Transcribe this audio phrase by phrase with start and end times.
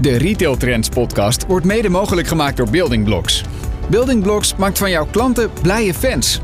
[0.00, 3.44] De Retail Trends podcast wordt mede mogelijk gemaakt door Building Blocks.
[3.90, 6.40] Building Blocks maakt van jouw klanten blije fans.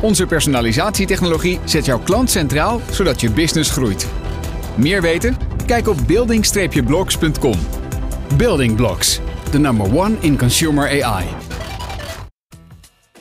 [0.00, 4.08] Onze personalisatietechnologie zet jouw klant centraal, zodat je business groeit.
[4.76, 5.36] Meer weten?
[5.66, 7.58] Kijk op building-blocks.com.
[8.36, 9.20] Building Blocks,
[9.50, 11.24] the number one in consumer AI.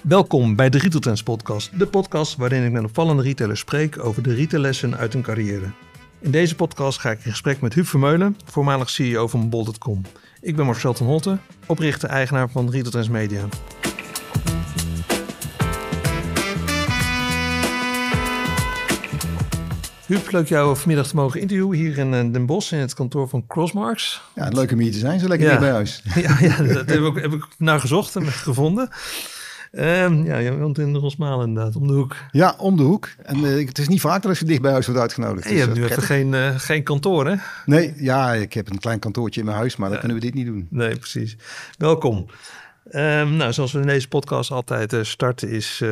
[0.02, 4.24] Welkom bij de Retail Trends podcast, de podcast waarin ik met opvallende retailers spreek over
[4.24, 5.72] de retaillessen uit hun carrière.
[6.20, 10.02] In deze podcast ga ik in gesprek met Huub Vermeulen, voormalig CEO van Bol.com.
[10.42, 13.46] Ik ben Marcel ten Holte, oprichter eigenaar van Retail Trends Media.
[20.06, 23.30] Huub, leuk jou vanmiddag te mogen interviewen hier in eh, Den Bosch in het kantoor
[23.30, 24.22] van Crossmarks.
[24.36, 25.60] Ja, leuk om hier te zijn, zo lekker ja.
[25.60, 26.04] bij huis.
[26.16, 28.90] Ja, ja dat heb ik, heb ik naar gezocht en gevonden.
[29.78, 32.16] Um, ja, je woont in Rosmalen inderdaad, om de hoek.
[32.32, 33.10] Ja, om de hoek.
[33.24, 35.44] En uh, het is niet vaak dat je dicht bij huis wordt uitgenodigd.
[35.44, 37.36] Hey, je hebt nu even geen, uh, geen kantoor, hè?
[37.66, 40.34] Nee, ja, ik heb een klein kantoortje in mijn huis, maar dan kunnen we dit
[40.34, 40.68] niet doen.
[40.70, 41.38] Nee, precies.
[41.78, 42.26] Welkom.
[42.92, 45.84] Um, nou, zoals we in deze podcast altijd uh, starten is...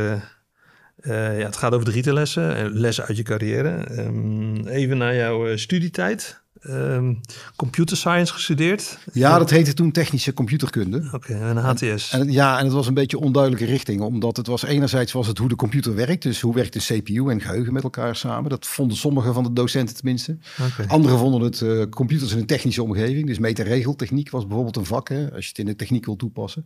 [1.04, 4.00] ja, het gaat over de retaillessen, lessen uit je carrière.
[4.00, 7.20] Um, even naar jouw studietijd um,
[7.56, 8.98] computer science gestudeerd?
[9.14, 10.98] Ja, dat heette toen technische computerkunde.
[10.98, 12.12] Oké, okay, en HTS.
[12.12, 15.28] En, en, ja, en het was een beetje onduidelijke richting, omdat het was enerzijds was
[15.28, 18.50] het hoe de computer werkt, dus hoe werkt de CPU en geheugen met elkaar samen.
[18.50, 20.38] Dat vonden sommige van de docenten tenminste.
[20.72, 20.86] Okay.
[20.86, 25.10] Anderen vonden het uh, computers in een technische omgeving, dus meter-regeltechniek was bijvoorbeeld een vak,
[25.10, 26.66] hè, als je het in de techniek wil toepassen.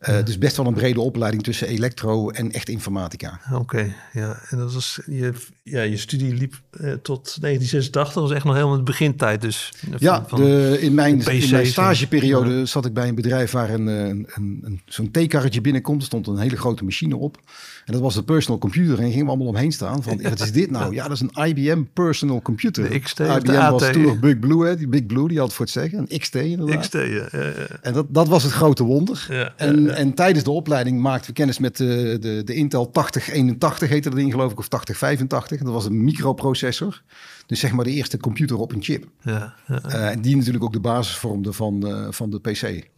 [0.00, 3.40] Uh, dus best wel een brede opleiding tussen elektro en echt informatica.
[3.46, 4.40] Oké, okay, ja.
[4.48, 5.32] En dat was je,
[5.62, 9.40] ja, je studie liep uh, tot 1986, dat was echt nog helemaal het begintijd.
[9.40, 12.64] Dus van, ja, de, in, mijn, in mijn stageperiode ja.
[12.64, 16.00] zat ik bij een bedrijf waar een, een, een, een zo'n theekarretje binnenkomt.
[16.00, 17.40] Er stond een hele grote machine op.
[17.88, 18.98] En dat was de personal computer.
[18.98, 20.02] En gingen we allemaal omheen staan.
[20.02, 20.86] Van, wat is dit nou?
[20.98, 22.90] Ja, dat is een IBM personal computer.
[22.90, 24.76] De XT IBM was toen nog Big Blue, hè?
[24.76, 25.98] Die Big Blue, die had voor het zeggen.
[25.98, 26.80] Een XT inderdaad.
[26.80, 27.00] XT, ja.
[27.08, 27.66] ja, ja.
[27.82, 29.26] En dat, dat was het grote wonder.
[29.28, 33.88] Ja, en, en tijdens de opleiding maakten we kennis met de, de, de Intel 8081
[33.88, 34.58] heette dat ding geloof ik.
[34.58, 35.62] Of 8085.
[35.62, 37.02] Dat was een microprocessor.
[37.46, 39.04] Dus zeg maar de eerste computer op een chip.
[39.22, 39.82] Ja, ja.
[39.86, 42.88] Uh, en die natuurlijk ook de basis vormde van, uh, van de PC.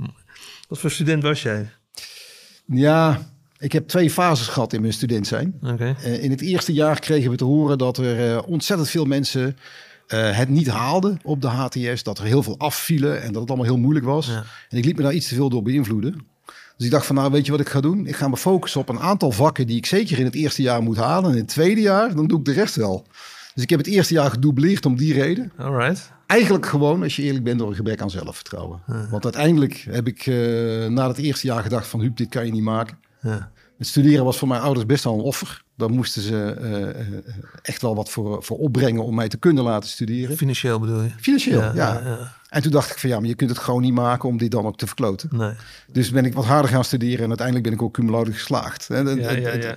[0.68, 1.70] Wat voor student was jij?
[2.66, 3.20] Ja,
[3.60, 5.58] ik heb twee fases gehad in mijn student zijn.
[5.62, 5.96] Okay.
[6.04, 9.56] Uh, in het eerste jaar kregen we te horen dat er uh, ontzettend veel mensen
[10.08, 12.02] uh, het niet haalden op de HTS.
[12.02, 14.26] Dat er heel veel afvielen en dat het allemaal heel moeilijk was.
[14.26, 14.44] Ja.
[14.68, 16.28] En ik liet me daar iets te veel door beïnvloeden.
[16.76, 18.06] Dus ik dacht van, nou weet je wat ik ga doen?
[18.06, 20.82] Ik ga me focussen op een aantal vakken die ik zeker in het eerste jaar
[20.82, 21.30] moet halen.
[21.30, 23.06] En in het tweede jaar, dan doe ik de rest wel.
[23.54, 25.52] Dus ik heb het eerste jaar gedoubleerd om die reden.
[25.56, 26.12] Alright.
[26.26, 28.80] Eigenlijk gewoon, als je eerlijk bent, door een gebrek aan zelfvertrouwen.
[28.90, 29.10] Uh.
[29.10, 30.26] Want uiteindelijk heb ik
[30.88, 32.00] na het eerste jaar gedacht van...
[32.00, 32.98] Huub, dit kan je niet maken.
[33.20, 35.62] Het studeren was voor mijn ouders best wel een offer.
[35.76, 37.16] Daar moesten ze uh,
[37.62, 40.36] echt wel wat voor, voor opbrengen om mij te kunnen laten studeren.
[40.36, 41.10] Financieel bedoel je?
[41.16, 41.72] Financieel, ja.
[41.74, 42.00] ja.
[42.04, 42.34] ja.
[42.48, 44.50] En toen dacht ik van ja, maar je kunt het gewoon niet maken om dit
[44.50, 45.28] dan ook te verkloten.
[45.32, 45.52] Nee.
[45.92, 48.86] Dus ben ik wat harder gaan studeren en uiteindelijk ben ik ook cum laude geslaagd.
[48.88, 49.76] Ja, ja, ja.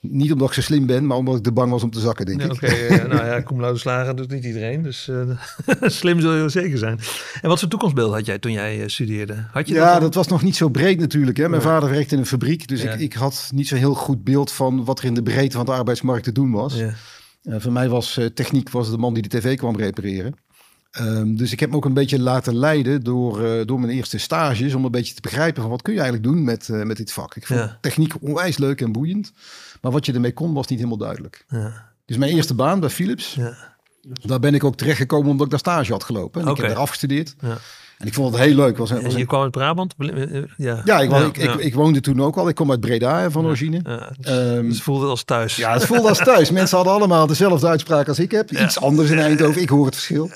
[0.00, 2.26] Niet omdat ik zo slim ben, maar omdat ik te bang was om te zakken,
[2.26, 2.52] denk ja, ik.
[2.52, 4.82] Oké, okay, nou ja, cum laude slagen doet niet iedereen.
[4.82, 5.30] Dus uh,
[5.80, 6.98] slim zul je zeker zijn.
[7.40, 9.46] En wat voor toekomstbeeld had jij toen jij uh, studeerde?
[9.52, 11.36] Had je ja, dat, dat, was nog niet zo breed natuurlijk.
[11.36, 11.48] Hè.
[11.48, 11.68] Mijn ja.
[11.68, 12.92] vader werkte in een fabriek, dus ja.
[12.92, 15.66] ik, ik had niet zo heel goed beeld van wat er in de breedte van
[15.66, 16.74] de arbeidsmarkt te doen was.
[16.74, 16.94] Ja.
[17.42, 20.34] Uh, voor mij was techniek was de man die de tv kwam repareren.
[20.98, 24.18] Um, dus ik heb me ook een beetje laten leiden door, uh, door mijn eerste
[24.18, 24.74] stages.
[24.74, 27.12] Om een beetje te begrijpen van wat kun je eigenlijk doen met, uh, met dit
[27.12, 27.36] vak.
[27.36, 27.78] Ik vond ja.
[27.80, 29.32] techniek onwijs leuk en boeiend.
[29.80, 31.44] Maar wat je ermee kon was niet helemaal duidelijk.
[31.48, 31.88] Ja.
[32.04, 33.34] Dus mijn eerste baan bij Philips.
[33.34, 33.56] Ja.
[34.22, 36.40] Daar ben ik ook terechtgekomen omdat ik daar stage had gelopen.
[36.40, 36.52] En okay.
[36.52, 37.34] ik heb daar afgestudeerd.
[38.00, 38.76] En ik vond het heel leuk.
[38.76, 39.94] Was, was je kwam uit Brabant?
[39.98, 40.12] Ja,
[40.56, 41.52] ja, ik, ja, ik, ja.
[41.52, 42.48] Ik, ik, woonde toen ook al.
[42.48, 43.82] Ik kom uit Breda van origine.
[43.82, 45.56] Dus, um, dus het voelde als thuis.
[45.56, 46.50] Ja, het voelde als thuis.
[46.50, 48.50] Mensen hadden allemaal dezelfde uitspraak als ik heb.
[48.50, 49.62] Iets anders in Eindhoven.
[49.62, 50.30] Ik hoor het verschil.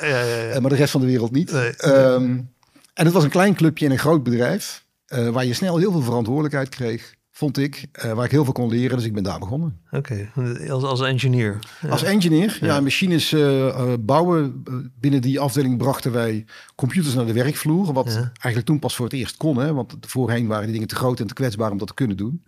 [0.61, 1.53] Maar de rest van de wereld niet.
[1.53, 1.87] Nee.
[1.87, 2.53] Um,
[2.95, 4.85] en het was een klein clubje in een groot bedrijf.
[5.09, 8.53] Uh, waar je snel heel veel verantwoordelijkheid kreeg vond ik, uh, waar ik heel veel
[8.53, 8.97] kon leren.
[8.97, 9.81] Dus ik ben daar begonnen.
[9.91, 10.69] Oké, okay.
[10.69, 11.59] als, als engineer?
[11.81, 11.89] Ja.
[11.89, 12.67] Als engineer, ja.
[12.67, 14.63] ja machines uh, uh, bouwen.
[15.01, 16.45] Binnen die afdeling brachten wij
[16.75, 17.93] computers naar de werkvloer.
[17.93, 18.21] Wat ja.
[18.21, 19.57] eigenlijk toen pas voor het eerst kon.
[19.57, 19.73] Hè?
[19.73, 22.45] Want voorheen waren die dingen te groot en te kwetsbaar om dat te kunnen doen.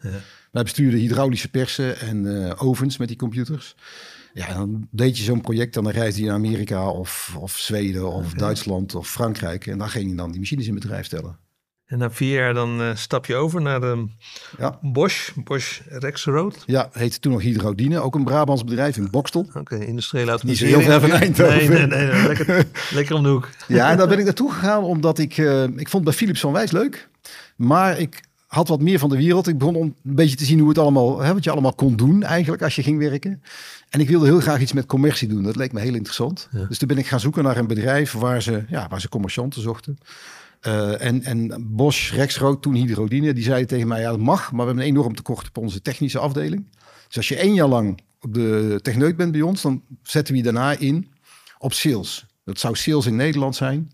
[0.50, 3.76] Wij bestuurden hydraulische persen en ovens met die computers.
[4.34, 8.26] Ja, dan deed je zo'n project, dan reisde je naar Amerika of, of Zweden of
[8.26, 8.38] okay.
[8.38, 9.66] Duitsland of Frankrijk.
[9.66, 11.38] En daar ging je dan die machines in bedrijf stellen.
[11.86, 14.06] En na vier jaar dan uh, stap je over naar de
[14.58, 14.78] ja.
[14.82, 16.62] Bosch, Bosch Rexroad.
[16.66, 19.40] Ja, heette toen nog Hydrodine, ook een Brabants bedrijf in Bokstel.
[19.40, 20.76] Oké, okay, industriële automatisering.
[20.76, 21.56] Niet heel ver van Eindhoven.
[21.56, 22.66] Nee, nee, nee, lekker,
[22.98, 23.48] lekker om de hoek.
[23.68, 26.52] Ja, en daar ben ik naartoe gegaan omdat ik, uh, ik vond bij Philips van
[26.52, 27.08] Wijs leuk.
[27.56, 29.48] Maar ik had wat meer van de wereld.
[29.48, 31.96] Ik begon om een beetje te zien hoe het allemaal, hè, wat je allemaal kon
[31.96, 33.42] doen eigenlijk als je ging werken.
[33.88, 35.42] En ik wilde heel graag iets met commercie doen.
[35.42, 36.48] Dat leek me heel interessant.
[36.50, 36.64] Ja.
[36.64, 39.62] Dus toen ben ik gaan zoeken naar een bedrijf waar ze, ja, waar ze commercianten
[39.62, 39.98] zochten.
[40.60, 44.66] En, en Bosch, Rexrood, toen Hydrodine, die zeiden tegen mij, ja dat mag, maar we
[44.66, 46.68] hebben een enorm tekort op onze technische afdeling.
[47.06, 50.38] Dus als je één jaar lang op de techneut bent bij ons, dan zetten we
[50.38, 51.10] je daarna in
[51.58, 52.26] op sales.
[52.44, 53.90] Dat zou sales in Nederland zijn.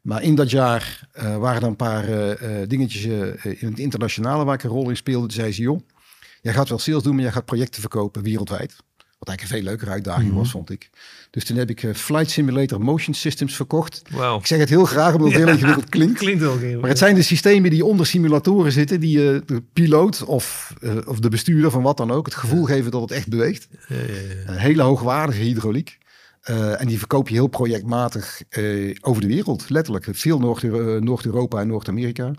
[0.00, 4.54] Maar in dat jaar uh, waren er een paar uh, dingetjes in het internationale waar
[4.54, 5.26] ik een rol in speelde.
[5.26, 5.80] Toen zei ze, joh,
[6.42, 8.76] jij gaat wel sales doen, maar jij gaat projecten verkopen wereldwijd.
[9.18, 10.38] Wat eigenlijk een veel leukere uitdaging mhm.
[10.38, 10.90] was, vond ik.
[11.30, 14.02] Dus toen heb ik Flight Simulator Motion Systems verkocht.
[14.10, 14.40] Wow.
[14.40, 16.18] Ik zeg het heel graag, omdat het heel ingewikkeld klinkt.
[16.18, 20.74] klinkt heel Maar het zijn de systemen die onder simulatoren zitten, die de piloot of,
[21.06, 23.68] of de bestuurder van wat dan ook het gevoel geven dat het echt beweegt.
[23.88, 25.98] Ja, ja, een hele hoogwaardige hydrauliek.
[26.50, 30.06] Uh, en die verkoop je heel projectmatig uh, over de wereld, letterlijk.
[30.10, 32.32] Veel eh, Noord-Europa en Noord-Amerika.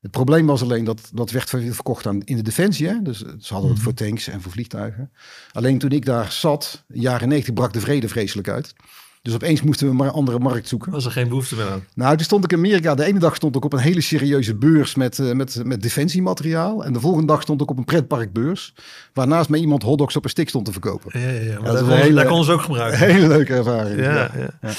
[0.00, 2.88] Het probleem was alleen dat dat werd verkocht aan, in de defensie.
[2.88, 3.02] Hè?
[3.02, 3.88] Dus ze hadden het mhm.
[3.88, 5.10] voor tanks en voor vliegtuigen.
[5.52, 8.74] Alleen toen ik daar zat, jaren 90, brak de vrede vreselijk uit.
[9.22, 10.92] Dus opeens moesten we maar een andere markt zoeken.
[10.92, 11.84] Was er geen behoefte meer aan?
[11.94, 12.94] Nou, toen stond ik in Amerika.
[12.94, 16.84] De ene dag stond ik op een hele serieuze beurs met, uh, met, met defensiemateriaal.
[16.84, 18.74] En de volgende dag stond ik op een pretparkbeurs.
[19.12, 21.20] Waarnaast mij iemand hotdogs op een stick stond te verkopen.
[21.20, 21.60] Ja, ja, ja.
[21.60, 22.98] Maar dat, dat, hele, kon ze ook gebruiken.
[23.14, 24.00] Hele leuke ervaring.
[24.00, 24.30] ja.
[24.60, 24.70] ja.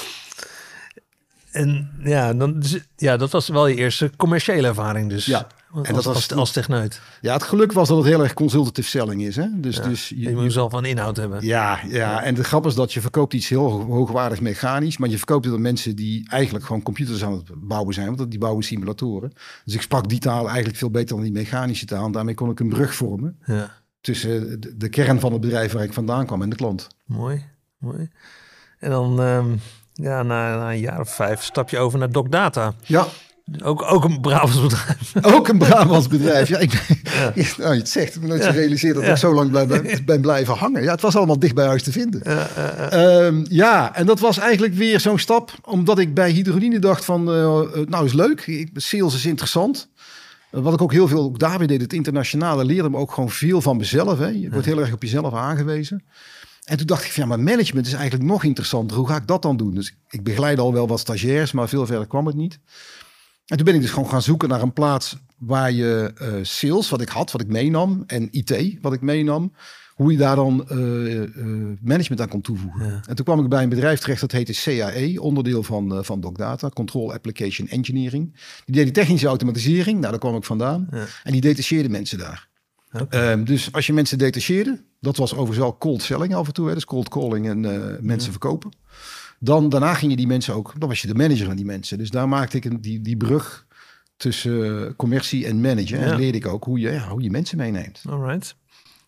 [1.59, 2.63] En ja, dan,
[2.95, 5.25] ja, dat was wel je eerste commerciële ervaring dus.
[5.25, 5.47] Ja.
[5.83, 7.01] En dat was als, als techneut.
[7.21, 9.35] Ja, het geluk was dat het heel erg consultative selling is.
[9.35, 9.47] Hè?
[9.53, 11.45] Dus, dus je, je moet zelf van inhoud hebben.
[11.45, 15.17] Ja, ja, en de grap is dat je verkoopt iets heel hoogwaardig mechanisch, maar je
[15.17, 18.63] verkoopt het aan mensen die eigenlijk gewoon computers aan het bouwen zijn, want die bouwen
[18.63, 19.31] simulatoren.
[19.65, 22.05] Dus ik sprak die taal eigenlijk veel beter dan die mechanische taal.
[22.05, 23.71] En daarmee kon ik een brug vormen ja.
[24.01, 26.87] tussen de, de, kern van het bedrijf waar ik vandaan kwam en de klant.
[27.05, 27.45] Mooi,
[27.77, 28.09] mooi.
[28.79, 29.19] En dan...
[29.19, 29.59] Um
[30.01, 32.73] ja, na, na, een jaar of vijf stap je over naar DocData.
[32.83, 33.07] Ja.
[33.63, 35.13] Ook, ook een Brabants bedrijf.
[35.35, 36.49] Ook een Brabants bedrijf.
[36.49, 36.71] Ja, ik,
[37.13, 37.33] ja.
[37.57, 38.51] nou, je het zegt, ik nooit ja.
[38.51, 39.67] gerealiseerd dat ik zo lang blij,
[40.05, 40.83] ben blijven hangen.
[40.83, 42.21] Ja, het was allemaal dicht bij huis te vinden.
[42.23, 47.05] Ja, um, ja en dat was eigenlijk weer zo'n stap, omdat ik bij Hydrodine dacht
[47.05, 49.89] van, uh, nou is leuk, sales is interessant.
[50.49, 53.61] Wat ik ook heel veel ook daarbij deed, het internationale, leerde me ook gewoon veel
[53.61, 54.17] van mezelf.
[54.17, 54.27] Hè.
[54.27, 56.03] Je wordt heel erg op jezelf aangewezen.
[56.69, 58.97] En toen dacht ik van ja, maar management is eigenlijk nog interessanter.
[58.97, 59.73] Hoe ga ik dat dan doen?
[59.73, 62.59] Dus ik begeleid al wel wat stagiairs, maar veel verder kwam het niet.
[63.45, 66.89] En toen ben ik dus gewoon gaan zoeken naar een plaats waar je uh, sales,
[66.89, 69.53] wat ik had, wat ik meenam, en IT, wat ik meenam,
[69.95, 71.23] hoe je daar dan uh, uh,
[71.81, 73.01] management aan kon toevoegen.
[73.07, 76.69] En toen kwam ik bij een bedrijf terecht, dat heette CAE, onderdeel van, van DocData,
[76.69, 78.35] Control Application Engineering.
[78.65, 80.87] Die deed die technische automatisering, nou daar kwam ik vandaan.
[80.91, 81.05] Ja.
[81.23, 82.48] En die detacheerde mensen daar.
[82.93, 83.31] Okay.
[83.31, 86.67] Um, dus als je mensen detacheerde, dat was overigens wel cold selling af en toe,
[86.67, 88.71] hè, dus cold calling en uh, mensen verkopen.
[89.39, 91.97] Dan daarna ging je die mensen ook, dan was je de manager van die mensen.
[91.97, 93.65] Dus daar maakte ik een, die, die brug
[94.17, 95.99] tussen uh, commercie en manager.
[95.99, 96.05] Ja.
[96.05, 98.01] En leerde ik ook hoe je, ja, hoe je mensen meeneemt.
[98.09, 98.55] Alright.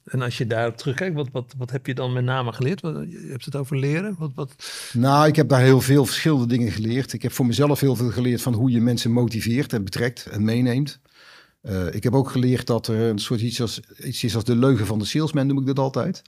[0.04, 2.82] En als je daarop terugkijkt, wat, wat, wat heb je dan met name geleerd?
[2.82, 4.16] Wat, je hebt het over leren?
[4.18, 4.56] Wat, wat...
[4.94, 7.14] Nou, ik heb daar heel veel verschillende dingen geleerd.
[7.14, 10.44] Ik heb voor mezelf heel veel geleerd van hoe je mensen motiveert en betrekt en
[10.44, 11.00] meeneemt.
[11.62, 14.56] Uh, ik heb ook geleerd dat er een soort iets, als, iets is als de
[14.56, 16.22] leugen van de salesman, noem ik dat altijd.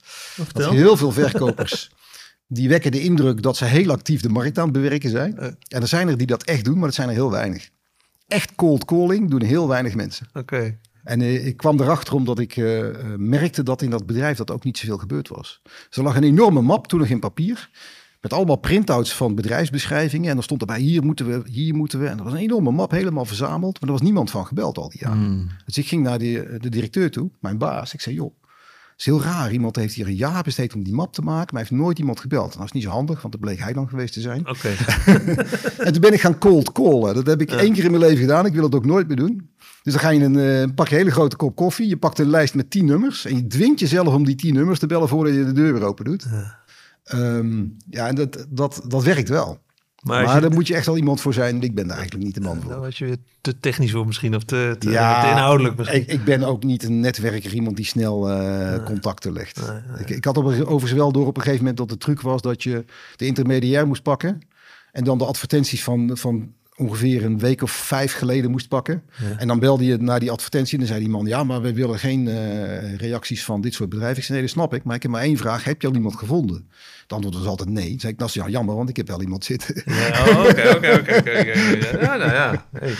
[0.52, 1.90] Dat heel veel verkopers,
[2.46, 5.34] die wekken de indruk dat ze heel actief de markt aan het bewerken zijn.
[5.38, 5.44] Uh.
[5.44, 7.70] En er zijn er die dat echt doen, maar dat zijn er heel weinig.
[8.28, 10.28] Echt cold calling doen heel weinig mensen.
[10.32, 10.78] Oké.
[11.04, 12.56] En uh, ik kwam erachter omdat ik
[13.16, 15.60] merkte dat in dat bedrijf dat ook niet zoveel gebeurd was.
[15.62, 17.70] Dus er lag een enorme map, toen nog in papier.
[18.24, 20.28] Met allemaal printouts van bedrijfsbeschrijvingen.
[20.28, 22.06] En dan stond erbij, hier moeten we, hier moeten we.
[22.06, 23.80] En dat was een enorme map, helemaal verzameld.
[23.80, 25.18] Maar er was niemand van gebeld al die jaren.
[25.18, 25.48] Hmm.
[25.64, 27.94] Dus ik ging naar de, de directeur toe, mijn baas.
[27.94, 29.52] Ik zei, joh, het is heel raar.
[29.52, 32.20] Iemand heeft hier een jaar besteed om die map te maken, maar heeft nooit iemand
[32.20, 32.52] gebeld.
[32.52, 34.48] En dat is niet zo handig, want dat bleek hij dan geweest te zijn.
[34.48, 34.68] Oké.
[35.86, 37.14] en toen ben ik gaan cold callen.
[37.14, 38.46] Dat heb ik één keer in mijn leven gedaan.
[38.46, 39.50] Ik wil het ook nooit meer doen.
[39.82, 41.88] Dus dan ga je een, uh, pak je een hele grote kop koffie.
[41.88, 43.24] Je pakt een lijst met tien nummers.
[43.24, 45.84] En je dwingt jezelf om die tien nummers te bellen voordat je de deur weer
[45.84, 46.26] open doet.
[46.30, 46.62] Ja.
[47.12, 49.62] Um, ja, en dat, dat, dat werkt wel.
[50.04, 51.62] Maar, maar daar moet je echt wel iemand voor zijn.
[51.62, 52.70] Ik ben daar eigenlijk niet de man voor.
[52.70, 56.00] Dan was je te technisch voor misschien of te, te, ja, te inhoudelijk misschien.
[56.00, 59.60] Ik, ik, ben ook niet een netwerker, iemand die snel uh, contacten legt.
[59.66, 60.00] Nee, nee.
[60.00, 62.42] Ik, ik, had op, overigens wel door op een gegeven moment dat de truc was
[62.42, 62.84] dat je
[63.16, 64.38] de intermediair moest pakken.
[64.92, 69.02] En dan de advertenties van, van ongeveer een week of vijf geleden moest pakken.
[69.36, 71.26] En dan belde je naar die advertentie en dan zei die man...
[71.26, 74.18] ja, maar we willen geen uh, reacties van dit soort bedrijven.
[74.18, 74.84] Ik zei, nee, dat snap ik.
[74.84, 75.64] Maar ik heb maar één vraag.
[75.64, 76.68] Heb je al iemand gevonden?
[77.02, 77.90] Het antwoord was altijd nee.
[77.90, 79.76] Toen zei ik, dat is ja, jammer, want ik heb wel iemand zitten.
[80.48, 81.30] Oké, oké, oké.
[82.00, 82.66] Ja, nou ja.
[82.72, 82.94] Hey.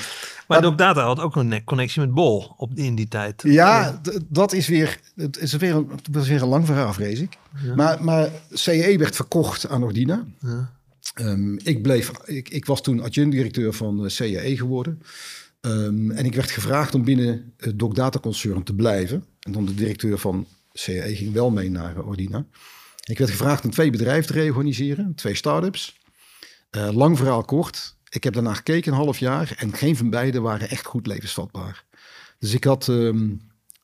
[0.49, 3.43] Maar Doc Data had ook een connectie met Bol op, in die tijd.
[3.47, 7.39] Ja, dat is weer, het is weer een, is weer een lang verhaal, vrees ik.
[7.63, 7.75] Ja.
[7.75, 10.25] Maar, maar CE werd verkocht aan Ordina.
[10.39, 10.73] Ja.
[11.21, 15.03] Um, ik, bleef, ik, ik was toen adjunct-directeur van CAE geworden.
[15.61, 19.25] Um, en ik werd gevraagd om binnen het Doc Data Concern te blijven.
[19.41, 22.47] En dan de directeur van CAE ging wel mee naar Ordina.
[23.05, 25.99] Ik werd gevraagd om twee bedrijven te reorganiseren, twee start-ups.
[26.71, 27.97] Uh, lang verhaal kort.
[28.09, 31.85] Ik heb daarna gekeken een half jaar en geen van beide waren echt goed levensvatbaar.
[32.39, 33.31] Dus ik had ehm,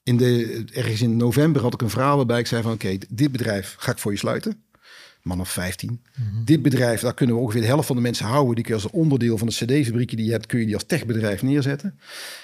[0.03, 3.33] in de, ergens in november had ik een verhaal waarbij ik zei van oké, dit
[3.33, 4.63] bedrijf ga ik voor je sluiten.
[5.23, 6.03] Man of 15.
[6.17, 6.45] Mhm.
[6.45, 8.55] Dit bedrijf, daar kunnen we ongeveer de helft van de mensen houden.
[8.55, 10.85] Die kun je als onderdeel van de cd-fabriekje die je hebt, kun je die als
[10.87, 11.99] techbedrijf neerzetten.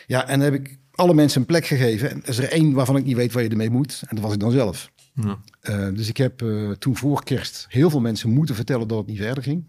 [0.07, 2.11] Ja, en dan heb ik alle mensen een plek gegeven.
[2.11, 4.03] En er is er één waarvan ik niet weet waar je ermee moet.
[4.07, 4.91] En dat was ik dan zelf.
[5.15, 5.39] Ja.
[5.63, 9.07] Uh, dus ik heb uh, toen voor kerst heel veel mensen moeten vertellen dat het
[9.07, 9.65] niet verder ging.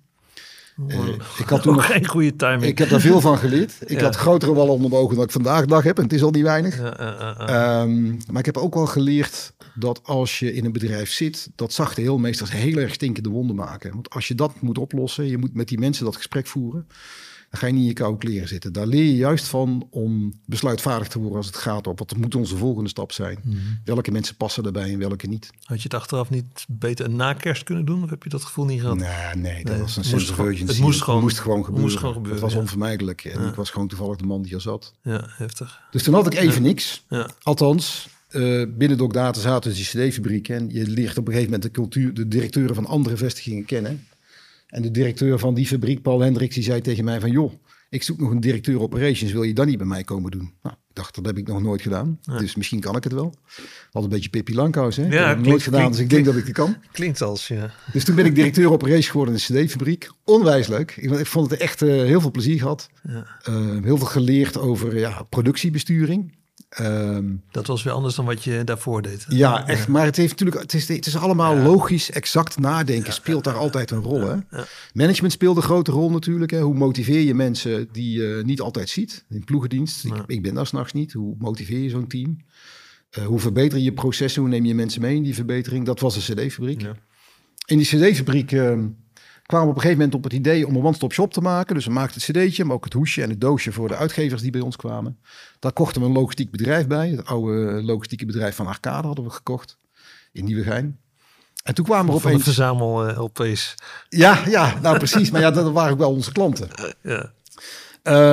[0.88, 1.08] Uh,
[1.38, 2.64] ik had toen nog geen goede timing.
[2.64, 3.74] Ik heb daar veel van geleerd.
[3.86, 5.98] Ik had grotere wallen onder mijn ogen dan ik vandaag dag heb.
[5.98, 6.78] En het is al niet weinig.
[6.78, 11.50] Ja, um, maar ik heb ook wel geleerd dat als je in een bedrijf zit,
[11.56, 13.94] dat zachte heel meestal heel erg stinkende wonden maken.
[13.94, 16.88] Want als je dat moet oplossen, je moet met die mensen dat gesprek voeren
[17.50, 18.74] dan ga je niet in je koude kleren zitten.
[18.74, 22.36] Daar leer je juist van om besluitvaardig te worden als het gaat op wat moet
[22.36, 23.40] onze volgende stap zijn.
[23.44, 23.58] Mhm.
[23.86, 25.50] Welke mensen passen daarbij en welke niet.
[25.64, 28.04] Had je het achteraf niet beter een nakerst kunnen doen?
[28.04, 28.98] Of heb je dat gevoel niet gehad?
[28.98, 30.66] Nee, nee dat was een sense of urgency.
[30.66, 31.84] Het moest gewoon, moest gewoon gebeuren.
[31.84, 32.42] Moest gewoon gebeuren.
[32.42, 33.26] Het was onvermijdelijk.
[33.26, 34.94] En ik was gewoon toevallig de man die er zat.
[35.02, 35.82] Ja, heftig.
[35.92, 37.04] Dus toen had ik even niks.
[37.42, 40.56] Althans, uh, binnen Data zaten dus die cd-fabrieken.
[40.56, 44.08] En je leert op een gegeven moment de cultuur, de directeuren van andere vestigingen kennen.
[44.68, 47.32] En de directeur van die fabriek, Paul Hendricks, die zei tegen mij van...
[47.32, 47.54] joh,
[47.90, 50.54] ik zoek nog een directeur operations, wil je dan niet bij mij komen doen?
[50.64, 52.20] Nou, ik dacht, dat heb ik nog nooit gedaan.
[52.38, 53.34] Dus misschien kan ik het wel.
[53.92, 55.08] Wat een beetje Pippi Langkous, hè?
[55.08, 56.76] Ja, ik nooit gedaan, dus ik denk dat ik het kan.
[56.92, 57.74] Klinkt als, ja.
[57.94, 60.12] Dus toen ben ik directeur operations geworden in de cd-fabriek.
[60.24, 60.96] Onwijs leuk.
[60.96, 62.90] Ik, ik, vond het echt uh, heel veel plezier gehad.
[63.04, 63.28] Ja.
[63.50, 66.37] Uh, heel veel geleerd over ja, productiebesturing.
[66.82, 69.26] Um, dat was weer anders dan wat je daarvoor deed.
[69.30, 69.88] Ja, echt.
[69.88, 73.14] Maar het, heeft natuurlijk, het, is, het is allemaal logisch, exact nadenken.
[73.14, 74.22] speelt daar altijd een rol.
[74.22, 74.36] Hè?
[74.94, 76.52] Management speelt een grote rol natuurlijk.
[76.52, 76.62] Hè?
[76.62, 79.26] Hoe motiveer je mensen die je niet altijd ziet?
[79.30, 80.06] In ploegendienst.
[80.06, 81.14] Ik, ik, ben daar s'nachts niet.
[81.14, 82.38] Hoe motiveer je zo'n team?
[83.18, 84.42] Uh, hoe verbeter je processen?
[84.42, 85.86] Hoe neem je mensen mee in die verbetering?
[85.86, 86.82] Dat was een cd-fabriek.
[87.66, 88.52] In die cd-fabriek...
[88.52, 88.80] Uh,
[89.48, 91.76] kwamen op een gegeven moment op het idee om een one-stop shop te maken.
[91.76, 94.42] Dus we maakten het cd'tje, maar ook het hoesje en het doosje voor de uitgevers
[94.42, 95.20] die bij ons kwamen.
[95.60, 97.10] Daar kochten we een logistiek bedrijf bij.
[97.10, 99.78] Het oude logistieke bedrijf van Arcade hadden we gekocht
[100.32, 101.00] in Nieuwegein.
[101.64, 102.44] En toen kwamen er opeens...
[102.44, 103.76] verzamel uh, LP's.
[104.10, 105.32] Ja, ja, nou precies.
[105.32, 106.70] Maar ja, dat waren ook wel onze klanten.
[107.02, 107.36] Ja.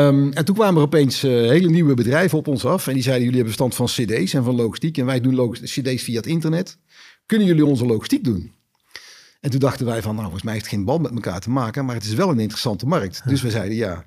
[0.07, 2.87] Um, en toen kwamen er opeens uh, hele nieuwe bedrijven op ons af.
[2.87, 4.99] En die zeiden, jullie hebben stand van cd's en van logistiek.
[4.99, 6.79] En wij doen cd's via het internet.
[7.27, 8.54] Kunnen jullie onze logistiek doen?
[9.45, 11.51] En toen dachten wij van, nou, volgens mij heeft het geen band met elkaar te
[11.51, 13.23] maken, maar het is wel een interessante markt.
[13.27, 14.07] Dus we zeiden ja.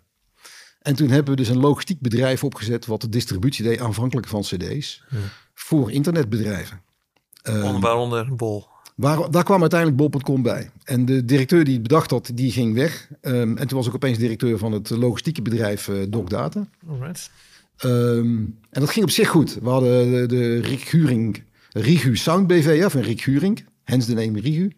[0.81, 4.41] En toen hebben we dus een logistiek bedrijf opgezet, wat de distributie deed aanvankelijk van
[4.41, 5.03] cd's,
[5.53, 6.81] voor internetbedrijven.
[7.43, 8.67] Um, waaronder Bol.
[8.95, 10.69] Waar, daar kwam uiteindelijk bol.com bij.
[10.83, 13.07] En de directeur die het bedacht had, die ging weg.
[13.21, 16.67] Um, en toen was ik opeens directeur van het logistieke bedrijf uh, DocData.
[16.89, 17.31] Alright.
[17.83, 19.57] Um, en dat ging op zich goed.
[19.61, 23.65] We hadden de, de Rick Huring, Rigu Sound BV, of een Rick Huring.
[23.87, 24.71] Hens de name Rigu.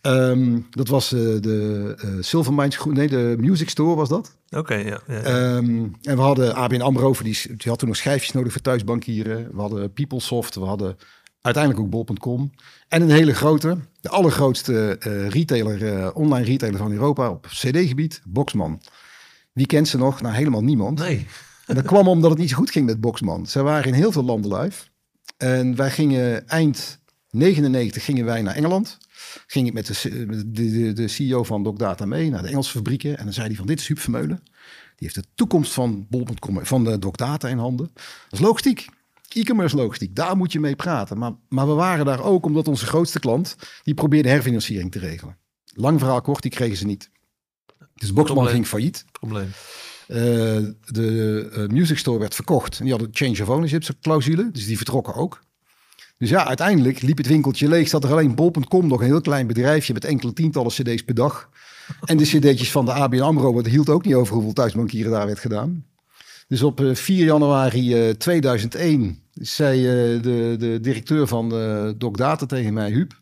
[0.00, 4.36] Ehm, dat was uh, de uh, Silver Minds, nee, de Music Store was dat.
[4.50, 5.00] Oké, ja.
[5.06, 8.60] ja, ehm, en we hadden ABN AMRO, die, die had toen nog schijfjes nodig voor
[8.60, 9.48] thuisbankieren.
[9.52, 10.96] We hadden PeopleSoft, we hadden
[11.40, 12.52] uiteindelijk ook bol.com.
[12.88, 18.80] En een hele grote, de allergrootste uh, retailer, online retailer van Europa op cd-gebied, Boxman.
[19.52, 20.20] Wie kent ze nog?
[20.20, 20.98] Nou, helemaal niemand.
[20.98, 21.26] Nee.
[21.66, 23.46] En dat kwam omdat het niet zo goed ging met Boxman.
[23.46, 24.84] Ze waren in heel veel landen live.
[25.36, 27.00] En wij gingen eind
[27.36, 28.98] 99 gingen wij naar Engeland.
[29.46, 33.18] Ging ik met de, de, de, CEO van DocData mee naar de Engelse fabrieken.
[33.18, 34.40] En dan zei hij van dit is Huub Vermeulen.
[34.96, 37.90] Die heeft de toekomst van bol.com, van de DocData in handen.
[37.94, 38.86] Dat is logistiek.
[39.28, 41.18] E-commerce logistiek, daar moet je mee praten.
[41.18, 45.36] Maar, maar we waren daar ook omdat onze grootste klant, die probeerde herfinanciering te regelen.
[45.74, 47.10] Lang verhaal kort, die kregen ze niet.
[47.94, 49.04] Dus Boxman ging failliet.
[49.12, 49.48] Probleem.
[50.08, 50.16] Uh,
[50.84, 52.78] de uh, Music Store werd verkocht.
[52.78, 55.40] En die hadden change of ownership clausule, dus die vertrokken ook.
[56.18, 57.88] Dus ja, uiteindelijk liep het winkeltje leeg.
[57.88, 61.48] Zat er alleen bol.com nog een heel klein bedrijfje met enkele tientallen cd's per dag.
[62.04, 65.26] En de cd'tjes van de ABN AMRO, dat hield ook niet over hoeveel thuisbankieren daar
[65.26, 65.84] werd gedaan.
[66.48, 71.48] Dus op 4 eh, januari 2001 eh, zei eh, de, de directeur van
[71.98, 73.12] DocData tegen mij, Huub,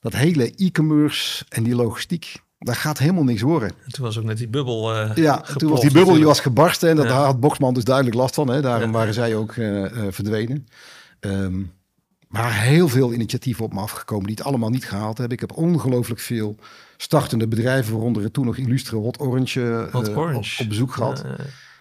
[0.00, 3.68] dat hele e-commerce en die logistiek, daar gaat helemaal niks worden.
[3.84, 6.88] En toen was ook net die bubbel Ja, toen was die bubbel die was gebarsten
[6.88, 8.48] en dat had Boxman dus duidelijk last van.
[8.48, 8.60] Hè?
[8.60, 9.52] Daarom waren zij ook
[10.10, 10.66] verdwenen.
[11.20, 11.72] Um,
[12.28, 15.34] maar heel veel initiatieven op me afgekomen die het allemaal niet gehaald hebben.
[15.34, 16.56] Ik heb ongelooflijk veel
[16.96, 20.54] startende bedrijven, waaronder het toen nog illustre Hot Orange, Hot uh, Orange.
[20.54, 21.24] Op, op, bezoek gehad.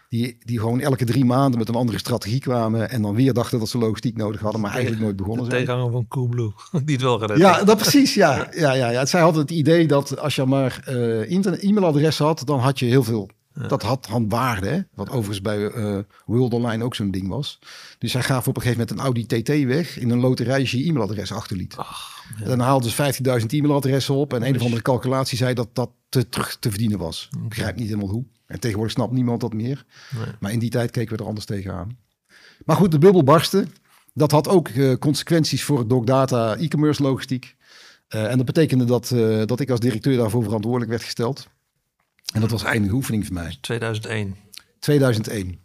[0.10, 2.89] Die, die gewoon elke drie maanden met een andere strategie kwamen.
[2.89, 5.58] En dan weer dachten dat ze logistiek nodig hadden, maar eigenlijk nooit begonnen zijn.
[5.58, 6.51] Tegenhanger van Coolblue,
[6.86, 8.13] die het wel gered Ja, dat precies.
[8.13, 9.06] Ja, ja, ja, ja.
[9.06, 12.86] Zij hadden het idee dat als je maar uh, internet e-mailadres had, dan had je
[12.86, 13.30] heel veel
[13.68, 14.82] Dat had handwaarde, hè?
[14.94, 17.60] wat overigens bij uh, World Online ook zo'n ding was.
[17.98, 20.72] Dus hij gaf op een gegeven moment een Audi TT weg in een loterij als
[20.72, 21.76] je e-mailadres achterliet.
[21.76, 22.46] Ach, ja.
[22.46, 26.30] Dan haalden ze 15.000 e-mailadressen op en een of andere calculatie zei dat dat te,
[26.30, 27.30] terug te verdienen was.
[27.44, 28.26] Ik begrijp niet helemaal hoe.
[28.46, 29.86] En tegenwoordig snapt niemand dat meer.
[30.40, 31.98] Maar in die tijd keken we er anders tegenaan.
[32.66, 33.68] Maar goed, de bubbel barstte.
[34.14, 37.56] Dat had ook uh, consequenties voor het Data e-commerce logistiek.
[38.16, 39.08] Uh, en dat betekende dat,
[39.46, 41.48] dat ik als directeur daarvoor verantwoordelijk werd gesteld.
[42.34, 43.57] En dat was eindige oefening voor mij.
[43.62, 44.36] 2001.
[44.79, 45.60] 2001.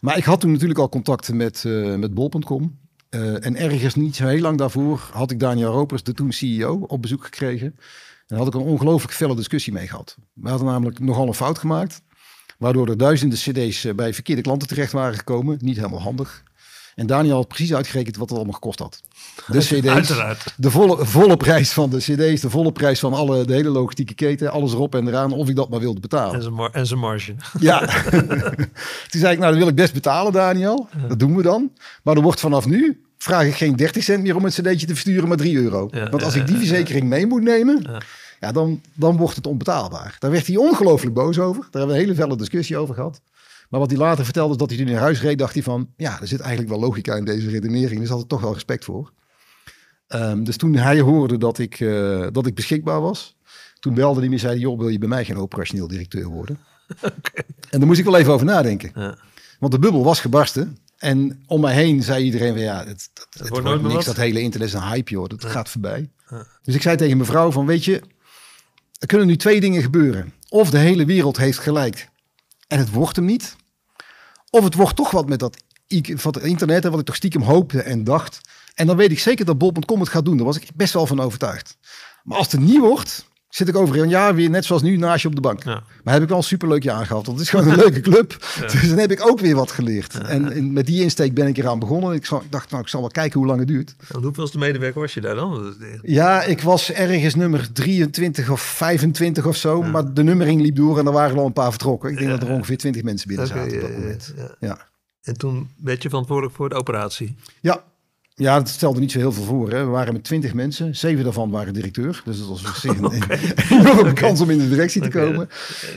[0.00, 2.78] Maar ik had toen natuurlijk al contacten met, uh, met bol.com.
[3.10, 7.02] en ergens niet zo heel lang daarvoor had ik Daniel Ropers, de toen CEO, op
[7.02, 7.66] bezoek gekregen.
[7.66, 10.16] En daar had ik een ongelooflijk felle discussie mee gehad.
[10.34, 12.02] We hadden namelijk nogal een fout gemaakt.
[12.58, 15.58] Waardoor er duizenden cd's bij verkeerde klanten terecht waren gekomen.
[15.60, 16.42] Niet helemaal handig.
[17.00, 19.02] En Daniel had precies uitgerekend wat het allemaal gekost had.
[19.46, 20.12] De CD's,
[20.56, 24.14] de volle, volle prijs van de CD's, de volle prijs van alle, de hele logistieke
[24.14, 26.34] keten, alles erop en eraan, of ik dat maar wilde betalen.
[26.72, 27.34] En zijn marge.
[27.60, 27.78] Ja.
[29.10, 30.88] Toen zei ik, nou, dat wil ik best betalen, Daniel.
[31.08, 31.72] Dat doen we dan.
[32.02, 34.94] Maar er wordt vanaf nu vraag ik geen 30 cent meer om een cd'tje te
[34.94, 35.90] versturen, maar 3 euro.
[36.10, 38.02] Want als ik die verzekering mee moet nemen,
[38.40, 40.16] ja, dan, dan wordt het onbetaalbaar.
[40.18, 41.60] Daar werd hij ongelooflijk boos over.
[41.62, 43.20] Daar hebben we een hele felle discussie over gehad.
[43.70, 45.88] Maar wat hij later vertelde is dat hij toen in huis reed, dacht hij van,
[45.96, 48.00] ja, er zit eigenlijk wel logica in deze redenering.
[48.00, 49.12] Dus had er toch wel respect voor.
[50.08, 53.36] Um, dus toen hij hoorde dat ik, uh, dat ik beschikbaar was,
[53.80, 56.58] toen belde hij me en zei, joh, wil je bij mij geen operationeel directeur worden?
[57.02, 57.44] Okay.
[57.70, 58.90] En daar moest ik wel even over nadenken.
[58.94, 59.18] Ja.
[59.58, 60.78] Want de bubbel was gebarsten.
[60.98, 64.16] En om mij heen zei iedereen van, ja, het, het, het wordt, wordt niks, dat
[64.16, 65.28] hele internet is een hype, joh.
[65.28, 65.48] Dat ja.
[65.48, 66.10] gaat voorbij.
[66.30, 66.46] Ja.
[66.62, 68.02] Dus ik zei tegen mevrouw van, weet je,
[68.98, 70.32] er kunnen nu twee dingen gebeuren.
[70.48, 72.08] Of de hele wereld heeft gelijk
[72.70, 73.56] en het wordt hem niet.
[74.50, 75.56] Of het wordt toch wat met dat
[76.02, 78.40] van het internet, wat ik toch stiekem hoopte en dacht.
[78.74, 80.36] En dan weet ik zeker dat bol.com het gaat doen.
[80.36, 81.76] Daar was ik best wel van overtuigd.
[82.24, 85.22] Maar als het niet wordt, zit ik over een jaar weer net zoals nu naast
[85.22, 85.64] je op de bank.
[85.64, 85.82] Ja.
[86.04, 87.26] Maar heb ik wel een superleuk jaar gehad.
[87.26, 88.36] Want het is gewoon een leuke club.
[88.72, 90.18] Dus dan heb ik ook weer wat geleerd.
[90.18, 92.14] En met die insteek ben ik eraan begonnen.
[92.14, 93.94] Ik, zal, ik, dacht, nou, ik zal wel kijken hoe lang het duurt.
[94.08, 95.74] En hoeveelste medewerker was je daar dan?
[96.02, 99.82] Ja, ik was ergens nummer 23 of 25 of zo.
[99.82, 102.10] Maar de nummering liep door en er waren al een paar vertrokken.
[102.10, 104.34] Ik denk dat er ongeveer 20 mensen binnen zaten op dat moment.
[104.60, 104.88] Ja.
[105.22, 107.36] En toen werd je verantwoordelijk voor de operatie?
[107.60, 107.84] Ja,
[108.34, 109.70] ja, het stelde niet zo heel veel voor.
[109.70, 109.84] Hè.
[109.84, 110.96] We waren met twintig mensen.
[110.96, 112.22] Zeven daarvan waren directeur.
[112.24, 113.22] Dus dat was op zich een
[113.80, 115.48] enorme kans om in de directie te komen.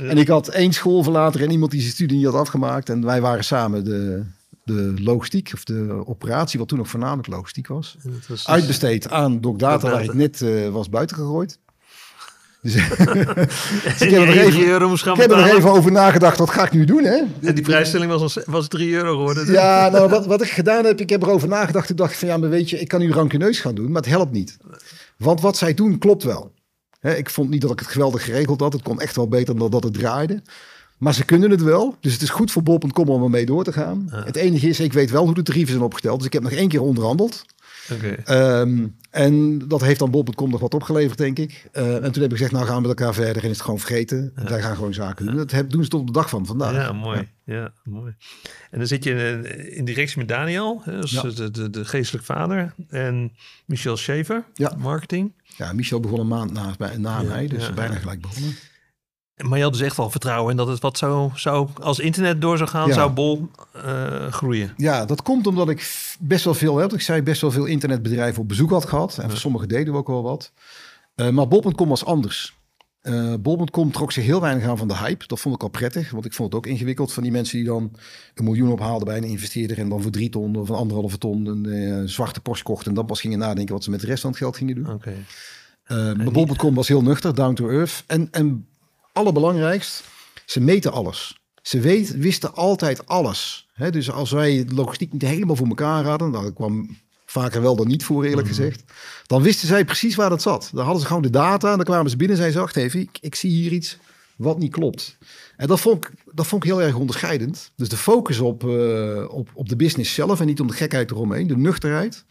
[0.02, 2.90] En ik had één schoolverlater en iemand die zijn studie niet had afgemaakt.
[2.90, 4.24] En wij waren samen de,
[4.64, 7.98] de logistiek, of de operatie, wat toen nog voornamelijk logistiek was.
[8.04, 11.60] was dus uitbesteed aan Doc Data, waar ik net uh, was buitengegooid.
[12.64, 16.50] Dus, dus ik heb er nog even, ik heb er nog even over nagedacht, wat
[16.50, 17.04] ga ik nu doen?
[17.04, 17.22] Hè?
[17.42, 19.52] En die prijsstelling was, was 3 euro geworden.
[19.52, 21.90] Ja, nou, wat, wat ik gedaan heb, ik heb erover nagedacht.
[21.90, 24.12] Ik dacht van ja, maar weet je, ik kan nu rankeneus gaan doen, maar het
[24.12, 24.58] helpt niet.
[25.18, 26.52] Want wat zij doen klopt wel.
[27.02, 28.74] ik vond niet dat ik het geweldig geregeld had.
[28.74, 30.42] Het kon echt wel beter dan dat het draaide.
[30.98, 31.96] Maar ze kunnen het wel.
[32.00, 34.08] Dus het is goed voor bol.com om ermee door te gaan.
[34.12, 36.18] Het enige is, ik weet wel hoe de tarieven zijn opgesteld.
[36.18, 37.46] Dus ik heb nog één keer onderhandeld.
[38.26, 41.70] Ehm, en dat heeft dan bol.com nog wat opgeleverd, denk ik.
[41.74, 43.62] Uh, en toen heb ik gezegd, nou gaan we met elkaar verder en is het
[43.62, 44.34] gewoon vergeten.
[44.36, 44.44] Ja.
[44.44, 45.36] Wij gaan gewoon zaken doen.
[45.36, 46.74] Dat doen ze tot op de dag van vandaag.
[46.74, 47.30] Ja, mooi.
[47.44, 47.74] Ja.
[47.84, 48.16] mooi.
[48.72, 52.74] En dan zit je in, in directie met Daniel, dus de, de, de geestelijk vader.
[52.90, 53.32] En
[53.66, 54.46] Michel Schaefer,
[54.78, 55.34] marketing.
[55.58, 58.56] Ja, Michel begon een maand na, na mij, dus bijna gelijk begonnen.
[59.38, 62.42] Maar je had dus echt wel vertrouwen in dat het wat zou, zou als internet
[62.42, 64.74] door zou gaan, zou Bol uh, groeien.
[64.78, 68.42] Ja, dat komt omdat ik best wel veel, heb ik zei, best wel veel internetbedrijven
[68.42, 69.18] op bezoek had gehad.
[69.18, 70.52] En voor sommige deden we ook wel wat.
[71.16, 72.62] Uh, maar Bol.com was anders.
[73.02, 75.28] Uh, Bol.com trok zich heel weinig aan van de hype.
[75.28, 77.68] Dat vond ik al prettig, want ik vond het ook ingewikkeld van die mensen die
[77.68, 77.92] dan
[78.34, 81.46] een miljoen ophaalden bij een investeerder en dan voor drie ton of een anderhalve ton
[81.46, 84.30] een zwarte Porsche kochten en dan pas gingen nadenken wat ze met de rest van
[84.30, 84.94] het geld gingen doen.
[84.94, 85.14] Oké.
[85.88, 86.14] Okay.
[86.14, 88.04] maar Bol.com was heel nuchter, down to earth.
[88.08, 88.68] En, en
[89.14, 90.04] allerbelangrijkst,
[90.46, 91.38] ze meten alles.
[91.62, 93.68] Ze weet, wisten altijd alles.
[93.90, 98.04] dus als wij logistiek niet helemaal voor elkaar hadden, dat kwam vaker wel dan niet
[98.04, 98.56] voor eerlijk mhm.
[98.56, 98.84] gezegd,
[99.28, 100.70] dan wisten zij precies waar dat zat.
[100.74, 102.86] Dan hadden ze gewoon de data en dan kwamen ze binnen en zeiden ze, wacht
[102.86, 103.98] even, ik, ik zie hier iets
[104.36, 105.18] wat niet klopt.
[105.58, 107.72] En dat vond, ik, dat vond ik heel erg onderscheidend.
[107.76, 111.12] Dus de focus op, uh, op, op de business zelf en niet om de gekheid
[111.12, 112.26] eromheen, de nuchterheid.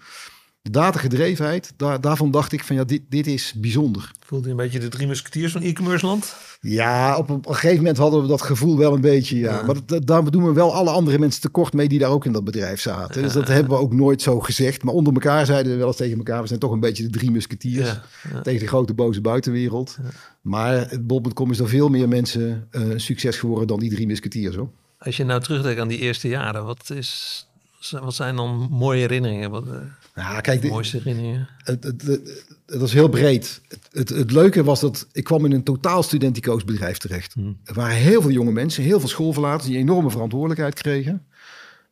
[0.63, 4.11] De datagedrevenheid, daar, daarvan dacht ik van ja, dit, dit is bijzonder.
[4.21, 6.37] Voelde je een beetje de drie musketiers van e-commerce land?
[6.61, 9.63] Ja, op een, gegeven moment hadden we dat gevoel wel een beetje, ja.
[9.63, 12.33] Maar dat, daar doen we wel alle andere mensen tekort mee die daar ook in
[12.33, 13.23] dat bedrijf zaten.
[13.23, 14.83] Dus dat hebben we ook nooit zo gezegd.
[14.83, 17.11] Maar onder elkaar zeiden we wel eens tegen elkaar, we zijn toch een beetje de
[17.11, 18.01] drie musketiers.
[18.43, 19.99] Tegen de grote boze buitenwereld.
[20.41, 24.71] Maar Bob.com is er veel meer mensen uh, succes geworden dan die drie musketiers hoor.
[24.99, 27.47] Als je nou terugdenkt aan die eerste jaren, wat is
[27.91, 29.51] Wat zijn dan mooie herinneringen?
[29.51, 29.73] Wat, uh,
[30.15, 31.49] ja, kijk, mooiste herinneringen?
[31.57, 33.61] Het, het, het, het, was heel breed.
[33.93, 37.33] Het, het, leuke was dat ik kwam in een totaal studenticoos bedrijf terecht.
[37.33, 37.59] Hmm.
[37.65, 41.27] Er waren heel veel jonge mensen, heel veel schoolverlaters die enorme verantwoordelijkheid kregen.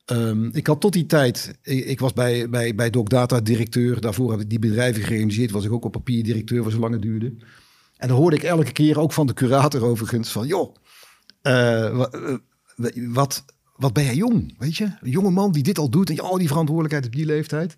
[0.07, 4.01] Um, ik had tot die tijd, ik, ik, was bij, bij, bij Doc Data directeur.
[4.01, 5.51] Daarvoor heb ik die bedrijven gerealiseerd.
[5.51, 7.35] Was ik ook op papier directeur voor zolang het duurde.
[7.97, 10.47] En dan hoorde ik elke keer ook van de curator overigens van...
[10.47, 10.75] joh,
[11.43, 12.07] uh,
[12.95, 13.45] wat,
[13.77, 14.85] wat ben jij jong, weet je?
[14.85, 17.77] Een jonge man die dit al doet en oh, die verantwoordelijkheid op die leeftijd.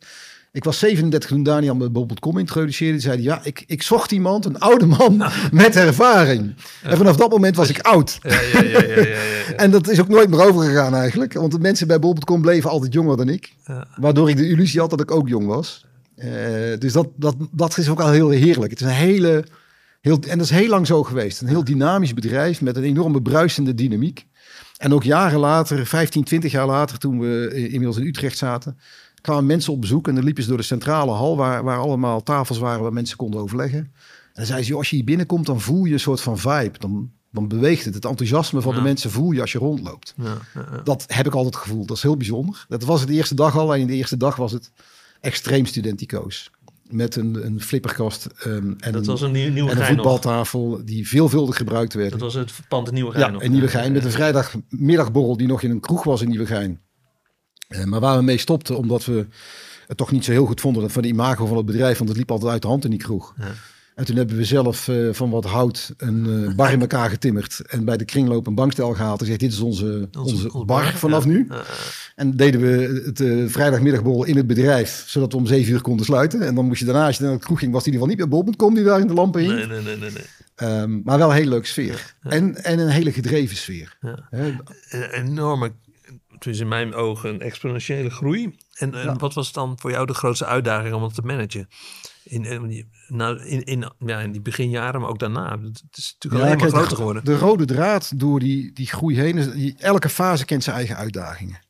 [0.52, 2.92] Ik was 37 toen Daniel me bijvoorbeeld introduceerde.
[2.92, 6.54] Die zei, ja, ik, ik zocht iemand, een oude man met ervaring.
[6.82, 8.18] En vanaf dat moment was ik oud.
[8.22, 9.06] Ja, ja, ja,
[9.56, 11.32] en dat is ook nooit meer overgegaan eigenlijk.
[11.32, 13.54] Want de mensen bij bol.com bleven altijd jonger dan ik.
[13.96, 15.86] Waardoor ik de illusie had dat ik ook jong was.
[16.16, 16.28] Uh,
[16.78, 18.70] dus dat, dat, dat is ook al heel heerlijk.
[18.70, 19.44] Het is een hele...
[20.00, 21.40] Heel, en dat is heel lang zo geweest.
[21.40, 24.26] Een heel dynamisch bedrijf met een enorme bruisende dynamiek.
[24.76, 28.78] En ook jaren later, 15, 20 jaar later, toen we inmiddels in Utrecht zaten,
[29.22, 32.22] kwamen mensen op bezoek en dan liepen ze door de centrale hal, waar, waar allemaal
[32.22, 33.78] tafels waren waar mensen konden overleggen.
[33.78, 33.92] En
[34.32, 36.78] dan zei ze, als je hier binnenkomt, dan voel je een soort van vibe.
[36.78, 37.94] Dan, dan beweegt het.
[37.94, 40.14] Het enthousiasme van de mensen voel je als je rondloopt.
[40.16, 41.88] Ja, ja, dat heb ik altijd gevoeld.
[41.88, 42.64] Dat is heel bijzonder.
[42.68, 43.74] Dat was het de eerste dag al.
[43.74, 44.72] En in de eerste dag was het
[45.20, 46.50] extreem studenticoos
[46.92, 51.56] met een, een flipperkast um, en, dat was een, nieuwe en een voetbaltafel die veelvuldig
[51.56, 52.10] gebruikt werd.
[52.10, 53.32] Dat was het pand in Nieuwegein.
[53.32, 56.80] Ja, in Nieuwegein met een vrijdagmiddagborrel die nog in een kroeg was in Nieuwegein.
[57.72, 59.26] Uh, maar waar we mee stopten, omdat we
[59.86, 62.18] het toch niet zo heel goed vonden van de imago van het bedrijf, want het
[62.18, 63.34] liep altijd uit de hand in die kroeg.
[63.38, 63.52] Ja.
[63.94, 67.60] En toen hebben we zelf uh, van wat hout een uh, bar in elkaar getimmerd.
[67.66, 69.20] En bij de kringloop een bankstel gehaald.
[69.20, 71.48] En gezegd, dit is onze, onze, onze bar, vanaf nu.
[72.14, 75.04] En deden we het vrijdagmiddagbol in het bedrijf.
[75.06, 76.42] Zodat we om zeven uur konden sluiten.
[76.42, 78.16] En dan moest je daarna, als je naar de kroeg ging, was die in ieder
[78.16, 79.54] geval niet meer bol.com die daar in de lampen hing.
[79.54, 80.10] Nee, nee, nee, nee.
[80.10, 80.80] nee.
[80.80, 82.14] Um, maar wel een hele leuke sfeer.
[82.22, 83.96] En, en een hele gedreven sfeer.
[84.30, 84.60] Een
[85.10, 85.72] enorme,
[86.42, 88.56] dus in mijn ogen, een exponentiële groei.
[88.72, 91.68] En, en wat was dan voor jou de grootste uitdaging om het te managen?
[92.24, 95.58] In, in, nou, in, in, ja, in die beginjaren, maar ook daarna.
[95.60, 97.24] Het is natuurlijk ja, maar groter geworden.
[97.24, 99.52] De rode draad door die, die groei heen is...
[99.52, 101.60] Die, elke fase kent zijn eigen uitdagingen.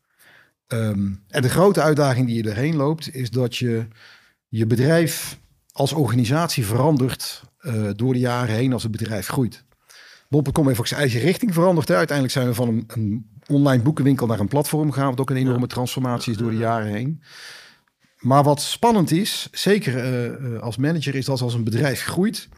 [0.69, 3.15] Um, en de grote uitdaging die je erheen loopt...
[3.15, 3.87] is dat je
[4.49, 5.39] je bedrijf
[5.73, 7.43] als organisatie verandert...
[7.63, 9.65] Uh, door de jaren heen als het bedrijf groeit.
[10.29, 11.89] Bol.com heeft ook zijn eigen richting veranderd.
[11.89, 11.97] Hè.
[11.97, 15.11] Uiteindelijk zijn we van een, een, online boekenwinkel naar een platform gegaan...
[15.11, 17.23] wat ook een enorme transformatie is door de jaren heen.
[18.19, 22.49] Maar wat spannend is, zeker eh, eh, als manager, is dat als een bedrijf groeit,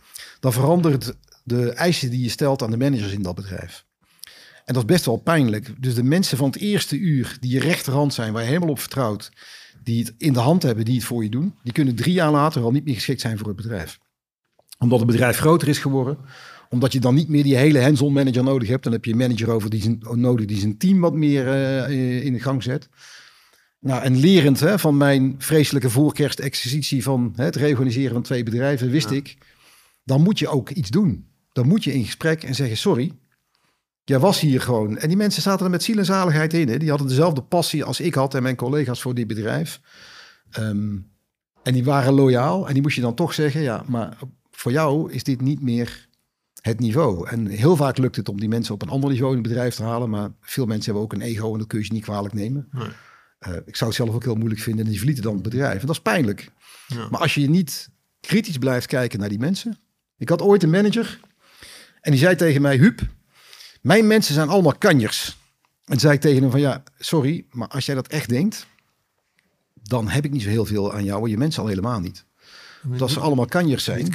[0.41, 3.85] dan verandert de eisen die je stelt aan de managers in dat bedrijf.
[4.65, 5.83] En dat is best wel pijnlijk.
[5.83, 8.79] Dus de mensen van het eerste uur die je rechterhand zijn, waar je helemaal op
[8.79, 9.31] vertrouwt,
[9.83, 12.31] die het in de hand hebben, die het voor je doen, die kunnen drie jaar
[12.31, 13.99] later al niet meer geschikt zijn voor het bedrijf.
[14.79, 16.19] Omdat het bedrijf groter is geworden,
[16.75, 18.85] omdat je dan niet meer die hele hands-on manager nodig hebt.
[18.85, 22.25] Dan heb je een manager over die zijn, nodig die zijn team wat meer uh,
[22.25, 22.89] in de gang zet.
[23.81, 28.91] Nou, en lerend hè, van mijn vreselijke voorkerstexercitie van hè, het reorganiseren van twee bedrijven,
[28.91, 29.37] wist ik,
[30.05, 31.27] dan moet je ook iets doen.
[31.53, 33.13] Dan moet je in gesprek en zeggen, sorry,
[34.05, 34.99] jij was hier gewoon.
[34.99, 36.69] En die mensen zaten er met ziel en zaligheid in.
[36.69, 36.79] Hè.
[36.79, 39.81] Die hadden dezelfde passie als ik had en mijn collega's voor dit bedrijf.
[40.51, 40.97] Ehm,
[41.63, 42.67] en die waren loyaal.
[42.67, 44.19] En die moest je dan toch zeggen, ja, maar
[44.51, 46.09] voor jou is dit niet meer
[46.65, 47.29] het niveau.
[47.29, 49.75] En heel vaak lukt het om die mensen op een ander niveau in het bedrijf
[49.75, 50.11] te halen.
[50.11, 52.69] Maar veel mensen hebben ook een ego en dat kun je niet kwalijk nemen.
[52.71, 52.89] Nee.
[53.49, 55.81] Uh, ik zou het zelf ook heel moeilijk vinden en die verlieten dan het bedrijf.
[55.81, 56.51] En dat is pijnlijk.
[56.87, 57.09] Ja.
[57.11, 59.79] Maar als je niet kritisch blijft kijken naar die mensen.
[60.19, 61.21] Ik had ooit een manager
[62.01, 63.01] en die zei tegen mij, Huub,
[63.83, 65.37] mijn mensen zijn allemaal kanjers.
[65.85, 68.67] En zei ik tegen hem van ja, sorry, maar als jij dat echt denkt,
[69.75, 72.25] dan heb ik niet zo heel veel aan jou en je mensen al helemaal niet.
[72.85, 74.15] Want als ze allemaal kanjers zijn,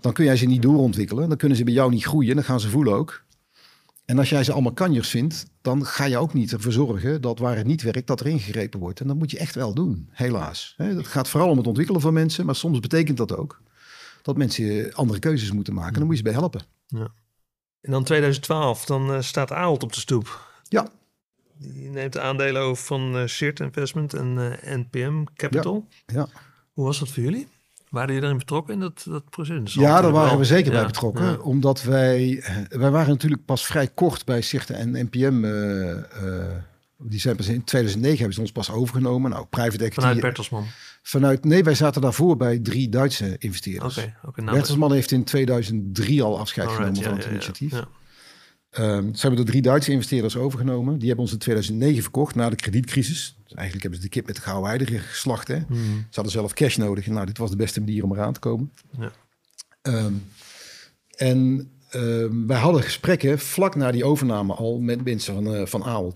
[0.00, 1.28] dan kun jij ze niet doorontwikkelen.
[1.28, 2.34] Dan kunnen ze bij jou niet groeien.
[2.34, 3.24] Dan gaan ze voelen ook.
[4.04, 7.38] En als jij ze allemaal kanjers vindt, dan ga je ook niet ervoor zorgen dat
[7.38, 9.00] waar het niet werkt, dat er ingegrepen wordt.
[9.00, 10.74] En dat moet je echt wel doen, helaas.
[10.76, 13.62] Dat gaat vooral om het ontwikkelen van mensen, maar soms betekent dat ook
[14.22, 15.92] dat mensen andere keuzes moeten maken.
[15.92, 16.62] En dan moet je ze bij helpen.
[16.86, 17.08] Ja.
[17.80, 20.50] En dan 2012, dan uh, staat Aalt op de stoep.
[20.68, 20.88] Ja.
[21.58, 25.86] Die neemt de aandelen over van uh, Shirt Investment en uh, eh, NPM Capital.
[26.06, 26.14] Ja.
[26.14, 26.28] ja.
[26.72, 27.48] Hoe was dat voor jullie?
[27.90, 29.74] Waren jullie erin betrokken in dat, dat proces?
[29.74, 31.42] ja, daar waren we zeker bij betrokken.
[31.42, 35.44] Omdat wij, eh, wij waren natuurlijk pas vrij kort bij Zichten en NPM.
[35.44, 36.02] Uh, uh,
[36.98, 39.30] die zijn pas in 2009 hebben ze ons pas overgenomen.
[39.30, 40.00] Nou, private equity.
[40.00, 40.66] Vanuit Bertelsmann?
[41.02, 43.98] Vanuit, nee, wij zaten daarvoor bij drie Duitse investeerders.
[43.98, 47.72] Oké, okay, okay, Bertelsmann heeft in 2003 al afscheid genomen van het initiatief.
[47.72, 47.88] Ja,
[48.78, 50.98] Um, ze hebben de drie Duitse investeerders overgenomen.
[50.98, 53.35] Die hebben ons in 2009 verkocht na de kredietcrisis.
[53.46, 55.48] Dus eigenlijk hebben ze de kip met de gouden geslacht.
[55.48, 55.58] Hè?
[55.66, 55.96] Hmm.
[55.98, 57.06] Ze hadden zelf cash nodig.
[57.06, 58.72] Nou, dit was de beste manier om eraan te komen.
[58.98, 59.12] Ja.
[59.82, 60.24] Um,
[61.16, 66.12] en um, wij hadden gesprekken vlak na die overname al met mensen van, uh, van.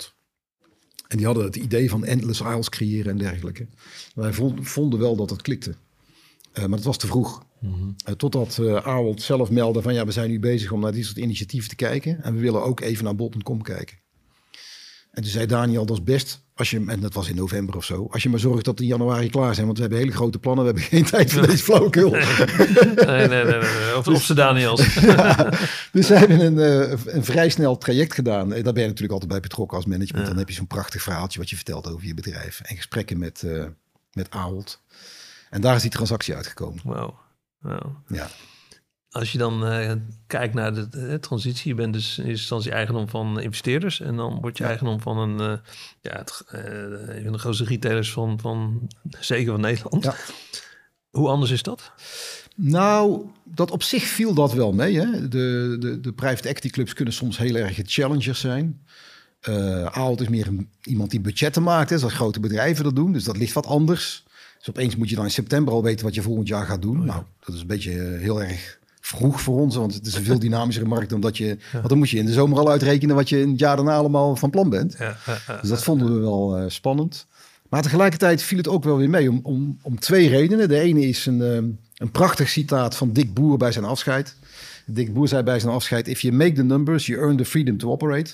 [1.08, 3.66] En die hadden het idee van endless aisles creëren en dergelijke.
[4.14, 5.74] Wij vonden wel dat het klikte.
[6.54, 7.44] Uh, maar het was te vroeg.
[7.60, 7.96] Mm -hmm.
[8.08, 11.16] uh, totdat uh, zelf meldde van ja, we zijn nu bezig om naar dit soort
[11.16, 12.22] initiatieven te kijken.
[12.22, 13.96] En we willen ook even naar bol.com kijken.
[15.10, 17.84] En toen zei Daniel, dat is best, als je, en dat was in november of
[17.84, 19.66] zo, als je maar zorgt dat in januari klaar zijn.
[19.66, 22.10] Want we hebben hele grote plannen, we hebben geen tijd voor deze flauwekul.
[23.06, 23.96] Nee, nee, nee.
[23.96, 24.94] Of, dus, of Daniels.
[24.94, 25.52] ja,
[25.92, 28.52] dus we hebben een, uh, een vrij snel traject gedaan.
[28.52, 30.22] En daar ben je natuurlijk altijd bij betrokken als management.
[30.22, 30.30] Ja.
[30.30, 32.60] Dan heb je zo'n prachtig verhaaltje wat je vertelt over je bedrijf.
[32.60, 33.64] En gesprekken met, uh,
[34.12, 34.80] met Ahold.
[35.50, 36.80] En daar is die transactie uitgekomen.
[36.84, 37.14] Wow.
[38.06, 38.30] Ja.
[39.10, 39.92] Als je dan uh,
[40.26, 44.16] kijkt naar de, de, transitie, je bent dus in eerste instantie eigendom van investeerders en
[44.16, 44.68] dan word je ja.
[44.68, 45.58] eigendom van een, uh,
[46.00, 48.88] ja, het, uh, een van de grootste retailers van, van
[49.20, 50.04] zeker van Nederland.
[50.04, 50.14] Ja.
[51.10, 51.92] Hoe anders is dat?
[52.56, 54.98] Nou, dat op zich viel dat wel mee.
[54.98, 55.28] Hè?
[55.28, 58.84] De, de, de private equity clubs kunnen soms heel erg challengers zijn.
[59.48, 63.12] Uh, Aalt is meer een, iemand die budgetten maakt, hè, zoals grote bedrijven dat doen.
[63.12, 64.24] Dus dat ligt wat anders.
[64.58, 67.00] Dus opeens moet je dan in september al weten wat je volgend jaar gaat doen.
[67.00, 67.12] Oh, ja.
[67.12, 68.79] Nou, dat is een beetje heel erg
[69.16, 71.58] vroeg voor ons, want het is een veel dynamischere markt dan dat je.
[71.72, 73.94] Want dan moet je in de zomer al uitrekenen wat je in het jaar daarna
[73.94, 74.96] allemaal van plan bent.
[75.60, 77.26] Dus dat vonden we wel uh, spannend.
[77.68, 80.68] Maar tegelijkertijd viel het ook wel weer mee om, om, om twee redenen.
[80.68, 84.36] De ene is een, um, een prachtig citaat van Dick Boer bij zijn afscheid.
[84.86, 87.76] Dick Boer zei bij zijn afscheid: If you make the numbers, you earn the freedom
[87.76, 88.30] to operate.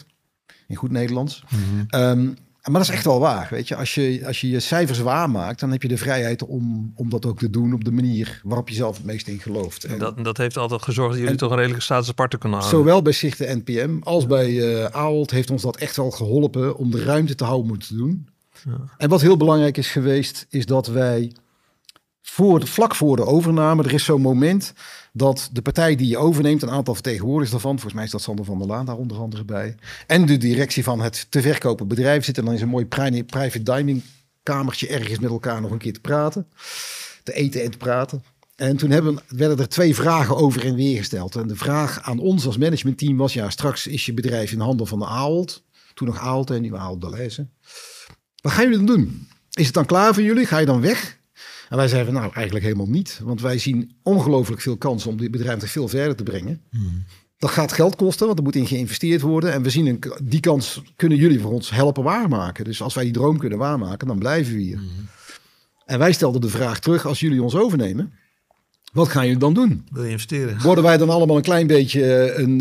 [0.66, 1.44] In goed Nederlands.
[1.48, 2.00] Mm -hmm.
[2.00, 2.36] um,
[2.70, 3.48] maar dat is echt wel waar.
[3.50, 6.92] Weet je, als je als je, je cijfers waarmaakt, dan heb je de vrijheid om,
[6.94, 9.84] om dat ook te doen op de manier waarop je zelf het meest in gelooft.
[9.84, 12.58] En dat, dat heeft altijd gezorgd dat jullie en, toch een redelijke status aparte kunnen
[12.58, 12.78] houden.
[12.78, 16.90] Zowel bij Zichten NPM als bij uh, Ahold heeft ons dat echt wel geholpen om
[16.90, 18.28] de ruimte te houden moeten doen.
[18.64, 18.80] Ja.
[18.96, 21.32] En wat heel belangrijk is geweest, is dat wij
[22.28, 24.72] voor, vlak voor de overname, er is zo'n moment
[25.12, 28.44] dat de partij die je overneemt, een aantal vertegenwoordigers daarvan, volgens mij is dat Sander
[28.44, 29.74] van der Laan daar onder andere bij,
[30.06, 34.02] en de directie van het te verkopen bedrijf zitten dan in zo'n mooi private dining
[34.42, 36.46] kamertje ergens met elkaar nog een keer te praten,
[37.22, 38.22] te eten en te praten.
[38.56, 41.36] En toen hebben, werden er twee vragen over en weer gesteld.
[41.36, 44.86] En de vraag aan ons als managementteam was, ja, straks is je bedrijf in handen
[44.86, 47.02] van de Ahold, toen nog Ahold en nu Ahold.
[47.02, 49.28] Wat gaan jullie dan doen?
[49.50, 50.46] Is het dan klaar voor jullie?
[50.46, 51.18] Ga je dan weg?
[51.68, 53.20] En wij zeiden, nou eigenlijk helemaal niet.
[53.22, 56.60] Want wij zien ongelooflijk veel kansen om dit bedrijf nog veel verder te brengen.
[56.70, 57.04] Hmm.
[57.38, 59.52] Dat gaat geld kosten, want er moet in geïnvesteerd worden.
[59.52, 62.64] En we zien een, die kans kunnen jullie voor ons helpen waarmaken.
[62.64, 64.76] Dus als wij die droom kunnen waarmaken, dan blijven we hier.
[64.76, 65.08] Hmm.
[65.84, 68.12] En wij stelden de vraag terug, als jullie ons overnemen,
[68.92, 69.86] wat gaan jullie dan doen?
[69.90, 70.62] Wil je investeren?
[70.62, 72.60] Worden wij dan allemaal een klein beetje een,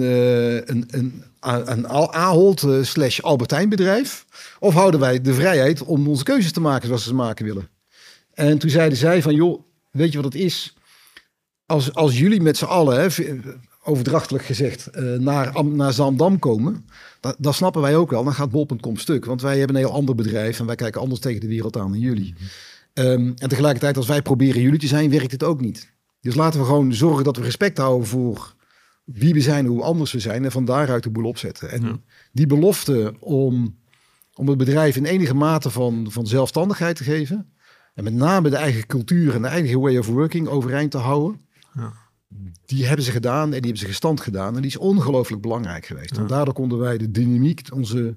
[0.69, 1.23] een, een,
[1.71, 4.25] een Ahold slash Albertijn bedrijf?
[4.59, 7.69] Of houden wij de vrijheid om onze keuzes te maken zoals ze ze maken willen?
[8.36, 10.74] En toen zeiden zij van, joh, weet je wat het is?
[11.65, 13.08] Als, als jullie met z'n allen, hè,
[13.84, 16.86] overdrachtelijk gezegd, uh, naar, naar Zandam komen,
[17.19, 18.24] dat, dat, snappen wij ook wel.
[18.24, 21.19] Dan gaat bol.com stuk, want wij hebben een heel ander bedrijf en wij kijken anders
[21.19, 22.34] tegen de wereld aan dan jullie.
[22.93, 25.93] Um, en tegelijkertijd, als wij proberen jullie te zijn, werkt het ook niet.
[26.21, 28.56] Dus laten we gewoon zorgen dat we respect houden voor
[29.04, 31.71] wie we zijn, hoe anders we zijn en van daaruit de boel opzetten.
[31.71, 32.00] En ja.
[32.32, 33.78] die belofte om,
[34.34, 37.54] om het bedrijf in enige mate van, van zelfstandigheid te geven,
[37.95, 41.39] en met name de eigen cultuur en de eigen way of working overeind te houden.
[41.73, 41.93] Ja.
[42.65, 44.55] Die hebben ze gedaan en die hebben ze gestand gedaan.
[44.55, 46.15] En die is ongelooflijk belangrijk geweest.
[46.15, 46.21] Ja.
[46.21, 48.15] En daardoor konden wij de dynamiek, onze,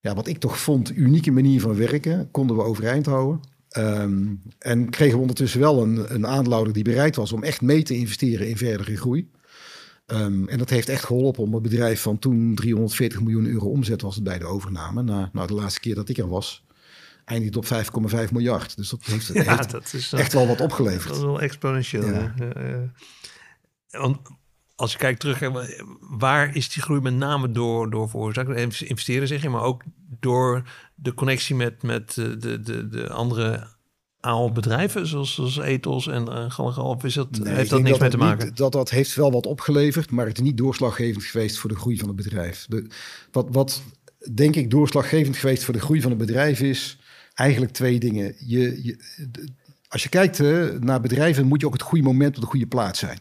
[0.00, 3.40] ja, wat ik toch vond, unieke manier van werken, konden we overeind houden.
[3.78, 7.82] Um, en kregen we ondertussen wel een, een aanlouder die bereid was om echt mee
[7.82, 9.30] te investeren in verdere groei.
[10.06, 14.02] Um, en dat heeft echt geholpen om het bedrijf van toen 340 miljoen euro omzet
[14.02, 15.02] was het bij de overname.
[15.02, 16.64] Na, nou, de laatste keer dat ik er was,
[17.30, 18.76] eindigt op 5,5 miljard.
[18.76, 21.08] Dus dat heeft, ja, heeft dat is, echt wel wat opgeleverd.
[21.08, 22.06] Dat is wel exponentieel.
[22.06, 22.34] Ja.
[23.90, 24.18] want
[24.74, 25.40] als je kijkt terug,
[26.00, 28.80] waar is die groei met name door, door veroorzaakt?
[28.80, 29.82] Investeren zeg je, maar ook
[30.20, 30.62] door
[30.94, 33.66] de connectie met, met de, de, de andere
[34.52, 38.46] bedrijven zoals, zoals Ethos en uh, is dat, nee, heeft dat niks mee te maken?
[38.46, 41.76] Niet, dat, dat heeft wel wat opgeleverd, maar het is niet doorslaggevend geweest voor de
[41.76, 42.66] groei van het bedrijf.
[42.68, 42.86] De,
[43.32, 43.82] wat, wat
[44.34, 46.98] denk ik doorslaggevend geweest voor de groei van het bedrijf is
[47.40, 48.34] eigenlijk twee dingen.
[48.38, 48.96] Je, je
[49.88, 52.66] als je kijkt uh, naar bedrijven, moet je ook het goede moment op de goede
[52.66, 53.18] plaats zijn.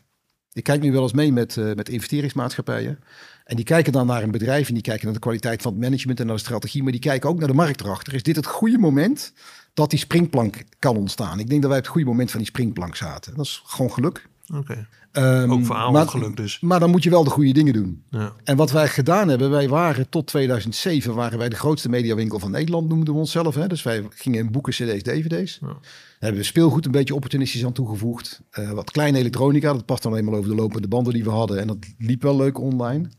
[0.54, 3.00] Ik kijk nu wel eens mee met, uh, met investeringsmaatschappijen.
[3.44, 5.82] En die kijken dan naar een bedrijf en die kijken naar de kwaliteit van het
[5.82, 6.84] management en naar de strategie.
[6.84, 8.14] Maar die kijken ook naar de markt erachter.
[8.14, 9.34] Is dit het goede moment
[9.74, 11.40] dat die springplank kan ontstaan?
[11.40, 13.36] Ik denk dat wij op het goede moment van die springplank zaten.
[13.36, 14.29] Dat is gewoon geluk.
[14.54, 14.88] Oké.
[15.12, 16.60] Um, ook voor maar, geluk dus.
[16.60, 18.04] Maar dan moet je wel de goede dingen doen.
[18.10, 18.34] Ja.
[18.44, 22.52] En wat wij gedaan hebben, wij waren tot 2007 waren wij de grootste mediawinkel van
[22.52, 23.56] Nederland, noemden we onszelf.
[23.56, 23.68] Hè?
[23.68, 25.58] Dus wij gingen in boeken, cd's, dvd's.
[25.62, 25.78] Ja.
[26.20, 28.42] Hebben we speelgoed een beetje opportunistisch aan toegevoegd.
[28.60, 31.60] Uh, wat kleine elektronica, dat past dan eenmaal over de lopende banden die we hadden.
[31.60, 33.10] En dat liep wel leuk online.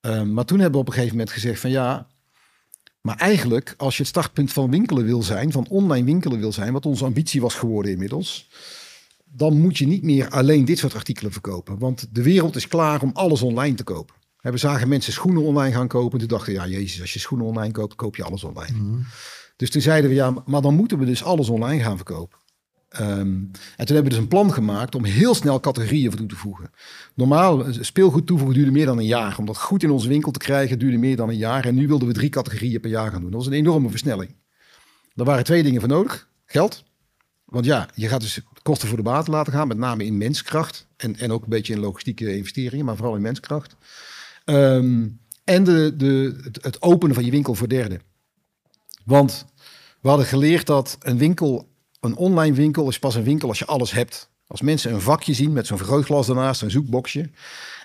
[0.00, 2.06] Um, maar toen hebben we op een gegeven moment gezegd van ja,
[3.00, 6.72] Maar eigenlijk, als je het startpunt van winkelen wil zijn, van online winkelen wil zijn,
[6.72, 8.48] wat onze ambitie was geworden inmiddels,
[9.30, 11.78] dan moet je niet meer alleen dit soort artikelen verkopen.
[11.78, 14.14] Want de wereld is klaar om alles online te kopen.
[14.40, 16.18] We zagen mensen schoenen online gaan kopen.
[16.18, 18.78] Toen dachten ja, jezus, als je schoenen online koopt, koop je alles online.
[18.78, 18.98] Mhm.
[19.56, 22.38] Dus toen zeiden we, ja, maar dan moeten we dus alles online gaan verkopen.
[22.88, 23.08] Ehm,
[23.76, 26.36] en toen hebben we dus een plan gemaakt om heel snel categorieën voor toe te
[26.36, 26.70] voegen.
[27.14, 29.38] Normaal, eh, speelgoed toevoegen duurde meer dan een jaar.
[29.38, 31.64] Om dat goed in onze winkel te krijgen duurde meer dan een jaar.
[31.64, 33.30] En nu wilden we drie categorieën per jaar gaan doen.
[33.30, 34.34] Dat was een enorme versnelling.
[35.14, 36.28] Daar waren twee dingen voor nodig.
[36.44, 36.84] Geld.
[37.46, 39.68] Want ja, je gaat dus kosten voor de baten laten gaan.
[39.68, 40.86] Met name in menskracht.
[40.96, 42.84] En, en ook een beetje in logistieke investeringen.
[42.84, 43.76] Maar vooral in menskracht.
[44.44, 45.08] Ehm,
[45.44, 48.00] en de, de, het openen van je winkel voor derden.
[49.04, 49.46] Want
[50.00, 51.68] we hadden geleerd dat een winkel,
[52.00, 54.30] een online winkel, is pas een winkel als je alles hebt.
[54.46, 57.30] Als mensen een vakje zien met zo'n vergrootglas daarnaast, een zoekboxje.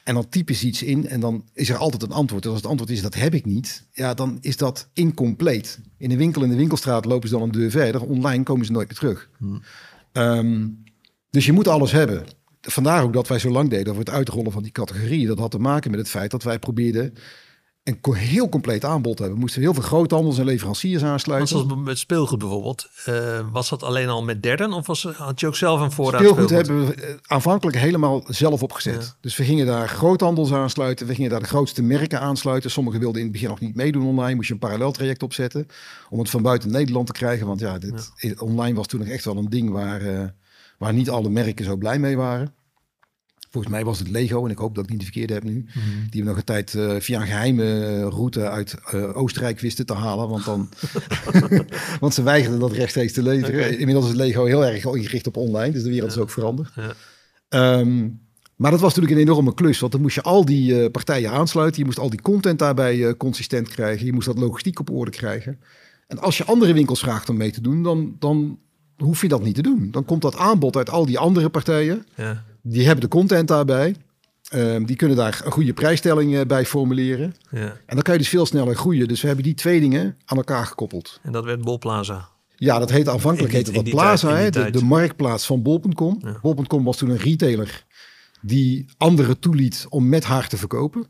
[0.04, 2.44] En dan typen ze iets in en dan is er altijd een antwoord.
[2.44, 5.80] Dus als het antwoord is dat heb ik niet, ja, dan is dat incompleet.
[5.98, 8.02] In een winkel in de winkelstraat lopen ze dan een deur verder.
[8.02, 9.30] Online komen ze nooit meer terug.
[10.12, 10.68] Ehm,
[11.30, 12.26] dus je moet alles hebben.
[12.62, 15.28] Vandaar ook dat wij zo lang deden over het uitrollen van die categorieën.
[15.28, 17.14] Dat had te maken met het feit dat wij probeerden
[17.84, 19.36] een heel compleet aanbod hebben.
[19.36, 21.58] We moesten heel veel groothandels en leveranciers aansluiten.
[21.58, 22.90] Zoals met speelgoed bijvoorbeeld.
[23.10, 26.22] Uh, was dat alleen al met derden of was, had je ook zelf een voorraad
[26.22, 26.50] speelgoed?
[26.50, 29.16] hebben we eh, aanvankelijk helemaal zelf opgezet.
[29.22, 31.08] Dus we gingen daar groothandels aansluiten.
[31.08, 32.72] We gingen daar de grootste merken aansluiten.
[32.72, 34.36] Sommigen wilden in het begin nog niet meedoen online.
[34.36, 35.68] Moest je een parallel traject opzetten
[36.10, 37.48] om het van buiten Nederland te krijgen.
[37.48, 40.24] Want ja, dit, online was toen nog echt wel een ding waar, uh,
[40.78, 42.54] waar niet alle merken zo blij mee waren.
[43.52, 45.66] Volgens mij was het Lego, en ik hoop dat ik niet de verkeerde heb nu.
[45.68, 46.10] Mhm.
[46.10, 49.94] Die we nog een tijd uh, via een geheime route uit uh, Oostenrijk wisten te
[49.94, 50.30] halen.
[50.30, 50.70] Want, dan
[52.00, 53.80] want ze weigerden dat rechtstreeks te leveren.
[53.80, 56.70] Inmiddels is Lego heel erg ingericht op online, dus de wereld is ook veranderd.
[56.76, 56.94] Ja.
[57.50, 58.08] Ehm,
[58.56, 61.32] maar dat was natuurlijk een enorme klus, want dan moest je al die uh, partijen
[61.32, 61.80] aansluiten.
[61.80, 64.06] Je moest al die content daarbij consistent krijgen.
[64.06, 65.60] Je moest dat logistiek op orde krijgen.
[66.08, 68.60] En als je andere winkels vraagt om mee te doen, dan, dan
[68.98, 69.92] hoef je dat niet te doen.
[69.92, 72.06] Dan komt dat aanbod uit al die andere partijen.
[72.16, 72.44] Ja.
[72.62, 73.96] Die hebben de content daarbij.
[74.54, 77.36] Um, die kunnen daar een goede prijsstelling uh, bij formuleren.
[77.52, 77.60] Ja.
[77.60, 79.08] En dan kan je dus veel sneller groeien.
[79.08, 81.20] Dus we hebben die twee dingen aan elkaar gekoppeld.
[81.22, 82.30] En dat werd Bolplaza.
[82.56, 86.20] Ja, dat heette aanvankelijk heette dat Plaza, de, de, marktplaats van Bol.com.
[86.22, 86.40] Ja.
[86.42, 87.86] Bol.com was toen een retailer
[88.42, 91.08] die anderen toeliet om met haar te verkopen.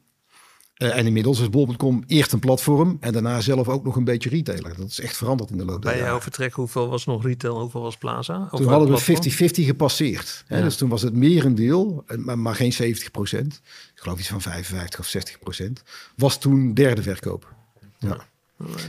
[0.81, 4.29] Uh, en inmiddels is bol.com eerst een platform en daarna zelf ook nog een beetje
[4.29, 4.77] retailer.
[4.77, 7.59] Dat is echt veranderd in de loop der Bij jouw vertrek, hoeveel was nog retail,
[7.59, 8.47] hoeveel was Plaza?
[8.51, 10.43] Toen hadden we 50-50 gepasseerd.
[10.47, 10.61] Hè?
[10.61, 13.61] Dus toen was het merendeel, maar, maar geen 70 procent.
[13.95, 15.83] Ik geloof iets van 55 of 60 procent.
[16.15, 17.53] Was toen derde verkoop.
[17.99, 18.17] Ja.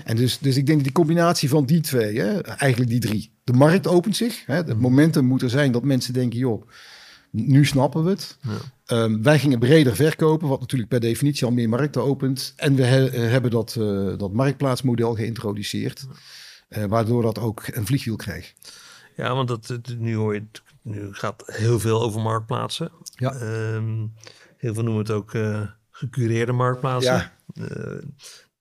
[0.05, 3.33] En dus, dus ik denk dat die combinatie van die twee, hè, eigenlijk die drie.
[3.44, 4.46] De markt opent zich.
[4.46, 4.78] Hè, het mhm.
[4.78, 6.68] momentum moet er zijn dat mensen denken, joh,
[7.33, 8.38] nu snappen we het.
[8.40, 8.59] Ja.
[8.87, 12.53] Ehm, wij gingen breder verkopen, wat natuurlijk per definitie al meer markten opent.
[12.57, 16.07] En we eh, hebben dat, uh, dat marktplaatsmodel geïntroduceerd,
[16.68, 18.55] uh, waardoor dat ook een vliegwiel kreeg.
[19.16, 20.45] Ja, want dat, nu hoor je,
[20.83, 22.90] nu gaat heel veel over marktplaatsen.
[23.14, 23.40] Ja.
[23.75, 24.12] Um,
[24.57, 25.33] heel veel noemen het ook
[25.90, 27.33] gecureerde marktplaatsen.
[27.55, 28.01] Ja.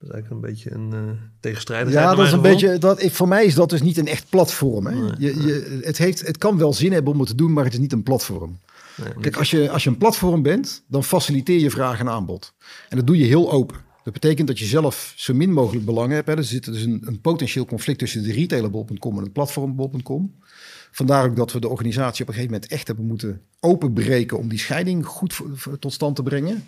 [0.02, 2.06] Dat is eigenlijk een beetje een uh, tegenstrijdigheid.
[2.06, 2.78] Ja, dat is een beetje.
[2.78, 4.86] Dat, voor mij is dat dus niet een echt platform.
[4.86, 4.94] Hè?
[4.94, 7.74] Je, je, het, heeft, het kan wel zin hebben om het te doen, maar het
[7.74, 8.58] is niet een platform.
[9.20, 12.54] Kijk, als je, als je een platform bent, dan faciliteer je vraag en aanbod.
[12.90, 13.78] En dat doe je heel open.
[14.04, 16.28] Dat betekent dat je zelf zo min mogelijk belang hebt.
[16.28, 16.36] Hè.
[16.36, 20.34] Er zit dus een, een potentieel conflict tussen de retailerbol.com en het platformbol.com.
[20.92, 24.48] Vandaar ook dat we de organisatie op een gegeven moment echt hebben moeten openbreken om
[24.48, 25.42] die scheiding goed
[25.80, 26.64] tot stand te brengen.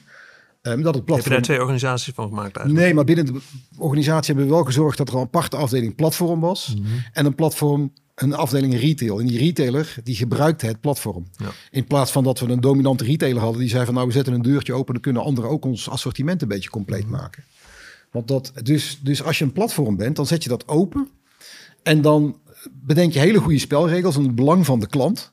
[0.67, 1.15] Um, dat het platform...
[1.15, 2.85] Heb je daar twee organisaties van gemaakt eigenlijk?
[2.85, 3.39] Nee, maar binnen de
[3.77, 6.75] organisatie hebben we wel gezorgd dat er een aparte afdeling platform was.
[6.77, 6.87] Mhm.
[7.13, 9.19] En een platform, een afdeling retail.
[9.19, 11.27] En die retailer, die gebruikte het platform.
[11.37, 11.49] Ja.
[11.71, 14.33] In plaats van dat we een dominante retailer hadden die zei van nou we zetten
[14.33, 17.11] een deurtje open, dan kunnen anderen ook ons assortiment een beetje compleet mhm.
[17.11, 17.43] maken.
[18.11, 21.09] Want dat, dus, dus als je een platform bent, dan zet je dat open.
[21.83, 22.37] En dan
[22.71, 25.32] bedenk je hele goede spelregels en het belang van de klant.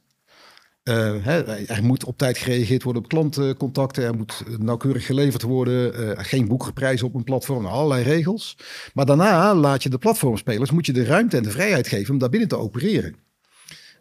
[0.85, 4.05] Uh, er moet op tijd gereageerd worden op klantcontacten.
[4.05, 6.01] Er moet nauwkeurig geleverd worden.
[6.01, 7.67] Uh, geen boekgeprijs op een platform.
[7.67, 8.57] Allerlei regels.
[8.95, 12.19] Maar daarna laat je de platformspelers moet je de ruimte en de vrijheid geven om
[12.19, 13.17] daar binnen te opereren.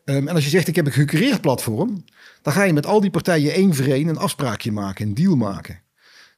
[0.05, 2.03] Um, en als je zegt ik heb een gecureerd platform.
[2.41, 5.07] Dan ga je met al die partijen één voor één een afspraakje maken.
[5.07, 5.81] Een deal maken.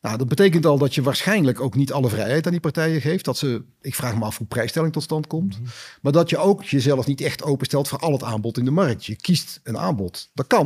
[0.01, 3.25] Nou, dat betekent al dat je waarschijnlijk ook niet alle vrijheid aan die partijen geeft.
[3.25, 5.59] Dat ze, ik vraag me af hoe prijsstelling tot stand komt.
[5.59, 5.69] Mhm.
[6.01, 9.05] Maar dat je ook jezelf niet echt openstelt voor al het aanbod in de markt.
[9.05, 10.29] Je kiest een aanbod.
[10.33, 10.65] Dat kan,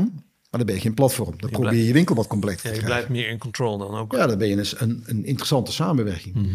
[0.49, 1.33] maar dan ben je geen platform.
[1.37, 3.95] Dan probeer je je winkel wat compleet te ja, Je blijft meer in control dan
[3.95, 4.11] ook.
[4.11, 6.35] Ja, dan ben je dus een, een interessante samenwerking.
[6.35, 6.47] Mhm.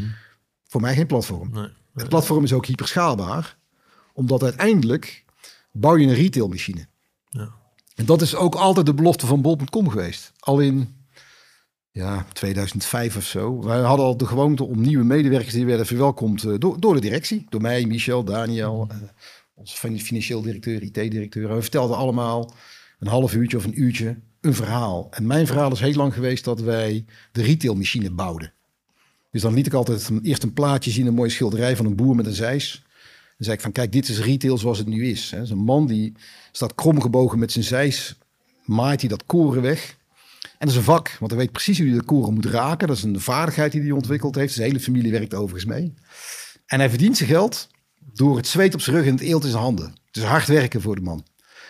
[0.66, 1.50] Voor mij geen platform.
[1.52, 3.56] Nee, Het platform is ook hyperschaalbaar.
[4.12, 5.24] Omdat uiteindelijk
[5.72, 6.86] bouw je een retailmachine.
[7.28, 7.52] Ja.
[7.94, 10.32] En dat is ook altijd de belofte van bol.com geweest.
[10.38, 10.99] Al in
[11.92, 13.62] ja, 2005 of zo.
[13.62, 17.00] Wij hadden al de gewoonte om nieuwe medewerkers die werden verwelkomd uh, door, door de
[17.00, 17.46] directie.
[17.48, 18.96] Door mij, Michel, Daniel, uh,
[19.54, 21.54] onze financieel directeur, IT-directeur.
[21.54, 22.54] We vertelden allemaal
[22.98, 25.06] een half uurtje of een uurtje een verhaal.
[25.10, 28.52] En mijn verhaal is heel lang geweest dat wij de retailmachine bouwden.
[29.30, 32.16] Dus dan liet ik altijd eerst een plaatje zien, een mooie schilderij van een boer
[32.16, 32.82] met een zeis.
[32.82, 35.30] Dan zei ik van, kijk, dit is retail zoals het nu is.
[35.30, 35.50] Hè.
[35.50, 36.12] een man die
[36.52, 38.18] staat kromgebogen met zijn zeis,
[38.64, 39.98] maait hij dat koren weg.
[40.60, 42.88] En dat is een vak, want hij weet precies hoe hij de koren moet raken.
[42.88, 44.52] Dat is een vaardigheid die hij ontwikkeld heeft.
[44.54, 45.94] Zijn hele familie werkt overigens mee.
[46.66, 47.68] En hij verdient zijn geld
[48.12, 49.94] door het zweet op zijn rug en het eelt in zijn handen.
[50.12, 51.24] Is hard werken voor de man.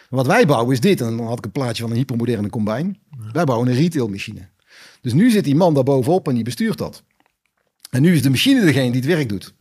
[0.09, 1.01] wat wij bouwen is dit.
[1.01, 2.95] En dan had ik een plaatje van een hypermoderne combine.
[3.33, 4.49] Wij bouwen een retailmachine.
[5.01, 7.03] Dus nu zit die man daar bovenop en die bestuurt dat.
[7.91, 9.55] En nu is de machine degene die het werk doet.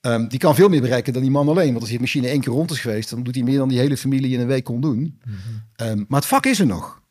[0.00, 1.68] Ehm, die kan veel meer bereiken dan die man alleen.
[1.68, 3.78] Want als die machine één keer rond is geweest, dan doet hij meer dan die
[3.78, 5.20] hele familie in een week kon doen.
[5.76, 7.04] Ehm, maar het vak is er nog.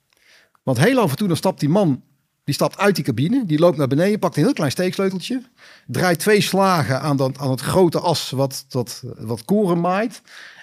[0.66, 2.02] Want heel af en toe dan stapt die man,
[2.44, 5.42] die stapt uit die cabine, die loopt naar beneden, pakt een heel klein steeksleuteltje,
[5.88, 10.22] draait twee slagen aan, dat, aan het grote as wat, dat, wat koren maait.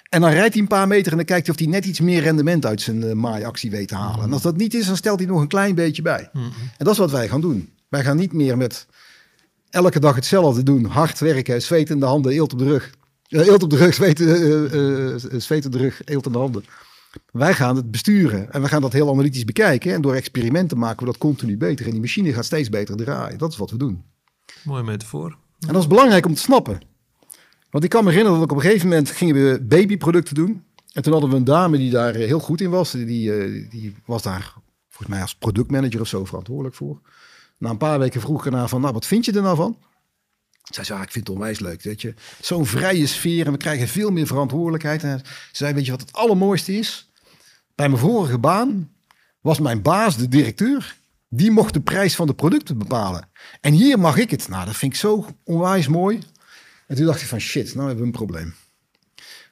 [0.09, 1.99] En dan rijdt hij een paar meter en dan kijkt hij of hij net iets
[1.99, 4.23] meer rendement uit zijn uh, maaiactie weet te halen.
[4.23, 6.29] En als dat niet is, dan stelt hij nog een klein beetje bij.
[6.33, 7.73] En dat is wat wij gaan doen.
[7.89, 8.87] Wij gaan niet meer met
[9.69, 10.85] elke dag hetzelfde doen.
[10.85, 12.91] Hard werken, zweet in de handen, eelt op de rug.
[13.29, 16.65] Uh, eelt op de rug, zweet, uh, zweet in de rug, eelt in de handen.
[17.31, 19.93] Wij gaan het besturen en we gaan dat heel analytisch bekijken.
[19.93, 21.85] En door experimenten maken we dat continu beter.
[21.85, 23.37] En die machine gaat steeds beter draaien.
[23.37, 24.03] Dat is wat we doen.
[24.63, 25.37] Mooie metafoor.
[25.59, 26.81] En dat is belangrijk om te snappen.
[27.69, 30.63] Want ik kan me herinneren dat ik op een gegeven moment gingen we babyproducten doen.
[30.93, 32.91] En toen hadden we een dame die daar heel goed in was.
[32.91, 33.07] Die,
[33.67, 34.53] die was daar
[34.89, 37.01] volgens mij als productmanager of zo verantwoordelijk voor.
[37.57, 39.77] Na een paar weken vroeg ik ernaar van, nou, wat vind je er nou van?
[40.63, 42.13] Zij zei, ah, ik vind het onwijs leuk, weet je.
[42.41, 45.03] Zo'n vrije sfeer en we krijgen veel meer verantwoordelijkheid.
[45.03, 47.11] En ze zei, weet je wat het allermooiste is?
[47.75, 48.91] Bij mijn vorige baan
[49.41, 50.97] was mijn baas, de directeur,
[51.29, 53.29] die mocht de prijs van de producten bepalen.
[53.61, 54.47] En hier mag ik het.
[54.47, 56.19] Nou, dat vind ik zo onwijs mooi.
[56.87, 58.53] En toen dacht ik van, shit, nou hebben we een probleem.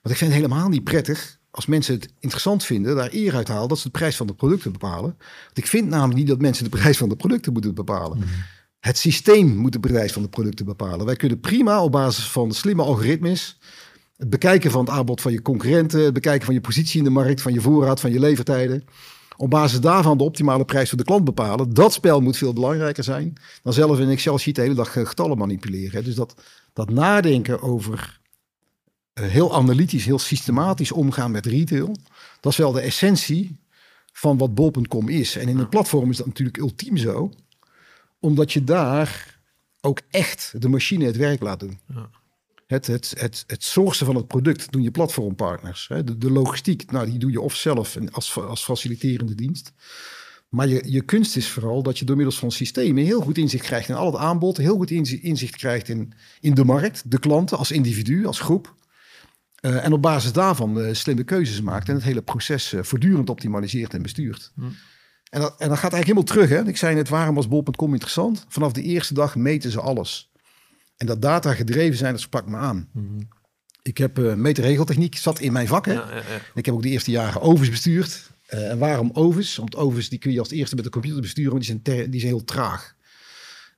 [0.01, 3.47] Want ik vind het helemaal niet prettig als mensen het interessant vinden, daar eer uit
[3.47, 5.15] halen dat ze de prijs van de producten bepalen.
[5.43, 8.17] Want ik vind namelijk niet dat mensen de prijs van de producten moeten bepalen.
[8.17, 8.27] Mhm.
[8.81, 11.05] Het systeem moet de prijs van de producten bepalen.
[11.05, 13.59] Wij kunnen prima op basis van slimme algoritmes
[14.17, 17.09] het bekijken van het aanbod van je concurrenten, het bekijken van je positie in de
[17.09, 18.83] markt, van je voorraad, van je levertijden.
[19.37, 21.73] Op basis daarvan de optimale prijs voor de klant bepalen.
[21.73, 25.37] Dat spel moet veel belangrijker zijn dan zelf in Excel-sheet de hele dag eh, getallen
[25.37, 26.03] manipuleren.
[26.03, 26.35] Dus dat,
[26.73, 28.19] dat nadenken over
[29.13, 31.95] eh, heel analytisch, heel systematisch omgaan met retail.
[32.39, 33.59] Dat is wel de essentie
[34.13, 35.35] van wat bol.com is.
[35.35, 37.31] En in een platform is dat natuurlijk ultiem zo.
[38.21, 39.39] Omdat je daar
[39.81, 41.79] ook echt de machine het werk laat doen.
[41.93, 42.09] Ja.
[42.67, 45.87] Het, het, het, het sourcen van het product doen je platformpartners.
[45.87, 49.71] De, de logistiek, nou, die doe je of zelf als, als faciliterende dienst.
[50.49, 53.65] Maar je, je kunst is vooral dat je door middels van systemen heel goed inzicht
[53.65, 57.57] krijgt in al het aanbod, heel goed inzicht krijgt in, in de markt, de klanten
[57.57, 58.75] als individu, als groep.
[59.61, 63.29] Uh, en op basis daarvan uh, slimme keuzes maakt en het hele proces uh, voortdurend
[63.29, 64.51] optimaliseert en bestuurt.
[64.55, 64.63] Hm.
[65.31, 66.49] En, dat, en dat gaat eigenlijk helemaal terug.
[66.49, 66.69] Hè?
[66.69, 68.45] Ik zei net, waarom was bol.com interessant?
[68.47, 70.31] Vanaf de eerste dag meten ze alles.
[70.97, 72.89] En dat data gedreven zijn, dat sprak me aan.
[72.93, 73.21] Hm.
[73.81, 75.85] Ik heb uh, meterregeltechniek, zat in mijn vak.
[75.85, 75.93] Hè?
[75.93, 76.41] Ja, ja, ja.
[76.53, 78.31] Ik heb ook de eerste jaren ovens bestuurd.
[78.47, 79.55] en waarom ovens?
[79.55, 82.19] Want ovens die kun je als eerste met de computer besturen, want die zijn, die
[82.19, 82.95] zijn heel traag.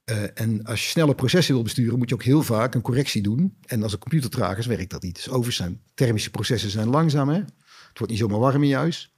[0.05, 3.21] Uh, en als je snelle processen wil besturen, moet je ook heel vaak een correctie
[3.21, 3.57] doen.
[3.65, 5.15] En als een computer traag is, werkt dat niet.
[5.15, 7.29] Dus overigens zijn thermische processen zijn langzaam.
[7.29, 7.35] Hè?
[7.35, 9.12] Het wordt niet zomaar warm in je huis.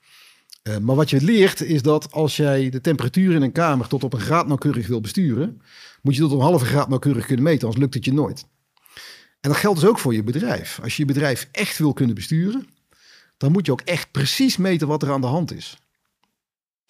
[0.68, 4.04] Uh, maar wat je leert is dat als jij de temperatuur in een kamer tot
[4.04, 5.62] op een graad nauwkeurig wil besturen,
[6.02, 8.46] moet je tot een halve graad nauwkeurig kunnen meten, anders lukt het je nooit.
[9.40, 10.80] En dat geldt dus ook voor je bedrijf.
[10.84, 12.68] Als je je bedrijf echt wil kunnen besturen,
[13.38, 15.78] dan moet je ook echt precies meten wat er aan de hand is.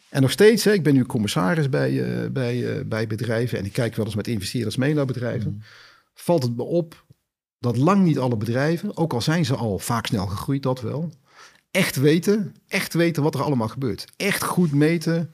[0.09, 3.65] En nog steeds, hè, ik ben nu commissaris bij, uh, bij, uh, bij bedrijven en
[3.65, 5.51] ik kijk wel eens met investeerders mee naar bedrijven.
[5.51, 5.61] Mm.
[6.13, 7.05] Valt het me op
[7.59, 11.11] dat lang niet alle bedrijven, ook al zijn ze al vaak snel gegroeid, dat wel,
[11.75, 14.05] echt weten, echt weten wat er allemaal gebeurt.
[14.17, 15.33] Echt goed meten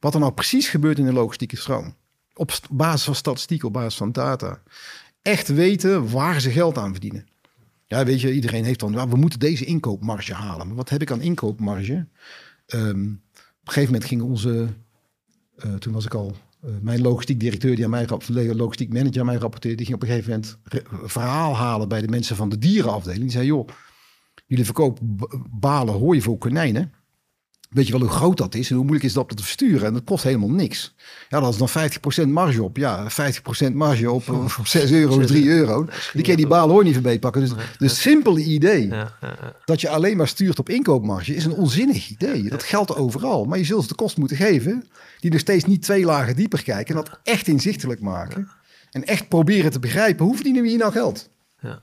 [0.00, 1.94] wat er nou precies gebeurt in de logistieke stroom.
[2.34, 4.62] Op basis van statistiek, op basis van data.
[5.22, 7.26] Echt weten waar ze geld aan verdienen.
[7.86, 10.66] Ja, weet je, iedereen heeft dan, we moeten deze inkoopmarge halen.
[10.66, 12.06] Maar wat heb ik aan inkoopmarge?
[12.66, 13.20] Um, een
[13.64, 14.68] gegeven moment ging onze,
[15.64, 18.06] uh, toen was ik al, uh, mijn logistiek directeur die aan mij,
[18.54, 20.58] logistiek manager aan mij rapporteerde, die ging op een gegeven moment
[21.04, 23.22] verhaal halen bij de mensen van de dierenafdeling.
[23.22, 23.68] Die zei, joh,
[24.46, 25.18] jullie verkopen
[25.50, 26.92] balen hooi voor konijnen.
[27.70, 29.86] Weet je wel hoe groot dat is en hoe moeilijk is dat te versturen?
[29.86, 30.94] En dat kost helemaal niks.
[31.28, 32.76] Ja, dat is dan 50% marge op.
[32.76, 33.10] Ja,
[33.70, 34.28] 50% marge op,
[34.58, 35.84] op 6 euro, 3 euro.
[36.12, 37.40] Die kun je die baal hoor niet van pakken.
[37.40, 38.92] Dus het simpele idee
[39.64, 42.48] dat je alleen maar stuurt op inkoopmarge is een onzinnig idee.
[42.48, 43.44] Dat geldt overal.
[43.44, 44.88] Maar je zult ze de kost moeten geven
[45.20, 48.48] die nog steeds niet twee lagen dieper kijken en dat echt inzichtelijk maken.
[48.90, 51.28] En echt proberen te begrijpen hoe verdienen we hier nou geld?
[51.60, 51.80] Ja.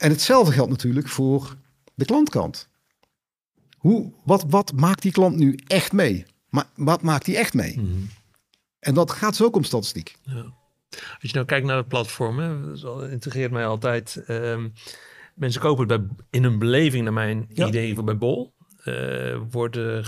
[0.00, 1.56] En hetzelfde geldt natuurlijk voor
[1.94, 2.68] de klantkant.
[3.76, 6.26] Hoe, wat, wat maakt die klant nu echt mee?
[6.48, 7.80] Maar wat maakt die echt mee?
[7.80, 8.02] Mhm.
[8.78, 10.16] En dat gaat zo ook om statistiek.
[10.22, 10.52] Ja.
[10.90, 14.22] Als je nou kijkt naar het platform, hè, dat integreert mij altijd.
[14.26, 14.68] Ehm,
[15.34, 18.54] mensen kopen het bij, in een beleving, naar mijn idee, voor bij Bol.
[18.84, 20.04] Uh, worden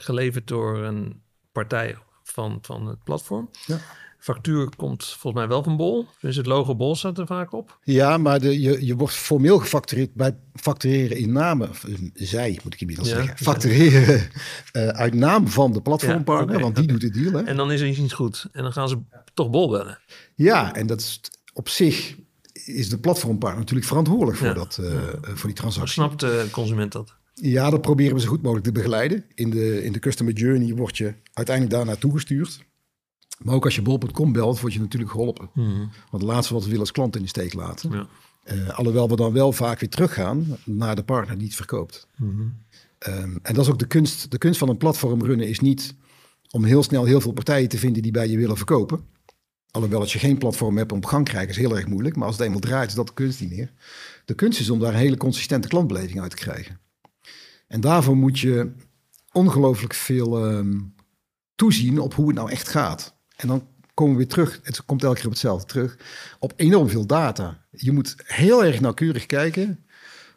[0.00, 1.22] geleverd door een
[1.52, 3.50] partij van, van het platform.
[3.66, 3.78] Ja.
[4.20, 6.06] Factuur komt volgens mij wel van Bol.
[6.20, 7.78] Dus het logo Bol staat er vaak op.
[7.82, 11.68] Ja, maar de, je, je wordt formeel gefactureerd bij factureren in naam,
[12.14, 14.30] zij moet ik inmiddels ja, zeggen, factureren
[14.72, 17.32] uh, uit naam van de platformpartner, want die doet het deal.
[17.32, 17.42] Hè?
[17.42, 18.48] En dan is er iets goed.
[18.52, 18.98] En dan gaan ze
[19.34, 19.98] toch Bol bellen.
[20.34, 21.20] Ja, en dat is
[21.52, 22.16] op zich
[22.64, 24.92] is de platformpartner natuurlijk verantwoordelijk voor, dat, uh,
[25.22, 25.92] voor die transactie.
[25.92, 27.14] snapt de consument dat?
[27.34, 29.24] Ja, dat proberen we zo goed mogelijk te begeleiden.
[29.34, 32.68] In de, in de customer journey word je uiteindelijk daar naartoe gestuurd.
[33.44, 35.50] Maar ook als je bol.com belt, word je natuurlijk geholpen.
[35.54, 35.78] Mhm.
[35.78, 37.90] Want het laatste wat we willen als klant in de steek laten.
[37.90, 38.06] Ja.
[38.52, 42.06] Uh, alhoewel we dan wel vaak weer teruggaan naar de partner die het verkoopt.
[42.16, 42.42] Mhm.
[42.98, 44.30] Ehm, en dat is ook de kunst.
[44.30, 45.94] De kunst van een platform runnen is niet
[46.50, 49.04] om heel snel heel veel partijen te vinden die bij je willen verkopen.
[49.70, 52.16] Alhoewel als je geen platform hebt om op gang te krijgen, is heel erg moeilijk.
[52.16, 53.72] Maar als het eenmaal draait, is dat de kunst niet meer.
[54.24, 56.80] De kunst is om daar een hele consistente klantbeleving uit te krijgen.
[57.66, 58.72] En daarvoor moet je
[59.32, 60.80] ongelooflijk veel ehm,
[61.54, 63.18] toezien op hoe het nou echt gaat.
[63.40, 65.96] En dan komen we weer terug, het komt elke keer op hetzelfde terug,
[66.38, 67.58] op enorm veel data.
[67.70, 69.84] Je moet heel erg nauwkeurig kijken,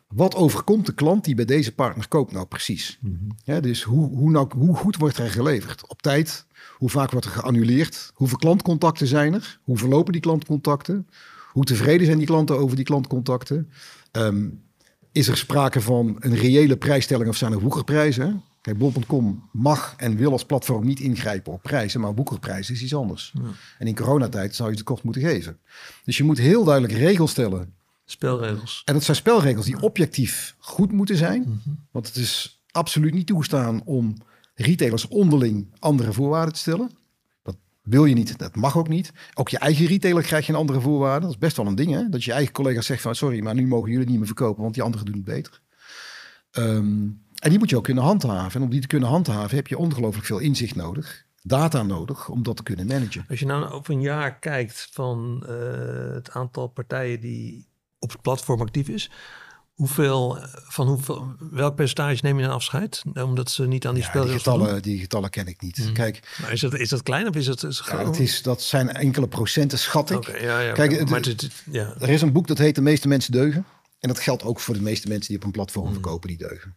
[0.07, 2.99] wat overkomt de klant die bij deze partner koopt nou precies?
[3.43, 5.87] ja, dus hoe, hoe, nou, hoe goed wordt er geleverd?
[5.87, 6.45] Op tijd?
[6.77, 8.11] Hoe vaak wordt er geannuleerd?
[8.13, 9.59] Hoeveel klantcontacten zijn er?
[9.63, 11.07] Hoe verlopen die klantcontacten?
[11.51, 13.71] Hoe tevreden zijn die klanten over die klantcontacten?
[14.11, 14.47] Ehm,
[15.11, 18.43] is er sprake van een reële prijsstelling of zijn er woekerprijzen?
[18.63, 22.95] Kijk, bol.com mag en wil als platform niet ingrijpen op prijzen, maar boekerprijs is iets
[22.95, 23.31] anders.
[23.33, 23.49] Ja.
[23.77, 25.59] En in coronatijd zou je de kost moeten geven.
[26.03, 27.73] Dus je moet heel duidelijk regels stellen.
[28.05, 28.81] Spelregels.
[28.85, 31.41] En dat zijn spelregels die objectief goed moeten zijn.
[31.41, 31.75] Mhm.
[31.91, 34.15] Want het is absoluut niet toegestaan om
[34.55, 36.91] retailers onderling andere voorwaarden te stellen.
[37.41, 39.11] Dat wil je niet, dat mag ook niet.
[39.33, 41.21] Ook je eigen retailer krijg je een andere voorwaarden.
[41.21, 42.09] Dat is best wel een ding, hè?
[42.09, 44.73] Dat je eigen collega's zegt van sorry, maar nu mogen jullie niet meer verkopen, want
[44.73, 45.61] die anderen doen het beter.
[46.51, 48.59] Um, en die moet je ook kunnen handhaven.
[48.59, 51.25] En om die te kunnen handhaven heb je ongelooflijk veel inzicht nodig.
[51.41, 53.25] Data nodig om dat te kunnen managen.
[53.29, 57.67] Als je nou over een jaar kijkt van uh, het aantal partijen die
[57.99, 59.11] op het platform actief is.
[59.73, 60.37] Hoeveel,
[60.67, 63.03] van hoeveel, welk percentage neem je een afscheid?
[63.13, 65.77] Omdat ze niet aan die ja, spelregels die getallen, die getallen ken ik niet.
[65.77, 65.93] Mm.
[65.93, 67.63] Kijk, maar is dat, is dat klein of is het?
[67.63, 70.17] Is ja, het is, dat zijn enkele procenten, schat ik.
[70.17, 71.93] Okay, ja, ja, Kijk, maar het, ja.
[71.99, 73.65] er is een boek dat heet De meeste mensen deugen.
[74.03, 75.93] En dat geldt ook voor de meeste mensen die op een platform hmm.
[75.93, 76.75] verkopen, die deugen.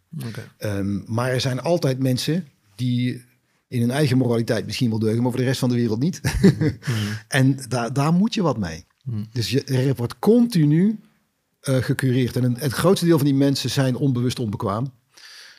[0.57, 3.25] Ehm, maar er zijn altijd mensen die
[3.67, 6.19] in hun eigen moraliteit misschien wel deugen, maar voor de rest van de wereld niet.
[6.21, 7.07] Hmm.
[7.27, 8.85] en daar, daar moet je wat mee.
[9.03, 9.27] Hmm.
[9.31, 10.99] Dus je, er wordt continu
[11.63, 12.35] uh, gecureerd.
[12.35, 14.93] En het grootste deel van die mensen zijn onbewust onbekwaam.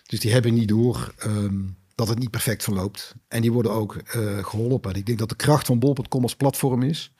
[0.06, 1.60] Dus die hebben niet door ehm,
[1.94, 3.14] dat het niet perfect verloopt.
[3.28, 4.90] En die worden ook uh, geholpen.
[4.92, 7.12] En ik denk dat de kracht van bol.com als platform is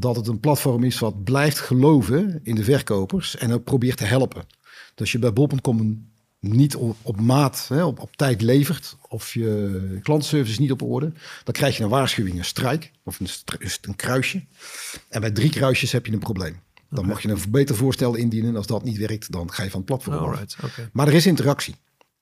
[0.00, 4.04] dat het een platform is wat blijft geloven in de verkopers en ook probeert te
[4.04, 4.46] helpen.
[4.94, 9.98] Dus je bij bol.com niet op, op maat, hè, op, op tijd levert, of je
[10.02, 11.12] klantenservice niet op orde,
[11.44, 13.28] dan krijg je een waarschuwing, een strijk of een,
[13.80, 14.44] een kruisje.
[15.08, 16.60] En bij drie kruisjes heb je een probleem.
[16.90, 18.48] Dan mag je een beter voorstel indienen.
[18.48, 20.56] En als dat niet werkt, dan ga je van het platform Alright,
[20.92, 21.74] Maar er is interactie.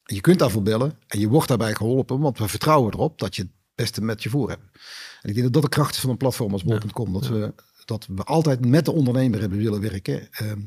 [0.05, 3.43] Je kunt daarvoor bellen en je wordt daarbij geholpen, want we vertrouwen erop dat je
[3.43, 4.63] het beste met je voor hebt.
[5.23, 7.13] En ik denk dat dat de kracht is van een platform als bol.com.
[7.13, 7.55] dat, we,
[7.85, 10.29] dat we altijd met de ondernemer hebben willen werken.
[10.31, 10.61] Ehm,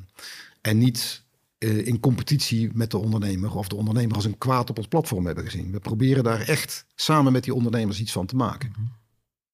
[0.61, 1.23] en niet
[1.59, 5.25] uh, in competitie met de ondernemer of de ondernemer als een kwaad op ons platform
[5.25, 5.71] hebben gezien.
[5.71, 8.69] We proberen daar echt samen met die ondernemers iets van te maken.
[8.71, 8.87] Mhm.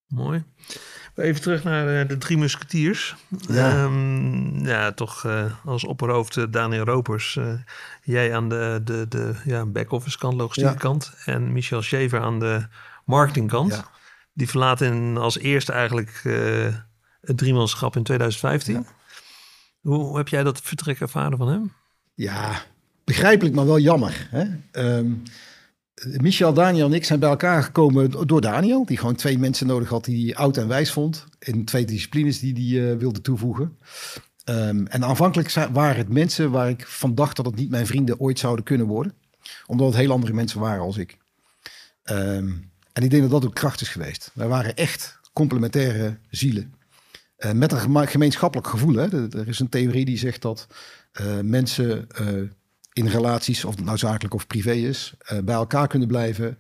[0.08, 0.44] Mooi.
[1.16, 3.16] Even terug naar uh, de drie musketiers.
[3.48, 7.40] Ja, um, ja toch uh, als opperhoofd Daniel Ropers.
[8.04, 11.14] jij aan de, de, de ja, back-office kant, logistieke kant.
[11.26, 12.68] En Michel Schever aan de
[13.06, 13.74] marketingkant.
[13.74, 13.90] Ja.
[14.34, 16.76] Die verlaten als eerste eigenlijk uh,
[17.22, 18.86] het driemanschap in 2015.
[19.82, 21.74] Hoe, heb jij dat vertrek ervaren van hem?
[22.14, 22.64] Ja,
[23.04, 24.28] begrijpelijk, maar wel jammer.
[24.32, 24.46] Hè?
[24.98, 25.24] Um,
[26.04, 29.90] Michel, Daniel en ik zijn bij elkaar gekomen door Daniel, die gewoon twee mensen nodig
[29.90, 31.26] had die hij oud en wijs vond.
[31.40, 33.78] In twee disciplines die hij uh, wilde toevoegen.
[34.46, 38.20] Um, en aanvankelijk waren het mensen waar ik van dacht dat het niet mijn vrienden
[38.20, 39.14] ooit zouden kunnen worden.
[39.66, 41.18] Omdat het heel andere mensen waren als ik.
[42.04, 42.52] Ehm,
[42.94, 44.32] en ik denk dat dat ook kracht is geweest.
[44.34, 46.74] Wij waren echt complementaire zielen.
[47.38, 48.96] Uh, met een gemeenschappelijk gevoel.
[48.96, 49.38] Hè.
[49.38, 50.68] Er is een theorie die zegt dat
[51.22, 52.50] uh, mensen uh,
[52.94, 55.14] in relaties, of het nou zakelijk of privé is,
[55.44, 56.58] bij elkaar kunnen blijven.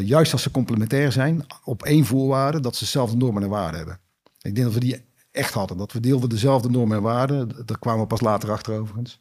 [0.00, 3.98] juist als ze complementair zijn, op één voorwaarde, dat ze dezelfde normen en waarden hebben.
[4.40, 5.76] Ik denk dat we die echt hadden.
[5.76, 7.48] Dat we deelden dezelfde normen en waarden.
[7.64, 9.18] Daar kwamen we pas later achter overigens.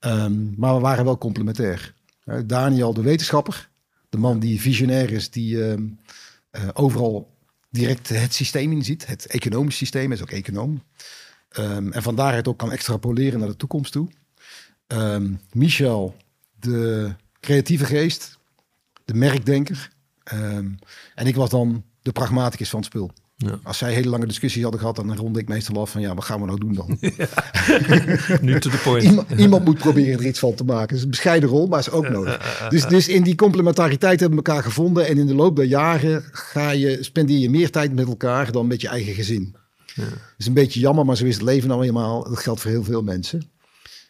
[0.00, 1.94] Um, maar we waren wel complementair.
[2.46, 3.69] Daniel, de wetenschapper,
[4.10, 5.98] de man die visionair is, die um,
[6.52, 7.36] uh, overal
[7.70, 9.06] direct het systeem inziet.
[9.06, 10.82] Het economisch systeem is ook econoom.
[11.58, 14.08] Um, en van daaruit ook kan extrapoleren naar de toekomst toe.
[15.52, 16.16] Michel,
[16.58, 18.38] de creatieve geest,
[19.04, 19.90] de merkdenker.
[21.14, 23.10] en ik was dan de pragmaticus van het spul.
[23.46, 23.58] Ja.
[23.62, 26.24] Als zij hele lange discussies hadden gehad, dan ronde ik meestal af van ja, wat
[26.24, 26.98] gaan we nou doen dan?
[28.46, 29.02] nu to the point.
[29.02, 30.88] Iemand, iemand, moet proberen er iets van te maken.
[30.88, 32.68] Het is een bescheiden rol, maar is ook nodig.
[32.68, 35.06] Dus, dus in die complementariteit hebben we elkaar gevonden.
[35.06, 38.66] En in de loop der jaren ga je, spendeer je meer tijd met elkaar dan
[38.66, 39.54] met je eigen gezin.
[39.94, 40.04] Ja.
[40.04, 42.24] Dat is een beetje jammer, maar zo is het leven nou eenmaal.
[42.28, 43.50] Dat geldt voor heel veel mensen.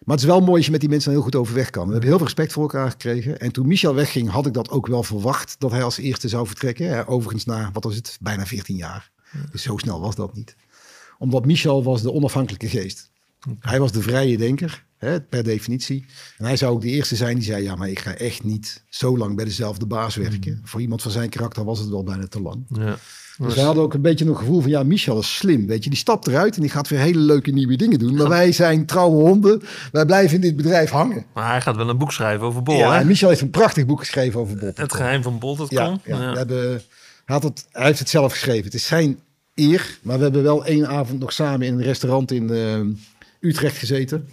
[0.05, 1.85] Maar het is wel mooi als je met die mensen heel goed overweg kan.
[1.85, 3.41] We hebben heel veel respect voor elkaar gekregen.
[3.41, 5.57] En toen Michel wegging, had ik dat ook wel verwacht.
[5.59, 7.07] Dat hij als eerste zou vertrekken.
[7.07, 9.11] Overigens na, wat was het, bijna 14 jaar.
[9.53, 10.57] Dus zo snel was dat niet.
[11.19, 13.11] Omdat Michel was de onafhankelijke geest.
[13.61, 16.07] Hij was de vrije denker, hè, per definitie.
[16.39, 17.63] En hij zou ook de eerste zijn die zei...
[17.63, 20.53] ja, maar ik ga echt niet zo lang bij dezelfde baas werken.
[20.53, 20.61] Mm.
[20.67, 22.65] Voor iemand van zijn karakter was het wel bijna te lang.
[22.69, 22.97] Ja.
[23.39, 24.71] Dus wij hadden ook een beetje een gevoel van...
[24.71, 25.91] ja, Michel is slim, weet je.
[25.91, 28.15] Die stapt eruit en die gaat weer hele leuke nieuwe dingen doen.
[28.15, 29.63] Maar wij zijn trouwe honden.
[29.93, 31.25] Wij blijven in dit bedrijf hangen.
[31.35, 33.99] Maar hij gaat wel een boek schrijven over Bol, Ja, Michel heeft een prachtig boek
[33.99, 34.73] geschreven over Bol.
[34.75, 36.83] Het geheim van Bol, dat ja, Ja, We hebben
[37.31, 38.65] had het, hij heeft het zelf geschreven.
[38.65, 39.19] Het is zijn
[39.55, 39.99] eer.
[40.03, 42.81] Maar we hebben wel één avond nog samen in een restaurant in uh,
[43.41, 44.29] Utrecht gezeten.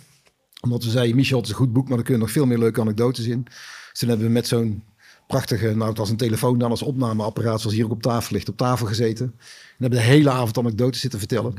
[0.61, 2.57] Omdat we zeiden, Michel, het is een goed boek, maar er kunnen nog veel meer
[2.57, 3.43] leuke anekdotes in.
[3.43, 4.83] Dus toen hebben we met zo'n
[5.27, 8.49] prachtige, nou het was een telefoon dan als opnameapparaat, zoals hier ook op tafel ligt,
[8.49, 9.25] op tafel gezeten.
[9.25, 11.53] En hebben de hele avond anekdotes zitten vertellen.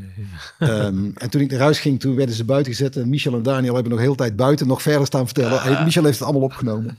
[0.59, 2.97] um, en toen ik naar huis ging, toen werden ze buiten gezet.
[2.97, 5.85] En Michel en Daniel hebben nog heel tijd buiten nog verder staan vertellen.
[5.85, 6.99] Michel heeft het allemaal opgenomen.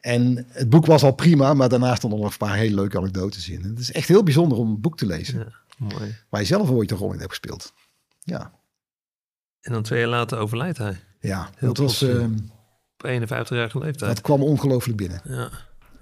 [0.00, 3.48] En het boek was al prima, maar daarna stonden nog een paar hele leuke anekdotes
[3.48, 3.62] in.
[3.62, 5.38] het is echt heel bijzonder om een boek te lezen.
[5.38, 6.16] Ja, mooi.
[6.28, 7.72] Waar je zelf ooit een rol in hebt gespeeld.
[8.20, 8.52] Ja.
[9.60, 11.00] En dan twee jaar later overlijdt hij.
[11.20, 12.02] Ja, heel dat was...
[12.02, 12.24] Uh,
[12.96, 14.14] op 51 jaar leeftijd.
[14.14, 15.20] Dat kwam ongelooflijk binnen.
[15.24, 15.50] Ja,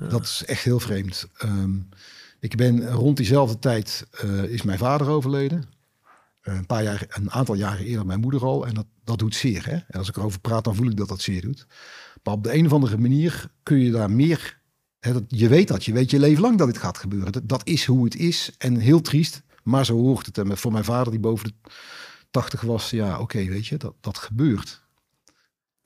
[0.09, 1.29] Dat is echt heel vreemd.
[1.43, 1.89] Um,
[2.41, 5.65] ik ben rond diezelfde tijd uh, is mijn vader overleden.
[6.43, 8.67] Uh, een paar jaar, een aantal jaren eerder mijn moeder al.
[8.67, 9.67] En dat, dat doet zeer.
[9.67, 9.75] Hè?
[9.75, 11.67] En als ik erover praat, dan voel ik dat dat zeer doet.
[12.23, 14.61] Maar op de een of andere manier kun je daar meer.
[14.99, 17.33] Hè, dat, je weet dat, je weet je leven lang dat dit gaat gebeuren.
[17.33, 18.55] Dat, dat, is hoe het is.
[18.59, 20.39] En heel triest, maar zo hoort het.
[20.39, 21.71] En voor mijn vader, die boven de
[22.31, 24.83] 80 was, ja, oké, weet je, dat, dat gebeurt.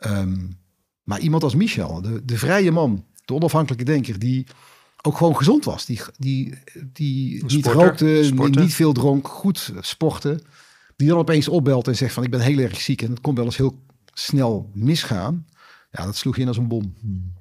[0.06, 0.60] Um,
[1.02, 4.46] maar iemand als Michel, de, de vrije man, de onafhankelijke denker, die
[5.02, 5.86] ook gewoon gezond was.
[5.86, 6.58] Die, die,
[6.92, 10.42] die niet rookte, niet, niet veel dronk, goed sporten.
[10.96, 13.36] Die dan opeens opbelt en zegt van ik ben heel erg ziek en het komt
[13.36, 15.46] wel eens heel snel misgaan.
[15.92, 16.94] Ja, dat sloeg in als een bom.
[17.00, 17.32] Hmm.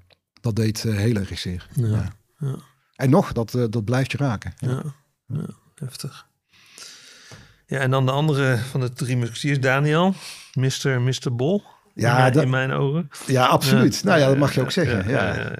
[0.41, 1.68] Dat deed uh, heel erg zeer.
[1.74, 2.14] Ja.
[2.39, 2.56] ja.
[2.95, 4.54] En nog, dat, uh, dat blijft je raken.
[4.58, 4.84] Ja.
[5.28, 5.45] ja.
[5.76, 6.28] heftig.
[7.66, 10.14] Ja, en dan de andere van de drie musketiers, Daniel,
[10.54, 11.02] Mr.
[11.02, 11.36] Mr.
[11.36, 11.64] Bol.
[11.93, 13.10] Ja, in, dat, in mijn ogen.
[13.28, 14.04] Ja, absoluut.
[14.04, 15.10] nou ja, dat mag je ook zeggen.
[15.10, 15.52] Ja,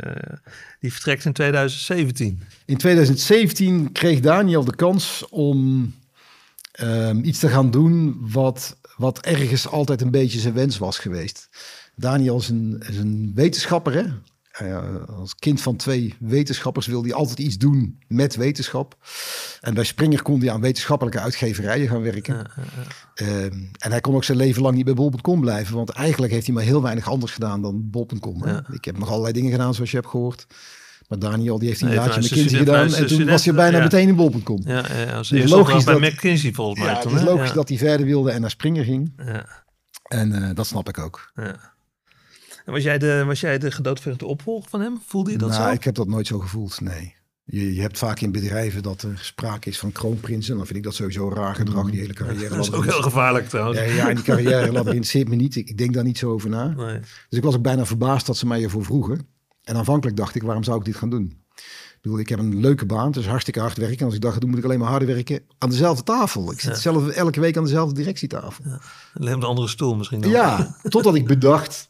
[0.80, 2.42] Die vertrekt in 2017.
[2.66, 5.94] In 2017 kreeg Daniel de kans om
[6.82, 11.50] um, iets te gaan doen wat, wat ergens altijd een beetje zijn wens was geweest.
[11.96, 13.94] Daniel is een, is een wetenschapper.
[13.94, 14.04] Hè?
[15.18, 18.98] als kind van twee wetenschappers wilde hij altijd iets doen met wetenschap.
[19.62, 22.52] En bij Springer kon hij aan wetenschappelijke uitgeverijen gaan werken.
[23.16, 25.76] Ehm, en hij kon ook zijn leven lang niet bij bol.com blijven.
[25.76, 28.44] Want eigenlijk heeft hij maar heel weinig anders gedaan dan bol.com.
[28.72, 30.48] Ik heb nog allerlei dingen gedaan zoals je hebt gehoord.
[31.08, 32.94] Maar Daniel die heeft een nee, jaartje McKinsey gedaan.
[32.94, 34.62] En toen was hij bijna meteen in bol.com.
[34.64, 35.18] Ja, ja.
[35.18, 36.90] Dus logisch dat, bij McKinsey volgens mij.
[36.90, 39.14] Ja, het is logisch dat hij verder wilde en naar Springer ging.
[39.26, 39.64] Ja.
[40.04, 41.32] En uh, dat snap ik ook.
[41.36, 41.74] Ja.
[42.72, 45.02] Was jij de, was jij de gedoodverfde opvolger van hem?
[45.06, 45.70] Voelde je dat nou, zo?
[45.70, 47.16] ik heb dat nooit zo gevoeld, nee.
[47.44, 50.58] Je, je, hebt vaak in bedrijven dat er sprake is van kroonprinsen.
[50.58, 52.50] Dan vind ik dat sowieso raar gedrag, die hele carrière.
[52.56, 53.80] dat is ook heel gevaarlijk trouwens.
[53.80, 55.56] Ja, ja en die carrière interesseert me niet.
[55.56, 56.68] Ik, ik, denk daar niet zo over na.
[56.68, 57.00] Nee.
[57.00, 59.28] Dus ik was ook bijna verbaasd dat ze mij ervoor vroegen.
[59.64, 61.42] En aanvankelijk dacht ik, waarom zou ik dit gaan doen?
[61.56, 63.98] Ik bedoel, ik heb een leuke baan, dus hartstikke hard werken.
[63.98, 66.52] En als ik dacht, dan moet ik alleen maar harder werken aan dezelfde tafel.
[66.52, 68.64] Ik zit zelf elke week aan dezelfde directietafel.
[68.68, 68.80] Ja.
[69.14, 70.32] Alleen een andere stoel misschien dan.
[70.32, 71.90] Ja, totdat ik bedacht,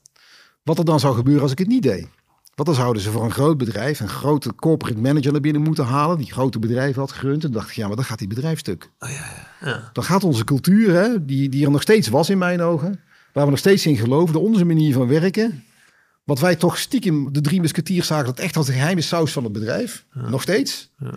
[0.64, 2.08] wat er dan zou gebeuren als ik het niet deed.
[2.56, 5.86] Want dan zouden ze voor een groot bedrijf een grote corporate manager naar binnen moeten
[5.86, 6.18] halen.
[6.18, 7.44] Die grote bedrijven had gerund.
[7.44, 8.92] En dacht ik, ja, maar dan gaat die bedrijf stuk.
[9.00, 9.68] Oh, ja, ja.
[9.68, 9.90] ja.
[9.94, 13.00] Dan gaat onze cultuur, hè, die, die er nog steeds was in mijn ogen.
[13.34, 14.42] Waar we nog steeds in geloofden.
[14.42, 15.64] Onze manier van werken
[16.24, 19.44] wat wij toch stiekem, de drie musketiers zagen dat echt als de geheime saus van
[19.44, 20.06] het bedrijf.
[20.14, 20.92] Nog steeds.
[20.98, 21.14] Ja.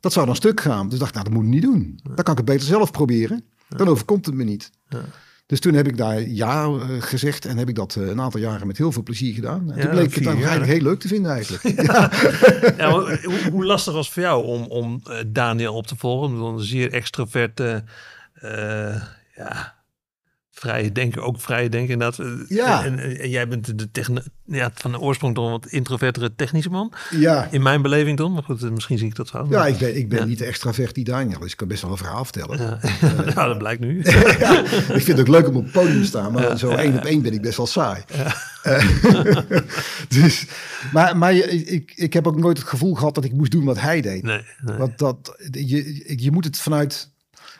[0.00, 0.88] Dat zou dan stuk gaan.
[0.88, 2.00] Dus dacht nou, dat moet ik niet doen.
[2.02, 3.44] Dan kan ik het beter zelf proberen.
[3.68, 4.70] Dan overkomt het me niet.
[5.48, 8.40] Dus toen heb ik daar ja uh, gezegd en heb ik dat uh, een aantal
[8.40, 9.72] jaren met heel veel plezier gedaan.
[9.72, 11.62] En toen bleek het dan eigenlijk heel leuk te vinden eigenlijk.
[11.86, 12.10] ja.
[12.76, 16.30] ja hoe, hoe, lastig was het voor jou om, om uh, Daniel op te volgen?
[16.32, 17.84] Een zeer extroverte,
[19.36, 19.77] ja,
[20.58, 22.46] vrije denken, ook vrije denken inderdaad.
[22.48, 22.84] Ja.
[22.84, 26.92] En, en, jij bent de ja, van de oorsprong toch een wat introvertere technische man.
[27.10, 27.48] Ja.
[27.50, 29.48] In mijn beleving dan, maar goed, misschien zie ik dat fout.
[29.48, 31.90] Ja, ik ben, ik ben niet de extravert die Daniel dus ik kan best wel
[31.90, 32.58] een verhaal vertellen.
[32.58, 32.78] Ja,
[33.26, 34.02] uh, dat blijkt nu.
[34.38, 36.96] ja, ik vind het ook leuk om op het podium te staan, maar zo één
[36.96, 38.02] op één ben ik best wel saai.
[38.66, 38.88] Uh,
[40.18, 40.46] dus,
[40.92, 43.80] maar maar ik, ik heb ook nooit het gevoel gehad dat ik moest doen wat
[43.80, 44.22] hij deed.
[44.22, 44.76] Nee, nee.
[44.76, 47.10] Want dat, je, je moet het vanuit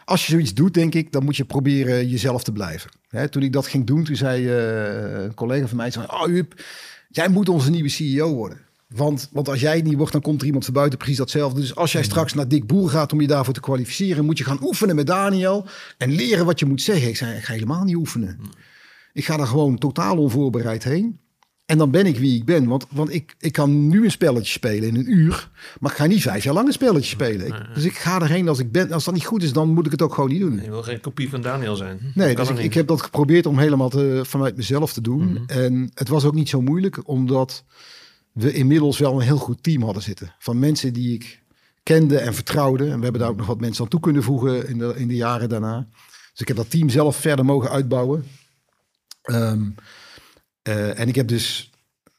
[0.08, 2.90] als je zoiets doet, denk ik, dan moet je proberen jezelf te blijven.
[3.08, 6.24] Hè, toen ik dat ging doen, toen zei uh, een collega van mij, zei, oh
[6.24, 6.62] Huub,
[7.08, 8.58] jij moet onze nieuwe CEO worden.
[8.86, 11.60] Want, want als jij het niet wordt, dan komt er iemand van buiten precies datzelfde.
[11.60, 14.44] Dus als jij straks naar Dick Boer gaat om je daarvoor te kwalificeren, moet je
[14.44, 15.66] gaan oefenen met Daniel
[15.98, 17.08] en leren wat je moet zeggen.
[17.08, 18.40] Ik zei, ik ga helemaal niet oefenen.
[19.12, 21.18] Ik ga er gewoon totaal onvoorbereid heen.
[21.68, 22.66] En dan ben ik wie ik ben.
[22.66, 25.50] Want, want ik, ik kan nu een spelletje spelen in een uur.
[25.80, 27.68] Maar ik ga niet vijf jaar lang een spelletje spelen.
[27.74, 28.92] dus ik ga erheen als ik ben.
[28.92, 30.60] Als dat niet goed is, dan moet ik het ook gewoon niet doen.
[30.62, 32.12] Je wil geen kopie van Daniel zijn.
[32.14, 35.32] Nee, dus ik, ik, heb dat geprobeerd om helemaal te, vanuit mezelf te doen.
[35.32, 35.42] Mhm.
[35.46, 37.64] En het was ook niet zo moeilijk, omdat
[38.32, 40.34] we inmiddels wel een heel goed team hadden zitten.
[40.38, 41.42] Van mensen die ik
[41.82, 42.84] kende en vertrouwde.
[42.84, 45.08] En we hebben daar ook nog wat mensen aan toe kunnen voegen in de, in
[45.08, 45.86] de jaren daarna.
[46.30, 48.24] Dus ik heb dat team zelf verder mogen uitbouwen.
[49.30, 49.74] Um,
[50.68, 51.70] uh, en ik heb dus,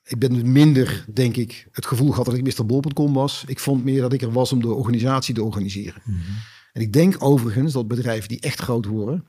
[0.04, 2.66] ik ben minder, denk ik, het gevoel gehad dat ik Mr.
[2.66, 3.43] Bol.com was.
[3.47, 6.02] Ik vond meer dat ik er was om de organisatie te organiseren.
[6.06, 6.36] Mm -hmm.
[6.74, 9.26] En ik denk overigens dat bedrijven die echt groot worden,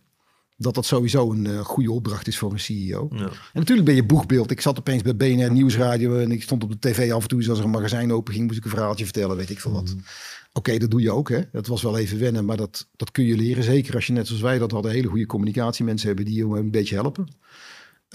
[0.56, 3.08] dat dat sowieso een uh, goede opdracht is voor een CEO.
[3.10, 3.18] Ja.
[3.18, 4.50] En natuurlijk ben je boegbeeld.
[4.50, 7.48] Ik zat opeens bij BNR Nieuwsradio en ik stond op de tv af en toe,
[7.48, 9.94] als er een magazijn open ging, moest ik een verhaaltje vertellen, weet ik veel wat.
[9.94, 10.02] Mm.
[10.52, 11.28] Oké, dat doe je ook.
[11.28, 11.40] Hè?
[11.52, 13.64] Dat was wel even wennen, maar dat, dat kun je leren.
[13.64, 16.70] Zeker als je net zoals wij dat hadden, hele goede communicatiemensen hebben die je een
[16.70, 17.28] beetje helpen.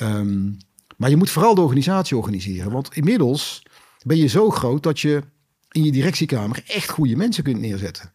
[0.02, 0.58] Um,
[0.98, 2.72] maar je moet vooral de organisatie organiseren.
[2.72, 3.64] Want inmiddels
[4.04, 5.24] ben je zo groot dat je
[5.72, 8.14] in je directiekamer echt goede mensen kunt neerzetten.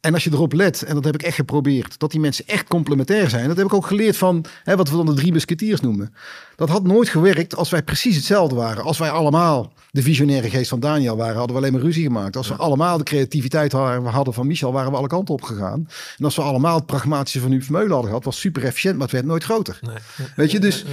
[0.00, 2.68] En als je erop let, en dat heb ik echt geprobeerd, dat die mensen echt
[2.68, 3.48] complementair zijn.
[3.48, 6.14] Dat heb ik ook geleerd van hè, wat we dan de drie musketiers noemen.
[6.56, 8.84] Dat had nooit gewerkt als wij precies hetzelfde waren.
[8.84, 12.36] Als wij allemaal de visionaire geest van Daniel waren, hadden we alleen maar ruzie gemaakt.
[12.36, 15.88] Als we allemaal de creativiteit hadden van Michel, waren we alle kanten op gegaan.
[16.18, 19.02] En als we allemaal het pragmatische van Huub Vermeulen hadden gehad, was super efficiënt, maar
[19.02, 19.78] het werd nooit groter.
[19.80, 19.96] Nee.
[20.36, 20.84] Weet je, dus,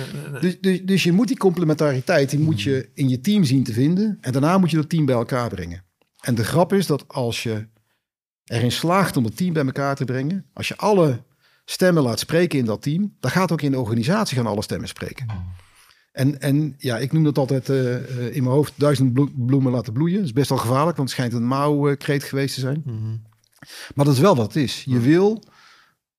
[0.41, 3.73] dus, dus, dus je moet die complementariteit, die moet je in je team zien te
[3.73, 4.17] vinden.
[4.21, 5.83] En daarna moet je dat team bij elkaar brengen.
[6.21, 7.67] En de grap is dat als je
[8.51, 11.23] erin slaagt om het team bij elkaar te brengen, als je alle
[11.65, 14.87] stemmen laat spreken in dat team, dan gaat ook in de organisatie gaan alle stemmen
[14.87, 15.27] spreken.
[16.11, 17.95] En, en ja, ik noem dat altijd uh,
[18.35, 19.13] in mijn hoofd duizend
[19.45, 20.15] bloemen laten bloeien.
[20.15, 22.81] Dat is best wel gevaarlijk, want het schijnt een mouwkreet geweest te zijn.
[22.85, 23.15] Mhm.
[23.95, 24.83] Maar dat is wel wat het is.
[24.83, 25.43] Je wil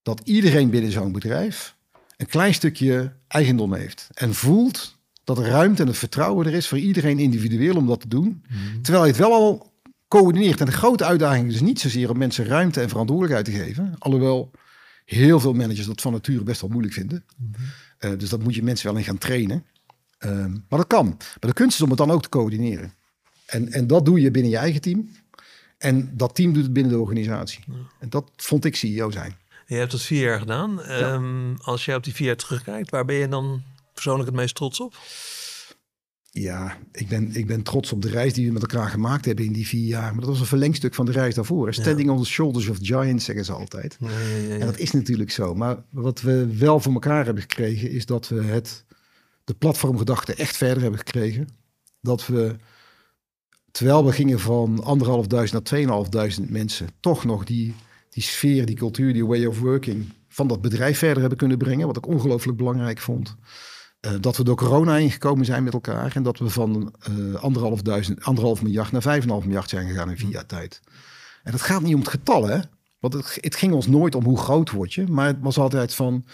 [0.02, 1.76] dat iedereen binnen zo'n bedrijf
[2.16, 4.08] een klein stukje eigendom heeft.
[4.14, 8.00] En voelt dat er ruimte en het vertrouwen er is voor iedereen individueel om dat
[8.00, 8.44] te doen.
[8.48, 8.80] Mhm.
[8.82, 9.71] Terwijl je het wel al
[10.18, 10.60] coördineert.
[10.60, 13.94] En de grote uitdaging is niet zozeer om mensen ruimte en verantwoordelijkheid te geven.
[13.98, 14.50] Alhoewel
[15.04, 17.24] heel veel managers dat van nature best wel moeilijk vinden.
[17.36, 17.50] Mm
[18.18, 19.66] dus dat moet je mensen wel in gaan trainen.
[20.18, 21.06] Uh, maar dat kan.
[21.06, 22.94] Maar de kunst is om het dan ook te coördineren.
[23.46, 25.10] En, en dat doe je binnen je eigen team.
[25.78, 27.64] En dat team doet het binnen de organisatie.
[27.98, 29.36] En dat vond ik CEO zijn.
[29.66, 30.90] Je hebt dat vier jaar gedaan.
[30.90, 33.62] Um, als jij op die vier jaar terugkijkt, waar ben je dan
[33.94, 34.94] persoonlijk het meest trots op?
[36.34, 39.44] Ja, ik ben, ik ben trots op de reis die we met elkaar gemaakt hebben
[39.44, 40.10] in die vier jaar.
[40.10, 41.74] Maar dat was een verlengstuk van de reis daarvoor.
[41.74, 43.96] Standing on the shoulders of giants, zeggen ze altijd.
[44.00, 44.08] Ja,
[44.48, 45.54] ja, en dat is natuurlijk zo.
[45.54, 48.84] Maar wat we wel voor elkaar hebben gekregen, is dat we het,
[49.44, 51.48] de platformgedachte echt verder hebben gekregen.
[52.00, 52.56] Dat we,
[53.70, 57.74] terwijl we gingen van anderhalfduizend naar tweeënhalfduizend mensen, toch nog die,
[58.10, 61.86] die sfeer, die cultuur, die way of working van dat bedrijf verder hebben kunnen brengen.
[61.86, 63.36] Wat ik ongelooflijk belangrijk vond.
[64.06, 66.16] Uh, dat we door corona ingekomen zijn met elkaar.
[66.16, 69.88] En dat we van uh, anderhalf, duizend, anderhalf miljard naar vijf en half miljard zijn
[69.88, 70.80] gegaan in vier jaar tijd.
[71.42, 72.58] En dat gaat niet om het getal, hè.
[72.98, 75.06] Want het, het, ging ons nooit om hoe groot word je.
[75.06, 76.24] Maar het was altijd van...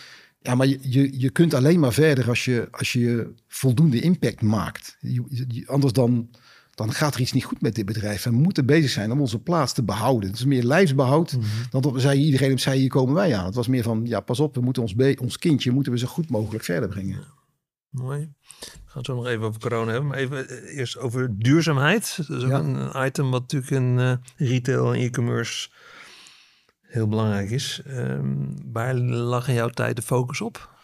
[0.41, 4.43] Ja, maar je, je, je kunt alleen maar verder als je, als je voldoende impact
[4.43, 4.97] maakt.
[5.01, 6.29] Je, anders dan,
[6.75, 8.27] dan gaat er iets niet goed met dit bedrijf.
[8.27, 10.29] En we moeten bezig zijn om onze plaats te behouden.
[10.29, 11.49] Het is meer lijfsbehoud mm -hmm.
[11.71, 13.45] dan dat we zeiden iedereen op zei hier komen wij aan.
[13.45, 16.07] Het was meer van ja pas op, we moeten ons, ons kindje moeten we zo
[16.07, 17.38] goed mogelijk verder brengen.
[18.01, 18.32] Mooi.
[18.61, 20.09] We gaan zo nog even over corona hebben.
[20.09, 22.16] Maar even eh, eerst over duurzaamheid.
[22.16, 25.68] Dat is ook een item wat natuurlijk in uh, retail en e-commerce
[26.82, 27.82] heel belangrijk is.
[27.88, 30.76] Um, waar lag in jouw tijd de focus op?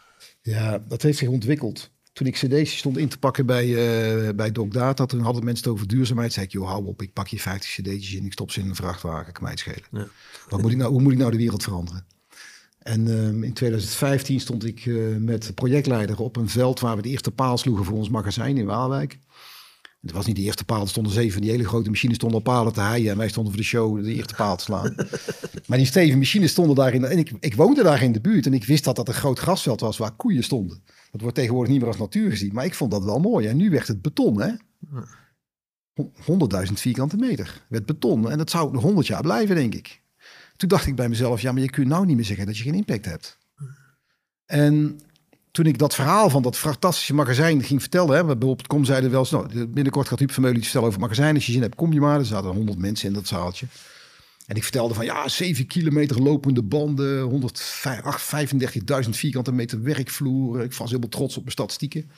[0.42, 1.90] Ja, dat heeft zich ontwikkeld.
[2.12, 5.64] toen ik cd's stond in te pakken bij, uh, bij Doc Data, toen hadden mensen
[5.64, 6.32] het over duurzaamheid.
[6.32, 8.68] Zei ik, joh, hou op, ik pak je 50 cd's in, ik stop ze in
[8.68, 9.84] een vrachtwagen, kan mij het schelen.
[9.90, 10.06] Ja.
[10.48, 12.06] Wat moet ik nou, hoe moet ik nou de wereld veranderen?
[12.84, 17.08] En um, in 2015 stond ik uh, met projectleider op een veld waar we de
[17.08, 19.18] eerste paal sloegen voor ons magazijn in Waalwijk.
[20.00, 22.38] Het was niet de eerste paal, er stonden zeven van die hele grote machines stonden
[22.38, 23.10] op palen te haaien.
[23.10, 24.94] En wij stonden voor de show de eerste paal te slaan.
[25.66, 27.04] maar die zeven machines stonden daarin.
[27.04, 29.38] En ik, ik woonde daar in de buurt en ik wist dat dat een groot
[29.38, 30.82] grasveld was waar koeien stonden.
[31.10, 32.54] Dat wordt tegenwoordig niet meer als natuur gezien.
[32.54, 33.46] Maar ik vond dat wel mooi.
[33.46, 34.52] En nu werd het beton, hè?
[36.66, 38.30] 100.000 vierkante meter werd beton.
[38.30, 40.02] En dat zou nog 100 jaar blijven, denk ik.
[40.64, 42.62] Toen dacht ik bij mezelf, ja, maar je kunt nou niet meer zeggen dat je
[42.62, 43.38] geen impact hebt.
[44.46, 45.00] En
[45.50, 49.10] toen ik dat verhaal van dat fantastische magazijn ging vertellen, hè, op het kom zeiden
[49.10, 51.34] wel eens, nou, binnenkort gaat Huub Vermeulen iets vertellen over het magazijn.
[51.34, 52.18] Als je zin hebt, kom je maar.
[52.18, 53.66] Er zaten 100 mensen in dat zaaltje.
[54.46, 57.30] En ik vertelde van ja, 7 kilometer lopende banden,
[59.04, 60.62] 135.000 vierkante meter werkvloer.
[60.62, 62.10] Ik was helemaal trots op mijn statistieken.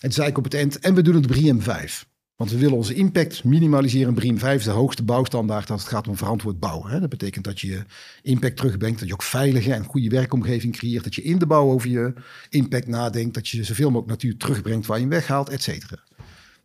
[0.00, 2.06] En zei ik op het eind, en we doen het BRIEM 5.
[2.42, 4.14] Want we willen onze impact minimaliseren.
[4.14, 6.90] BRIEM 5 is de hoogste bouwstandaard als het gaat om verantwoord bouwen.
[6.90, 7.00] Hè.
[7.00, 7.84] Dat betekent dat je
[8.22, 11.04] impact terugbrengt, dat je ook veilige en goede werkomgeving creëert.
[11.04, 12.12] Dat je in de bouw over je
[12.48, 15.98] impact nadenkt, dat je zoveel mogelijk natuur terugbrengt waar je hem weghaalt, et cetera.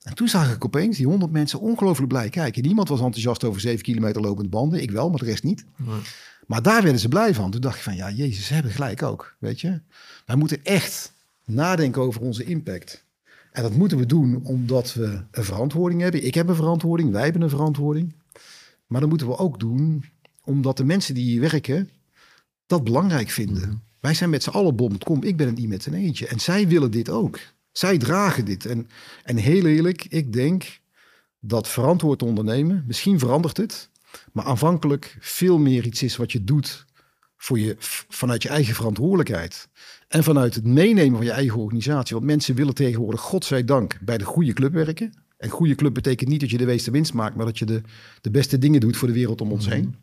[0.04, 2.64] En toen zag ik opeens die honderd mensen ongelooflijk blij kijken.
[2.64, 4.82] Niemand was enthousiast over zeven kilometer lopende banden.
[4.82, 5.66] Ik wel, maar de rest niet.
[6.48, 7.52] Maar daar werden ze blij van.
[7.52, 9.82] Toen dacht ik van, ja, Jezus, ze hebben gelijk ook, weet je.
[10.26, 11.14] Wij moeten echt
[11.46, 13.06] nadenken over onze impact.
[13.58, 16.26] En dat moeten we doen omdat we een verantwoording hebben.
[16.26, 18.16] Ik heb een verantwoording, wij hebben een verantwoording.
[18.88, 20.06] Maar dat moeten we ook doen
[20.44, 21.90] omdat de mensen die hier werken
[22.66, 23.68] dat belangrijk vinden.
[23.68, 23.78] Mhm.
[24.00, 25.24] Wij zijn met z'n allen bom.com.
[25.24, 26.28] Ik ben het niet met z'n eentje.
[26.28, 27.40] En zij willen dit ook.
[27.72, 28.66] Zij dragen dit.
[28.66, 28.90] En,
[29.24, 30.80] en heel eerlijk, ik denk
[31.40, 33.90] dat verantwoord ondernemen, misschien verandert het,
[34.32, 36.86] maar aanvankelijk veel meer iets is wat je doet
[37.38, 37.76] voor je,
[38.10, 39.68] vanuit je eigen verantwoordelijkheid.
[40.08, 42.16] En vanuit het meenemen van je eigen organisatie.
[42.16, 45.14] Want mensen willen tegenwoordig, godzijdank, bij de goede club werken.
[45.38, 47.82] En goede club betekent niet dat je de meeste winst maakt, maar dat je de,
[48.22, 49.76] de beste dingen doet voor de wereld om ons mhm.
[49.76, 49.96] heen.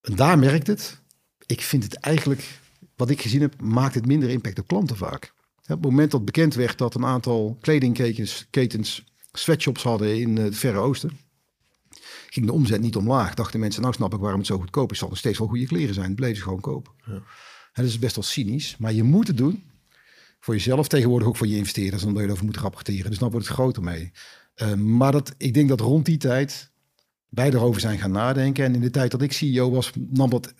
[0.00, 1.02] En daar merkt het.
[1.46, 2.60] Ik vind het eigenlijk,
[2.96, 5.32] wat ik gezien heb, maakt het minder impact op klanten vaak.
[5.56, 10.44] Op het moment dat bekend werd dat een aantal kledingketens ketens, sweatshops hadden in eh,
[10.44, 11.18] het Verre Oosten,
[12.28, 13.34] ging de omzet niet omlaag.
[13.34, 14.98] Dachten mensen, nou snap ik waarom het zo goedkoop is.
[14.98, 16.14] Zal er steeds wel goede kleren zijn.
[16.14, 16.92] Bleven ze gewoon kopen.
[17.06, 17.22] Ja.
[17.82, 19.62] Dat is best wel cynisch, maar je moet het doen.
[20.40, 23.10] Voor jezelf, tegenwoordig ook voor je investeerders, omdat je erover moet rapporteren.
[23.10, 24.12] Dus dan wordt het groter mee.
[24.56, 26.70] Uh, maar dat, ik denk dat rond die tijd
[27.28, 28.64] wij erover zijn gaan nadenken.
[28.64, 30.54] En in de tijd dat ik CEO was, nam dat,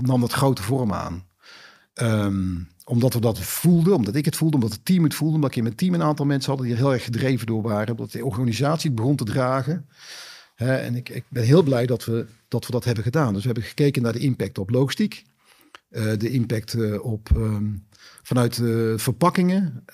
[0.00, 1.26] nam dat grote vorm aan.
[2.02, 5.50] Um, omdat we dat voelden, omdat ik het voelde, omdat het team het voelde, omdat
[5.50, 7.90] ik in mijn team een aantal mensen hadden die er heel erg gedreven door waren,
[7.90, 9.88] omdat de organisatie het begon te dragen.
[10.54, 13.32] en ik, ik, ben heel blij dat we, dat we dat hebben gedaan.
[13.32, 15.24] Dus we hebben gekeken naar de impact op logistiek,
[16.18, 17.86] de impact uh, op um,
[18.22, 19.84] vanuit uh, verpakkingen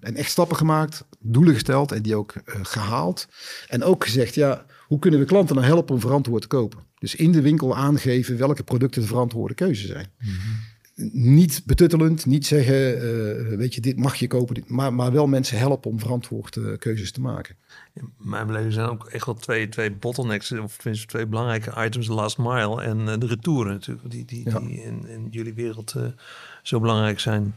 [0.00, 3.28] en echt stappen gemaakt, doelen gesteld en die ook gehaald.
[3.68, 6.78] En ook gezegd, ja, hoe kunnen we klanten nou helpen om verantwoord te kopen?
[6.98, 10.10] Dus in de winkel aangeven welke producten de verantwoorde keuze zijn.
[10.18, 10.67] Mm
[11.12, 15.58] niet betuttelend, niet zeggen, uh, weet je, dit mag je kopen, maar, maar wel mensen
[15.58, 17.56] helpen om verantwoord uh, keuzes te maken.
[17.94, 22.06] In mijn beleving zijn ook echt wel twee, twee bottlenecks, of tenminste twee belangrijke items,
[22.06, 25.94] de last mile en uh, de retouren natuurlijk, die, die, die in, in, jullie wereld
[26.62, 27.54] zo belangrijk zijn.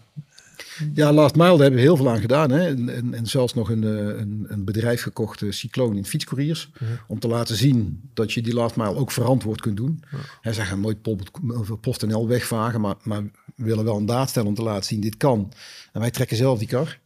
[0.94, 2.52] Ja, Last Mile, daar hebben we heel veel aan gedaan.
[2.52, 2.68] Hè?
[2.68, 6.70] En, en, en zelfs nog een, een, een bedrijf gekocht, Cycloon in fietscouriers.
[7.08, 10.04] Om te laten zien dat je die Last Mile ook verantwoord kunt doen.
[10.42, 10.52] Ja.
[10.52, 11.02] Zij gaan nooit
[11.82, 13.24] PostNL wegvagen, maar, maar
[13.56, 15.52] we willen wel een daad stellen om te laten zien, dit kan.
[15.94, 17.00] En wij trekken zelf die kar.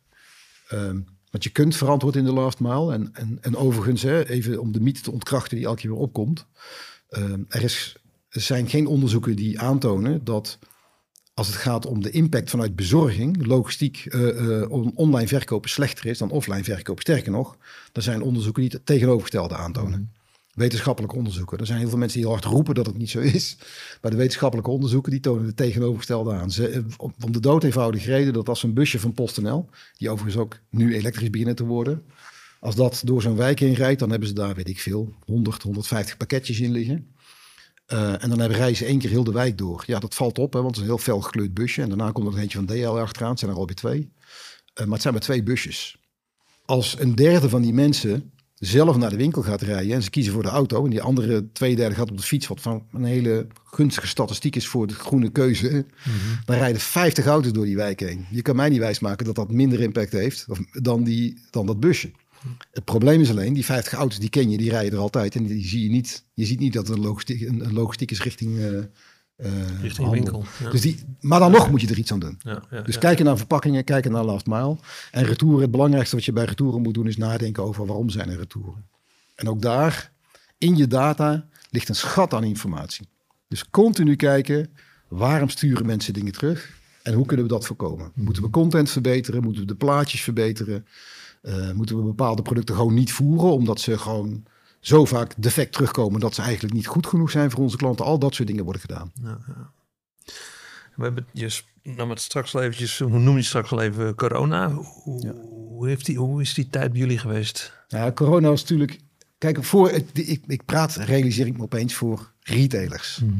[0.73, 2.93] Um, want je kunt verantwoord in de last mile.
[2.93, 5.99] En, en, en overigens, hè, even om de mythe te ontkrachten die elke keer weer
[5.99, 6.45] opkomt.
[7.09, 7.95] Uh, er, is,
[8.29, 10.59] er zijn geen onderzoeken die aantonen dat
[11.35, 16.17] als het gaat om de impact vanuit bezorging, logistiek, uh, uh, online verkopen slechter is
[16.17, 17.01] dan offline verkopen.
[17.01, 17.57] Sterker nog,
[17.93, 19.99] er zijn onderzoeken die het tegenovergestelde aantonen.
[19.99, 20.23] Mhm
[20.55, 21.57] wetenschappelijke onderzoeken.
[21.57, 23.57] Er zijn heel veel mensen die heel hard roepen dat het niet zo is.
[24.01, 26.51] Maar de wetenschappelijke onderzoeken die tonen het tegenovergestelde aan.
[26.51, 30.41] Ze, eh, om de dood eenvoudige reden dat als een busje van PostNL, die overigens
[30.43, 32.03] ook nu elektrisch beginnen te worden,
[32.59, 35.63] als dat door zo'n wijk heen rijdt, dan hebben ze daar, weet ik veel, 100,
[35.63, 37.07] 150 pakketjes in liggen.
[37.93, 39.83] Uh, en dan hebben reizen één keer heel de wijk door.
[39.87, 41.81] Ja, dat valt op, hè, want het is een heel fel gekleurd busje.
[41.81, 43.29] En daarna komt er eentje van DL achteraan.
[43.29, 43.99] Het zijn er alweer twee.
[43.99, 44.05] Uh,
[44.75, 45.97] maar het zijn maar twee busjes.
[46.65, 50.33] Als een derde van die mensen zelf naar de winkel gaat rijden en ze kiezen
[50.33, 53.03] voor de auto en die andere twee derde gaat op de fiets, wat van een
[53.03, 56.13] hele gunstige statistiek is voor de groene keuze, mm
[56.45, 58.25] dan rijden 50 auto's door die wijk heen.
[58.31, 62.11] Je kan mij niet wijsmaken dat dat minder impact heeft dan, die, dan dat busje.
[62.71, 65.45] Het probleem is alleen, die 50 auto's die ken je, die rijden er altijd en
[65.45, 66.25] die zie je niet.
[66.33, 68.77] Je ziet niet dat een logistiek, een, logistiek is richting uh,
[69.37, 70.45] uh, Richting winkel.
[70.71, 72.39] Dus die, maar dan nog moet je er iets aan doen.
[72.85, 74.77] dus kijken naar verpakkingen, kijken naar last mile.
[75.11, 78.29] En retouren, het belangrijkste wat je bij retouren moet doen is nadenken over waarom zijn
[78.29, 78.85] er retouren.
[79.35, 80.11] En ook daar,
[80.57, 83.07] in je data, ligt een schat aan informatie.
[83.47, 84.69] Dus continu kijken,
[85.07, 86.73] waarom sturen mensen dingen terug?
[87.03, 88.11] En hoe kunnen we dat voorkomen?
[88.15, 89.43] Moeten we content verbeteren?
[89.43, 90.85] Moeten we de plaatjes verbeteren?
[91.47, 94.43] Uh, moeten we bepaalde producten gewoon niet voeren, omdat ze gewoon
[94.79, 98.05] zo vaak defect terugkomen dat ze eigenlijk niet goed genoeg zijn voor onze klanten.
[98.05, 99.11] Al dat soort dingen worden gedaan.
[99.21, 99.71] Ja, ja.
[100.95, 104.71] We hebben je nou het straks al eventjes, hoe noem je straks al even corona?
[104.71, 105.33] Hoe,
[105.69, 107.73] hoe, heeft die, hoe is die tijd bij jullie geweest?
[107.87, 108.99] Ja, corona was natuurlijk.
[109.37, 113.19] Kijk, voor ik, ik praat, realiseer ik me opeens voor retailers.
[113.23, 113.33] Mhm.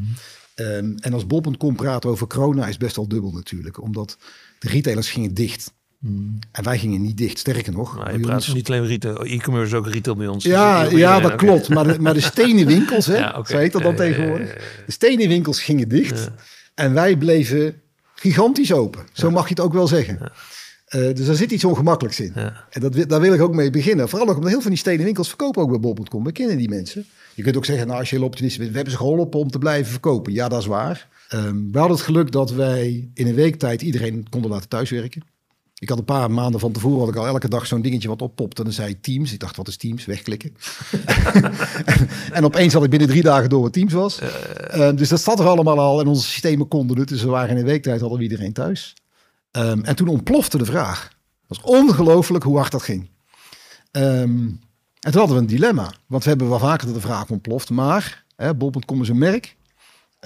[0.56, 4.18] Ehm, en als bol.com praat over corona is best wel dubbel natuurlijk, omdat
[4.60, 5.74] de retailers gingen dicht.
[6.52, 7.98] En wij gingen niet dicht, sterker nog.
[7.98, 8.54] Maar je praat ons...
[8.54, 10.44] niet alleen retail, e-commerce ook retail bij ons.
[10.44, 11.70] Ja, dus ja dat klopt.
[11.70, 13.62] Maar de, maar de stenen winkels, hè, ja, okay.
[13.62, 14.54] heet dat dan tegenwoordig.
[14.86, 16.32] De stenen winkels gingen dicht.
[16.76, 17.82] En wij bleven
[18.16, 19.06] gigantisch open.
[19.14, 20.20] Zo mag je het ook wel zeggen.
[20.22, 22.34] Uh, dus daar zit iets ongemakkelijks in.
[22.70, 24.10] En dat, daar wil ik ook mee beginnen.
[24.10, 26.24] Vooral ook omdat heel veel van die stenen winkels verkopen ook bij bol.com.
[26.24, 27.06] We kennen die mensen.
[27.34, 29.52] Je kunt ook zeggen, nou, als je heel optimistisch bent, we hebben ze geholpen om
[29.52, 30.34] te blijven verkopen.
[30.34, 31.08] Ja, dat is waar.
[31.34, 35.24] Um, we hadden het geluk dat wij in een week tijd iedereen konden laten thuiswerken.
[35.86, 38.22] Ik had een paar maanden van tevoren had ik al elke dag zo'n dingetje wat
[38.22, 38.58] oppopt.
[38.58, 39.34] En dan zei Teams.
[39.34, 40.06] Ik dacht, wat is Teams?
[40.06, 40.56] Wegklikken.
[42.32, 44.20] en, opeens had ik binnen drie dagen door wat Teams was.
[44.22, 46.00] Uh, dus dat zat er allemaal al.
[46.00, 47.08] En onze systemen konden het.
[47.08, 48.94] Dus we waren in een week tijd hadden we iedereen thuis.
[49.52, 51.04] Um, en toen ontplofte de vraag.
[51.48, 53.10] Het was ongelooflijk hoe hard dat ging.
[53.92, 54.60] Um,
[55.00, 55.94] en toen hadden we een dilemma.
[56.08, 57.70] Want we hebben wel vaker dat de vraag ontploft.
[57.70, 58.26] Maar
[58.58, 59.56] Bol.com is een merk.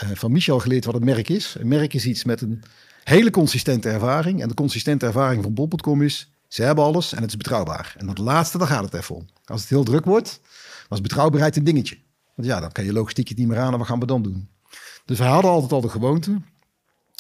[0.04, 1.56] Uh, van Michel geleerd wat een merk is.
[1.60, 2.64] Een merk is iets met een
[3.04, 4.42] hele consistente ervaring.
[4.42, 7.96] En de consistente ervaring van Bol.com is, ze hebben alles en het is betrouwbaar.
[7.98, 9.26] En dat laatste, daar gaat het even om.
[9.46, 10.42] Als het heel druk wordt,
[10.88, 11.98] was betrouwbaarheid een dingetje.
[12.36, 14.22] Want ja, dan kan je logistiek het niet meer aan en wat gaan we dan
[14.22, 14.50] doen?
[15.06, 16.42] Dus we hadden altijd al de gewoonte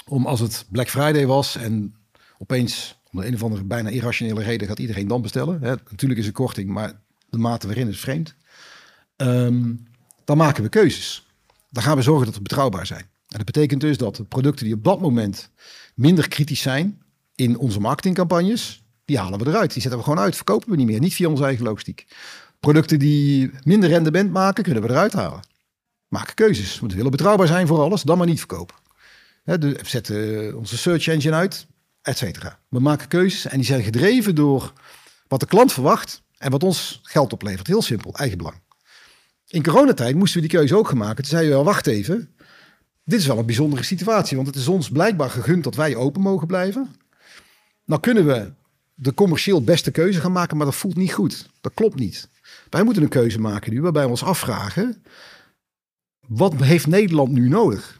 [0.07, 1.95] om als het Black Friday was en
[2.37, 5.59] opeens om een of andere bijna irrationele reden gaat iedereen dan bestellen.
[5.61, 8.35] Natuurlijk is er korting, maar de mate waarin is vreemd.
[9.15, 9.73] Ehm,
[10.25, 11.28] dan maken we keuzes.
[11.69, 13.01] Dan gaan we zorgen dat we betrouwbaar zijn.
[13.27, 15.51] En dat betekent dus dat de producten die op dat moment
[15.95, 17.01] minder kritisch zijn
[17.35, 19.73] in onze marketingcampagnes, die halen we eruit.
[19.73, 20.99] Die zetten we gewoon uit, verkopen we niet meer.
[20.99, 22.07] Niet via onze eigen logistiek.
[22.59, 25.39] Producten die minder rendement maken, kunnen we eruit halen.
[26.07, 26.79] Maken keuzes.
[26.79, 28.75] We willen betrouwbaar zijn voor alles, dan maar niet verkopen.
[29.43, 31.67] we zetten onze search engine uit,
[32.01, 32.59] et cetera.
[32.69, 34.73] We maken keuzes en die zijn gedreven door
[35.27, 37.67] wat de klant verwacht en wat ons geld oplevert.
[37.67, 38.61] Heel simpel, eigen belang.
[39.49, 41.23] In coronatijd moesten we die keuze ook maken.
[41.23, 42.35] Toen zei je wacht even,
[43.03, 46.21] dit is wel een bijzondere situatie, want het is ons blijkbaar gegund dat wij open
[46.21, 46.95] mogen blijven.
[47.85, 48.51] Nou kunnen we
[48.93, 51.49] de commercieel beste keuze gaan maken, maar dat voelt niet goed.
[51.61, 52.29] Dat klopt niet.
[52.69, 55.03] Wij moeten een keuze maken nu waarbij we ons afvragen,
[56.27, 57.99] wat heeft Nederland nu nodig?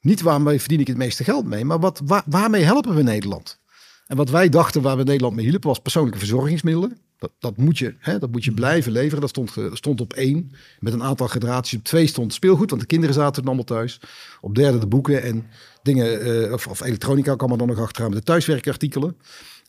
[0.00, 3.60] Niet waarmee verdien ik het meeste geld mee, maar wat, waarmee helpen we Nederland?
[4.06, 6.98] En wat wij dachten waar we Nederland mee hielpen was persoonlijke verzorgingsmiddelen.
[7.18, 9.20] Dat, dat, moet, je, hè, dat moet je blijven leveren.
[9.20, 10.52] Dat stond, stond op één.
[10.80, 11.78] Met een aantal gradaties.
[11.78, 14.00] Op twee stond speelgoed, want de kinderen zaten er allemaal thuis.
[14.40, 15.46] Op derde de boeken en
[15.82, 18.10] dingen, uh, of, of, elektronica kwam er dan nog achteraan.
[18.10, 19.16] Met de thuiswerkartikelen.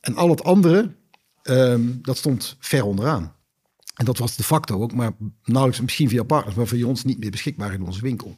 [0.01, 0.91] En al het andere,
[1.43, 3.35] um, dat stond ver onderaan.
[3.95, 5.11] En dat was de facto ook, maar
[5.43, 8.37] nauwelijks misschien via partners, maar voor ons niet meer beschikbaar in onze winkel.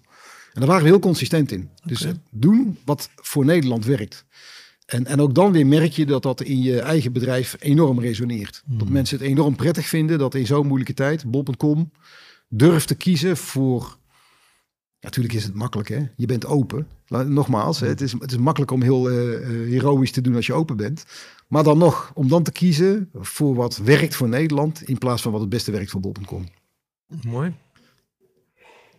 [0.54, 1.70] En daar waren we heel consistent in.
[1.84, 4.26] Dus doen wat voor Nederland werkt.
[4.88, 8.64] En, en ook dan weer merk je dat dat in je eigen bedrijf enorm resoneert.
[8.66, 8.92] Dat hmm.
[8.92, 11.92] mensen het enorm prettig vinden dat in zo'n moeilijke tijd Bob.com
[12.50, 13.98] durft te kiezen voor...
[15.00, 16.08] Natuurlijk is het makkelijk, hè?
[16.16, 16.88] Je bent open.
[17.08, 17.88] Nogmaals, hè?
[17.88, 19.18] Het, is, het is makkelijk om heel uh,
[19.70, 21.06] heroïsch te doen als je open bent.
[21.48, 24.82] Maar dan nog, om dan te kiezen voor wat werkt voor Nederland...
[24.82, 26.46] in plaats van wat het beste werkt voor Bob.com.
[27.26, 27.54] Mooi.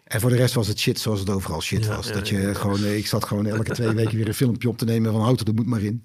[0.08, 2.12] En voor de rest was het shit zoals het overal shit was.
[2.12, 5.12] dat je gewoon, ik zat gewoon elke twee weken weer een filmpje op te nemen
[5.12, 6.02] van auto, er moet maar in.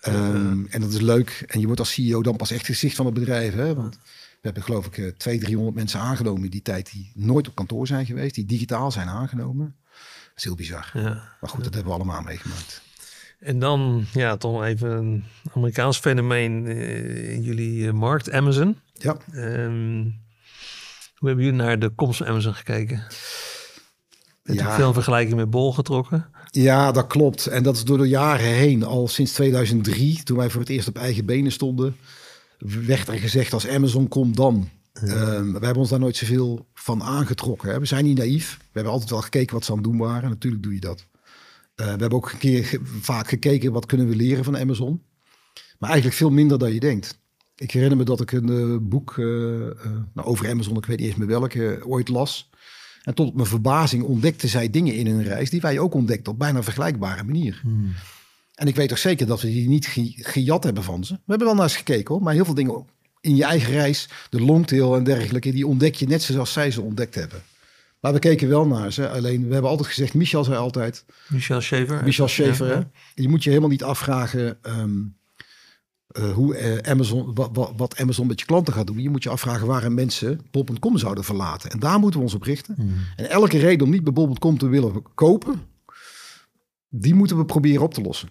[0.00, 1.44] Ehm, en dat is leuk.
[1.46, 3.54] En je wordt als CEO dan pas echt gezicht van het bedrijf.
[3.54, 3.74] Hè?
[3.74, 7.48] Want we hebben geloof ik 200, eh, 300 mensen aangenomen in die tijd die nooit
[7.48, 9.76] op kantoor zijn geweest, die digitaal zijn aangenomen.
[9.90, 10.90] Dat is heel bizar.
[10.94, 12.82] Maar goed, dat hebben we allemaal meegemaakt.
[13.38, 15.24] En dan, ja, toch even een
[15.54, 18.78] Amerikaans fenomeen uh, in jullie markt, Amazon.
[18.92, 19.16] Ja.
[19.34, 20.24] Um,
[21.16, 23.04] hoe hebben jullie naar de komst van Amazon gekeken?
[24.42, 24.76] Heb ja.
[24.76, 26.30] veel vergelijking met Bol getrokken?
[26.50, 27.46] Ja, dat klopt.
[27.46, 28.84] En dat is door de jaren heen.
[28.84, 31.96] Al sinds 2003, toen wij voor het eerst op eigen benen stonden,
[32.58, 34.68] werd er gezegd als Amazon komt dan.
[34.92, 35.06] Ja.
[35.06, 37.70] Ehm, we hebben ons daar nooit zoveel van aangetrokken.
[37.70, 37.78] Hè.
[37.78, 38.56] We zijn niet naïef.
[38.58, 40.28] We hebben altijd wel gekeken wat ze aan het doen waren.
[40.28, 41.06] Natuurlijk doe je dat.
[41.76, 45.02] Uh, we hebben ook een keer vaak gekeken wat kunnen we leren van Amazon.
[45.78, 47.18] Maar eigenlijk veel minder dan je denkt.
[47.56, 49.70] Ik herinner me dat ik een uh, boek uh, uh,
[50.14, 52.50] over Amazon, ik weet niet eens meer welke, ooit las.
[53.02, 56.38] En tot mijn verbazing ontdekten zij dingen in hun reis die wij ook ontdekten op
[56.38, 57.60] bijna vergelijkbare manier.
[57.62, 57.94] Hmm.
[58.54, 59.86] En ik weet toch zeker dat we die niet
[60.16, 61.12] gejat hebben van ze.
[61.12, 62.84] We hebben wel naar eens gekeken hoor, maar heel veel dingen
[63.20, 66.82] in je eigen reis, de longtail en dergelijke, die ontdek je net zoals zij ze
[66.82, 67.42] ontdekt hebben.
[68.00, 69.08] Maar we keken wel naar ze.
[69.08, 71.04] Alleen we hebben altijd gezegd, Michel zei altijd.
[71.28, 72.04] Michel Schaefer.
[72.04, 72.88] Michel Schaefer.
[73.14, 75.02] Je moet je helemaal niet afvragen ehm,
[76.06, 78.98] eh, hoe uh, Amazon, wat, wat, Amazon met je klanten gaat doen.
[78.98, 81.70] Je moet je afvragen waarom mensen bol.com zouden verlaten.
[81.70, 82.74] En daar moeten we ons op richten.
[82.74, 82.94] Hmm.
[83.16, 85.62] En elke reden om niet bij bol.com te willen kopen,
[86.88, 88.28] die moeten we proberen op te lossen.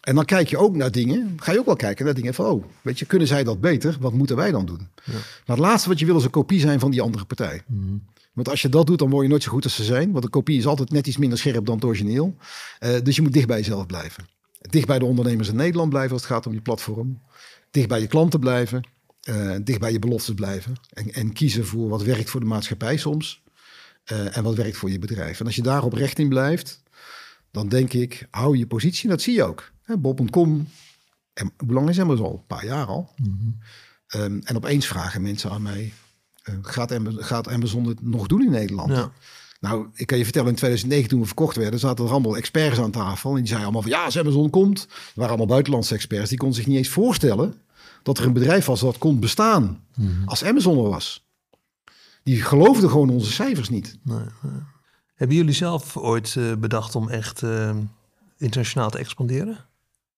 [0.00, 2.46] En dan kijk je ook naar dingen, ga je ook wel kijken naar dingen van,
[2.46, 3.96] oh, weet je, kunnen zij dat beter?
[4.00, 4.88] Wat moeten wij dan doen?
[5.04, 5.12] Ja.
[5.12, 7.62] Maar het laatste wat je wil is een kopie zijn van die andere partij.
[7.66, 8.02] Hmm.
[8.32, 10.12] Want als je dat doet, dan word je nooit zo goed als ze zijn.
[10.12, 12.36] Want een kopie is altijd net iets minder scherp dan het origineel.
[12.80, 14.24] Uh, dus je moet dicht bij jezelf blijven.
[14.58, 17.22] Dicht bij de ondernemers in Nederland blijven als het gaat om je platform.
[17.70, 18.88] Dicht bij je klanten blijven.
[19.28, 20.76] Uh, dicht bij je beloftes blijven.
[20.92, 23.42] En, en, kiezen voor wat werkt voor de maatschappij soms.
[24.12, 25.40] Uh, en wat werkt voor je bedrijf.
[25.40, 26.82] En als je daarop recht in blijft,
[27.50, 29.08] dan denk ik, hou je positie.
[29.08, 29.72] Dat zie je ook.
[29.98, 30.68] Bob.com,
[31.32, 32.32] en hoe lang is hem al?
[32.32, 33.12] Een paar jaar al.
[33.16, 33.58] Mm -hmm.
[34.20, 35.92] um, en opeens vragen mensen aan mij,
[36.44, 38.90] uh, gaat, Amazon, gaat Amazon het nog doen in Nederland?
[38.90, 39.12] Ja.
[39.60, 42.78] Nou, ik kan je vertellen, in 2009 toen we verkocht werden, zaten er allemaal experts
[42.78, 43.30] aan tafel.
[43.30, 44.82] En die zeiden allemaal van, ja, als Amazon komt.
[44.88, 46.28] Er waren allemaal buitenlandse experts.
[46.28, 47.54] Die konden zich niet eens voorstellen
[48.02, 51.26] dat er een bedrijf was dat kon bestaan mm als Amazon er was.
[52.22, 53.98] Die geloofden gewoon onze cijfers niet.
[54.02, 54.60] Nee, nee.
[55.14, 57.76] Hebben jullie zelf ooit uh, bedacht om echt uh,
[58.36, 59.64] internationaal te expanderen?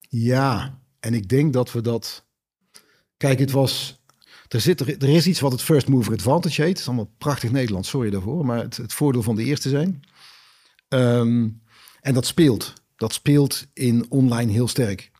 [0.09, 2.25] Ja, en ik denk dat we dat.
[3.17, 4.00] Kijk, het was.
[4.51, 6.71] Er, zit, er, er is iets wat het first mover advantage heet.
[6.71, 8.47] Het is allemaal prachtig Nederlands, sorry daarvoor.
[8.47, 10.03] Maar het, het voordeel van de eerste zijn.
[10.89, 11.63] Um,
[12.01, 12.73] en dat speelt.
[12.97, 15.11] Dat speelt in online heel sterk.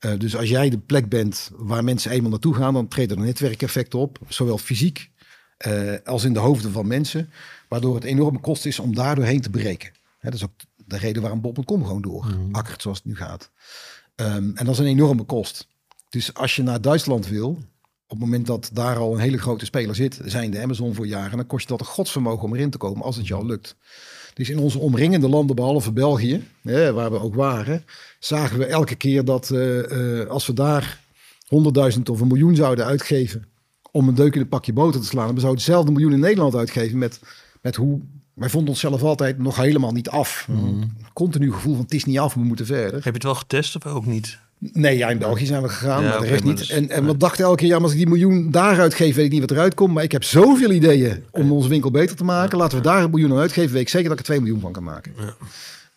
[0.00, 3.16] Uh, dus als jij de plek bent waar mensen eenmaal naartoe gaan, dan treedt er
[3.16, 4.18] een netwerkeffect op.
[4.28, 5.10] Zowel fysiek
[5.66, 7.30] uh, als in de hoofden van mensen.
[7.68, 9.92] Waardoor het enorme kost is om daar doorheen te breken.
[10.18, 12.54] Hè, dat is ook de reden waarom Bob.com gewoon door mm.
[12.54, 13.50] akkert zoals het nu gaat.
[14.16, 15.68] Um, en dat is een enorme kost.
[16.08, 17.62] Dus als je naar Duitsland wil,
[18.12, 21.06] op het moment dat daar al een hele grote speler zit, zijn de Amazon voor
[21.06, 23.76] jaren, dan kost je dat een godsvermogen om erin te komen als het al lukt.
[24.34, 27.84] Dus in onze omringende landen, behalve België, hè, waar we ook waren,
[28.18, 31.00] zagen we elke keer dat uh, uh, als we daar
[31.96, 33.44] 100.000 of een miljoen zouden uitgeven
[33.90, 36.20] om een deuk in een pakje boter te slaan, dan zouden we hetzelfde miljoen in
[36.20, 37.20] Nederland uitgeven met,
[37.60, 38.00] met hoe
[38.34, 40.46] wij vonden onszelf altijd nog helemaal niet af.
[40.48, 40.96] Mm.
[41.12, 42.92] Continu gevoel van het is niet af, we moeten verder.
[42.92, 44.38] Heb je het wel getest of ook niet?
[44.72, 46.58] Nee, ja, in België zijn we gegaan, maar de rest niet.
[46.58, 49.24] Dus- en, en we dachten elke keer, ja, als ik die miljoen daaruit geef, weet
[49.24, 49.94] ik niet wat eruit komt.
[49.94, 52.58] Maar ik heb zoveel ideeën om onze winkel beter te maken.
[52.58, 54.60] Laten we daar een miljoen aan uitgeven, weet ik zeker dat ik er 2 miljoen
[54.60, 55.12] van kan maken.
[55.18, 55.34] Ja.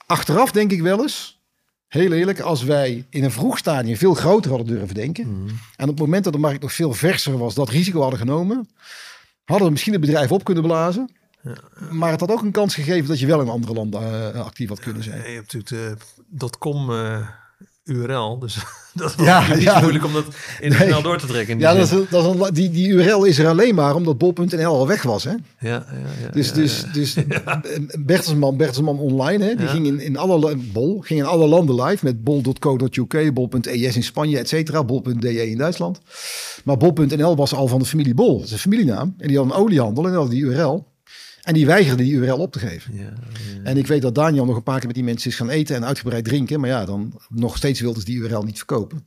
[0.06, 1.40] Achteraf denk ik wel eens,
[1.88, 5.28] heel eerlijk, als wij in een vroeg stadium veel groter hadden durven denken.
[5.28, 5.48] Mm.
[5.76, 8.70] En op het moment dat de markt nog veel verser was, dat risico hadden genomen,
[9.44, 11.10] hadden we misschien het bedrijf op kunnen blazen.
[11.92, 14.02] Maar het had ook een kans gegeven dat je wel in andere landen
[14.36, 15.18] uh, actief had kunnen zijn.
[15.18, 17.28] Ja, je hebt natuurlijk de .com uh,
[17.86, 18.58] URL, dus
[18.94, 19.80] dat is ja, ja.
[19.80, 20.26] moeilijk om dat
[20.60, 21.60] internationaal door te trekken.
[21.60, 24.66] Ja, dat is, dat is een, die, die URL is er alleen maar omdat bol.nl
[24.66, 25.24] al weg was.
[25.24, 25.30] Hè?
[25.30, 25.86] Ja, ja,
[26.22, 27.18] ja, dus, dus, dus
[28.06, 32.06] Bertelsman, Bertelsman Online, hè, die ging in, in alle bol, ging in alle landen live
[32.06, 36.00] met bol.co.uk, bol.es in Spanje, et cetera, bol.de in Duitsland.
[36.64, 39.16] Maar bol.nl was al van de familie Bol, dat is een familienaam.
[39.18, 40.86] En die had een oliehandel en die had die URL.
[41.46, 42.96] En die weigerde die URL op te geven.
[42.96, 43.12] Ja, ja.
[43.64, 45.76] En ik weet dat Daniel nog een paar keer met die mensen is gaan eten
[45.76, 46.60] en uitgebreid drinken.
[46.60, 49.06] Maar ja, dan nog steeds wilden ze die URL niet verkopen.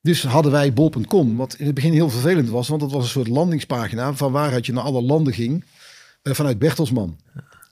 [0.00, 2.68] Dus hadden wij bol.com, wat in het begin heel vervelend was.
[2.68, 5.64] Want dat was een soort landingspagina van waaruit je naar alle landen ging.
[6.22, 7.18] Uh, vanuit Bertelsman.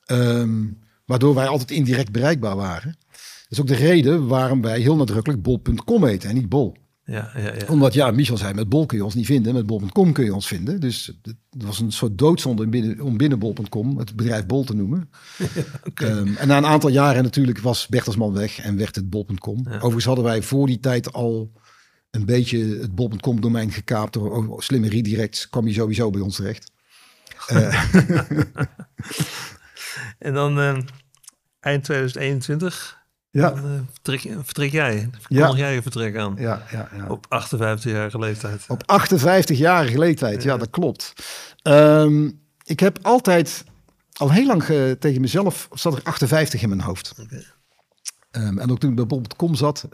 [0.06, 2.96] Um, waardoor wij altijd indirect bereikbaar waren.
[3.10, 6.76] Dat is ook de reden waarom wij heel nadrukkelijk bol.com heten en niet bol.
[7.06, 7.66] Ja, ja, ja.
[7.68, 9.54] Omdat, ja, Michel zei, met Bol kun je ons niet vinden.
[9.54, 10.80] Met Bol.com kun je ons vinden.
[10.80, 15.10] Dus het was een soort doodzonde binnen, om binnen Bol.com het bedrijf Bol te noemen.
[15.88, 16.10] okay.
[16.10, 19.66] um, en na een aantal jaren natuurlijk was Bertelsman weg en werd het Bol.com.
[19.68, 21.52] Overigens hadden wij voor die tijd al
[22.10, 24.12] een beetje het Bol.com domein gekaapt.
[24.12, 26.70] Door slimme redirects kwam je sowieso bij ons terecht.
[27.50, 27.94] uh.
[30.18, 30.78] en dan uh,
[31.60, 33.05] eind 2021
[33.36, 33.50] ja.
[33.50, 35.10] Dan, uh, vertrek, vertrek, jij.
[35.28, 36.34] Kondig jij je vertrek aan.
[36.38, 37.06] Ja, ja, ja.
[37.08, 38.64] Op 58-jarige leeftijd.
[38.68, 41.12] Op 58-jarige leeftijd, ja, dat klopt.
[41.62, 43.64] Um, ik heb altijd,
[44.12, 47.14] al heel lang uh, tegen mezelf, zat er 58 in mijn hoofd.
[47.20, 47.44] Okay.
[48.30, 49.88] Um, en ook toen ik bij Bob.com zat,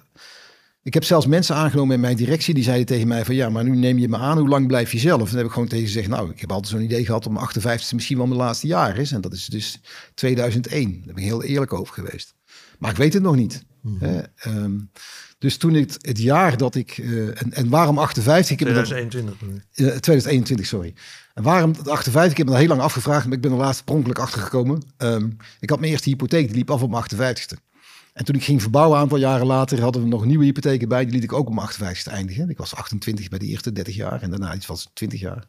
[0.82, 3.64] ik heb zelfs mensen aangenomen in mijn directie die zeiden tegen mij van ja, maar
[3.64, 5.20] nu neem je me aan, hoe lang blijf je zelf?
[5.20, 7.36] En dan heb ik gewoon tegen gezegd, nou, ik heb altijd zo'n idee gehad om
[7.36, 9.12] 58 misschien wel mijn laatste jaar is.
[9.12, 9.80] En dat is dus
[10.14, 11.02] 2001.
[11.04, 12.34] Daar ben ik heel eerlijk over geweest.
[12.82, 13.64] Maar ik weet het nog niet.
[13.80, 14.24] Mhm.
[14.36, 14.78] Ehm,
[15.38, 16.98] dus toen ik het jaar dat ik...
[16.98, 18.56] en, en waarom 58?
[18.56, 19.38] 2021.
[19.38, 20.94] Dat, 2021, sorry.
[21.34, 22.30] En waarom 58?
[22.30, 24.82] Ik heb me daar heel lang afgevraagd, maar ik ben er laatst pronkelijk achter gekomen.
[24.96, 25.30] Ehm,
[25.60, 27.56] ik had mijn eerste hypotheek, die liep af op mijn 58ste.
[28.12, 31.04] En toen ik ging verbouwen, een aantal jaren later, hadden we nog nieuwe hypotheken bij.
[31.04, 32.50] Die liet ik ook op mijn 58ste eindigen.
[32.50, 35.46] Ik was 28 bij de eerste 30 jaar en daarna iets was 20 jaar.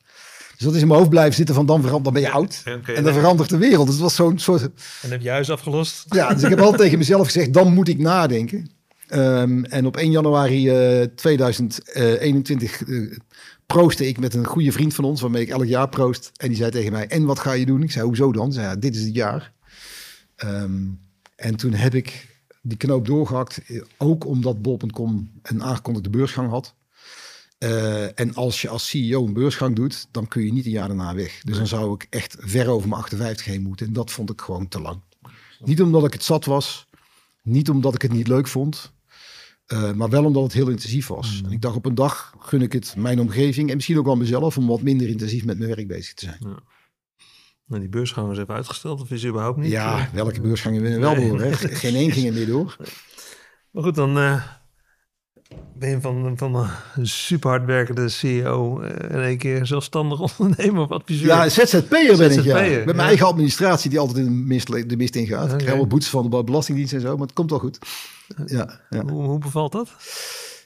[0.64, 2.61] Dus dat is in mijn hoofd blijven zitten van dan, verandert, dan ben je oud.
[2.95, 3.85] en dan verandert de wereld.
[3.85, 4.61] Dus het was zo'n soort...
[5.02, 6.06] En heb je huis afgelost?
[6.10, 8.69] Ja, dus ik heb altijd tegen mezelf gezegd, dan moet ik nadenken.
[9.07, 13.18] Ehm, en op 1 januari uh, eh, 2021 uh, eh,
[13.65, 16.31] proostte ik met een goede vriend van ons, waarmee ik elk jaar proost.
[16.35, 17.84] En die zei tegen mij, en wat ga je doen?
[17.84, 18.53] Ik zei, hoezo dan?
[18.53, 19.52] Zei, ja, dit is het jaar.
[20.35, 20.81] Ehm,
[21.35, 22.27] en toen heb ik
[22.61, 26.73] die knoop doorgehakt, eh, ook omdat bol.com een aangekondigde beursgang had.
[27.64, 30.88] Uh, en als je als CEO een beursgang doet, dan kun je niet een jaar
[30.88, 31.41] daarna weg.
[31.44, 33.88] Dus dan zou ik echt ver over mijn 58 heen moeten.
[33.88, 35.02] En dat vond ik gewoon te lang.
[35.60, 36.88] Niet omdat ik het zat was,
[37.41, 38.94] niet omdat ik het niet leuk vond,
[39.68, 41.40] uh, maar wel omdat het heel intensief was.
[41.40, 41.45] Mm.
[41.45, 44.15] En ik dacht op een dag gun ik het mijn omgeving en misschien ook wel
[44.15, 46.38] mezelf om wat minder intensief met mijn werk bezig te zijn.
[46.40, 46.60] Ja.
[47.65, 49.72] Nou, die beursgang is even uitgesteld of is überhaupt niet?
[49.72, 51.41] Ja, welke beursgangen winnen wel door?
[51.41, 51.53] Hè?
[51.53, 52.76] Geen één ging er meer door.
[53.72, 54.44] Maar goed, dan uh,
[55.74, 56.56] ben van, van
[56.96, 61.28] een super hardwerkende CEO uh, in één keer zelfstandig ondernemer of adviseur.
[61.28, 62.62] Ja, ZZP'er ben ik, ja.
[62.62, 65.44] Met mijn eigen administratie die altijd in de mist, de mist ingaat.
[65.44, 65.54] Okay.
[65.54, 67.80] Ik krijg wel boetes van de Belastingdienst en zo, maar het komt wel goed.
[68.46, 69.04] Ja, ja.
[69.06, 69.90] Hoe, hoe bevalt dat?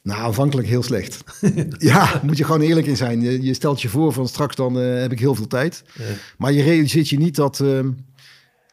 [0.04, 1.24] Nou, aanvankelijk heel slecht.
[1.78, 3.22] ja, moet je gewoon eerlijk in zijn.
[3.22, 5.84] Je, je stelt je voor van straks dan uh, heb ik heel veel tijd.
[5.94, 6.04] Ja.
[6.38, 7.80] Maar je realiseert je niet dat, uh,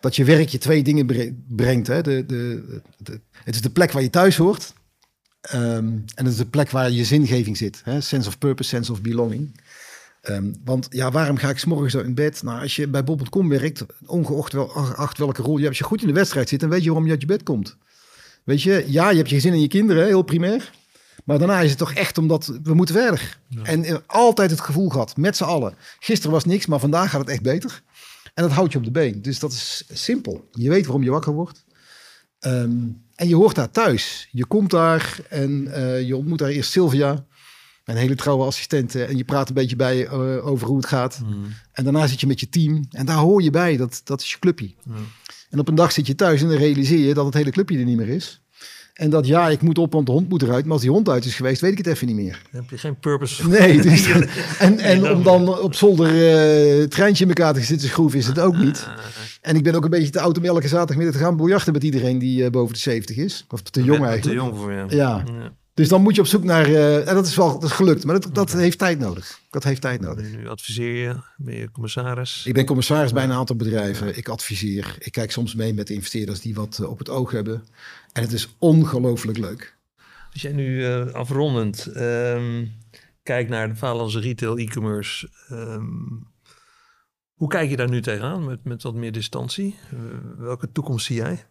[0.01, 1.86] dat je werk je twee dingen brengt.
[1.86, 2.03] Hè?
[2.03, 2.65] De, de,
[2.99, 4.73] de, het is de plek waar je thuis hoort.
[5.53, 7.81] Um, en het is de plek waar je zingeving zit.
[7.85, 8.01] Hè?
[8.01, 9.61] Sense of purpose, sense of belonging.
[10.23, 12.43] Um, want ja, waarom ga ik s'morgens zo in bed?
[12.43, 15.85] Nou, als je bij Bob.com werkt, ongeacht wel, acht welke rol je hebt, als je
[15.85, 17.77] goed in de wedstrijd zit, dan weet je waarom je uit je bed komt.
[18.45, 20.73] Weet je, ja, je hebt je gezin en je kinderen, heel primair.
[21.25, 23.39] Maar daarna is het toch echt omdat we moeten verder.
[23.62, 25.75] En altijd het gevoel gehad, met z'n allen.
[25.99, 27.83] Gisteren was niks, maar vandaag gaat het echt beter.
[28.35, 29.23] En dat houdt je op de been.
[29.23, 30.49] Dus dat is simpel.
[30.53, 31.64] Je weet waarom je wakker wordt.
[32.47, 34.29] Um, en je hoort daar thuis.
[34.31, 37.25] Je komt daar en uh, je ontmoet daar eerst Sylvia,
[37.85, 39.05] een hele trouwe assistente.
[39.05, 41.21] En je praat een beetje bij uh, over hoe het gaat.
[41.25, 41.45] Mm.
[41.73, 42.87] En daarna zit je met je team.
[42.91, 43.77] En daar hoor je bij.
[43.77, 44.75] Dat, dat is je clubje.
[44.85, 44.95] Mm.
[45.51, 47.79] En op een dag zit je thuis en dan realiseer je dat het hele clubje
[47.79, 48.43] er niet meer is.
[48.95, 50.65] En dat ja, ik moet op, want de hond moet eruit.
[50.65, 52.43] Maar als die hond uit is geweest, weet ik het even niet meer.
[52.51, 53.49] Dan heb je geen purpose.
[53.49, 53.81] Nee.
[53.81, 54.07] Dus,
[54.59, 58.39] en en om dan op zolder uh, treintje in elkaar te zitten schroeven, is het
[58.39, 58.89] ook niet.
[59.41, 61.85] En ik ben ook een beetje te oud om elke zaterdagmiddag te gaan biljarten met
[61.85, 63.45] iedereen die uh, boven de 70 is.
[63.49, 64.23] Of te jong eigenlijk.
[64.23, 64.85] Te jong voor je.
[64.89, 65.23] Ja.
[65.27, 65.53] ja.
[65.75, 66.69] Dus dan moet je op zoek naar.
[66.69, 69.41] Uh, en dat is wel dat is gelukt, maar dat, dat heeft tijd nodig.
[69.51, 70.31] Dat heeft tijd nodig.
[70.31, 72.43] Nu adviseer je, ben je commissaris?
[72.47, 74.16] Ik ben commissaris bij een aantal bedrijven.
[74.16, 74.97] Ik adviseer.
[74.99, 77.65] Ik kijk soms mee met de investeerders die wat op het oog hebben.
[78.15, 79.77] En het is ongelooflijk leuk.
[80.32, 82.73] Als jij nu uh, afrondend um,
[83.23, 86.27] kijkt naar de Valence retail e-commerce, um,
[87.35, 89.78] hoe kijk je daar nu tegenaan met, met wat meer distantie?
[89.95, 90.01] Uh,
[90.39, 91.47] welke toekomst zie jij?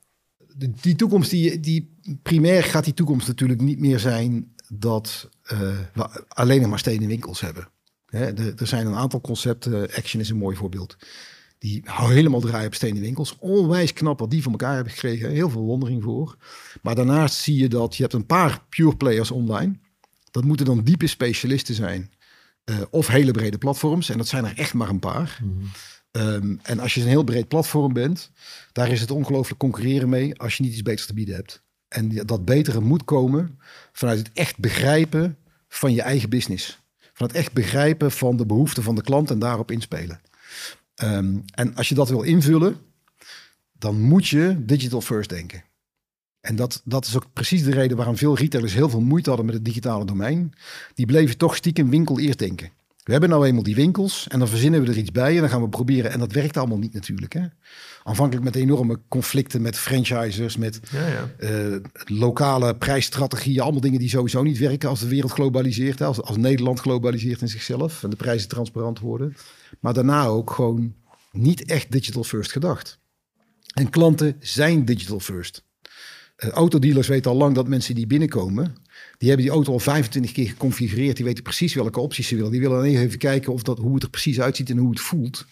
[0.56, 5.60] De, die toekomst, die, die primair gaat die toekomst natuurlijk niet meer zijn dat uh,
[5.94, 7.70] we alleen nog maar stenen winkels hebben.
[8.06, 10.98] Hè, de, er zijn een aantal concepten, Action is een mooi voorbeeld
[11.64, 13.36] die houden helemaal draaien op stenen winkels.
[13.40, 15.30] Onwijs knap wat die van elkaar hebben gekregen.
[15.30, 16.38] Heel veel wondering voor.
[16.82, 19.80] Maar daarnaast zie je dat je hebt een paar pure players online.
[20.32, 22.12] Dat moeten dan diepe specialisten zijn.
[22.66, 24.10] Uh, of hele brede platforms.
[24.10, 25.40] En dat zijn er echt maar een paar.
[25.44, 25.62] Mm
[26.12, 28.32] um, en als je een heel breed platform bent,
[28.72, 31.64] daar is het ongelooflijk concurreren mee als je niet iets beters te bieden hebt.
[31.88, 33.60] En dat betere moet komen
[33.92, 35.38] vanuit het echt begrijpen
[35.68, 36.82] van je eigen business.
[37.14, 40.22] Van het echt begrijpen van de behoeften van de klant en daarop inspelen.
[41.04, 42.78] Um, en als je dat wil invullen,
[43.72, 45.64] dan moet je digital first denken.
[46.42, 49.46] En dat, dat is ook precies de reden waarom veel retailers heel veel moeite hadden
[49.46, 50.54] met het digitale domein.
[50.94, 52.72] Die bleven toch stiekem winkel eerst denken.
[53.04, 55.50] We hebben nou eenmaal die winkels en dan verzinnen we er iets bij en dan
[55.50, 56.12] gaan we proberen.
[56.12, 57.34] En dat werkt allemaal niet natuurlijk.
[57.34, 57.46] Hè?
[58.04, 61.30] Aanvankelijk met enorme conflicten met franchisers, met ja, ja.
[61.40, 63.62] Uh, lokale prijsstrategieën.
[63.62, 66.00] Allemaal dingen die sowieso niet werken als de wereld globaliseert.
[66.00, 66.06] Hè?
[66.06, 69.36] Als, als Nederland globaliseert in zichzelf en de prijzen transparant worden.
[69.80, 70.96] Maar daarna ook gewoon
[71.32, 73.00] niet echt digital first gedacht.
[73.74, 75.64] En klanten zijn digital first.
[76.38, 78.76] Uh, autodealers weten al lang dat mensen die binnenkomen,
[79.18, 81.16] die hebben die auto al 25 keer geconfigureerd.
[81.16, 82.52] Die weten precies welke opties ze willen.
[82.52, 85.00] Die willen alleen even kijken of dat, hoe het er precies uitziet en hoe het
[85.00, 85.46] voelt.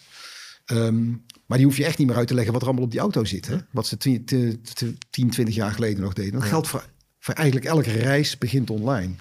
[0.72, 2.90] Um, maar die hoef je echt niet meer uit te leggen wat er allemaal op
[2.90, 3.46] die auto zit.
[3.46, 3.56] Hè?
[3.70, 6.32] Wat ze 10, 20 jaar geleden nog deden.
[6.32, 6.86] Dat geldt voor,
[7.18, 9.14] voor eigenlijk elke reis begint online.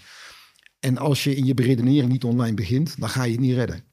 [0.80, 3.84] En als je in je beredenering niet online begint, dan ga je het niet redden.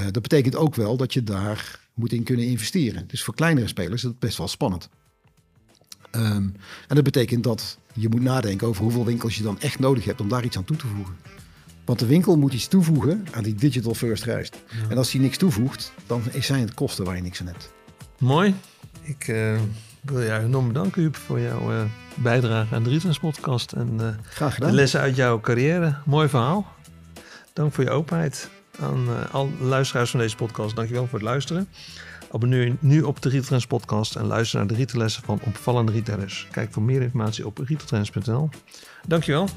[0.00, 3.04] Uh, dat betekent ook wel dat je daar moet in kunnen investeren.
[3.06, 4.88] Dus voor kleinere spelers is het best wel spannend.
[6.10, 6.48] Ehm,
[6.88, 10.20] en dat betekent dat je moet nadenken over hoeveel winkels je dan echt nodig hebt
[10.20, 11.16] om daar iets aan toe te voegen.
[11.84, 14.50] Want de winkel moet iets toevoegen aan die digital first reis.
[14.88, 17.72] En als die niks toevoegt, dan zijn het kosten waar je niks aan hebt.
[18.18, 18.54] Mooi.
[19.02, 19.60] Ik uh,
[20.02, 21.82] wil jou enorm bedanken, Huub, voor jouw uh,
[22.14, 23.72] bijdrage aan de Retailers podcast.
[23.72, 24.70] En uh, Graag gedaan.
[24.70, 25.96] de lessen uit jouw carrière.
[26.04, 26.66] Mooi verhaal.
[27.52, 28.50] Dank voor je openheid.
[28.80, 31.68] Aan alle luisteraars van deze podcast, dankjewel voor het luisteren.
[32.30, 36.48] Abonneer je nu op de Retailtrends podcast en luister naar de retaillessen van opvallende retailers.
[36.50, 38.48] Kijk voor meer informatie op retailtrends.nl.
[39.06, 39.48] Dankjewel.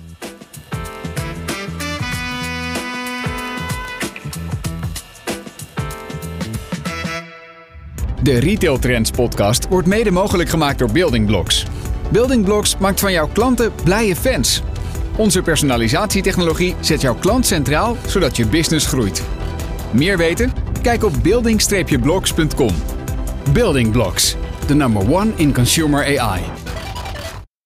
[8.24, 11.66] De Retail Trends podcast wordt mede mogelijk gemaakt door Building Blocks.
[12.12, 14.62] Building Blocks maakt van jouw klanten blije fans.
[15.20, 19.24] Onze personalisatietechnologie zet jouw klant centraal, zodat je business groeit.
[19.92, 20.52] Meer weten?
[20.82, 22.76] Kijk op building-blocks.com.
[23.54, 24.36] Building Blocks,
[24.66, 26.59] the number one in consumer AI.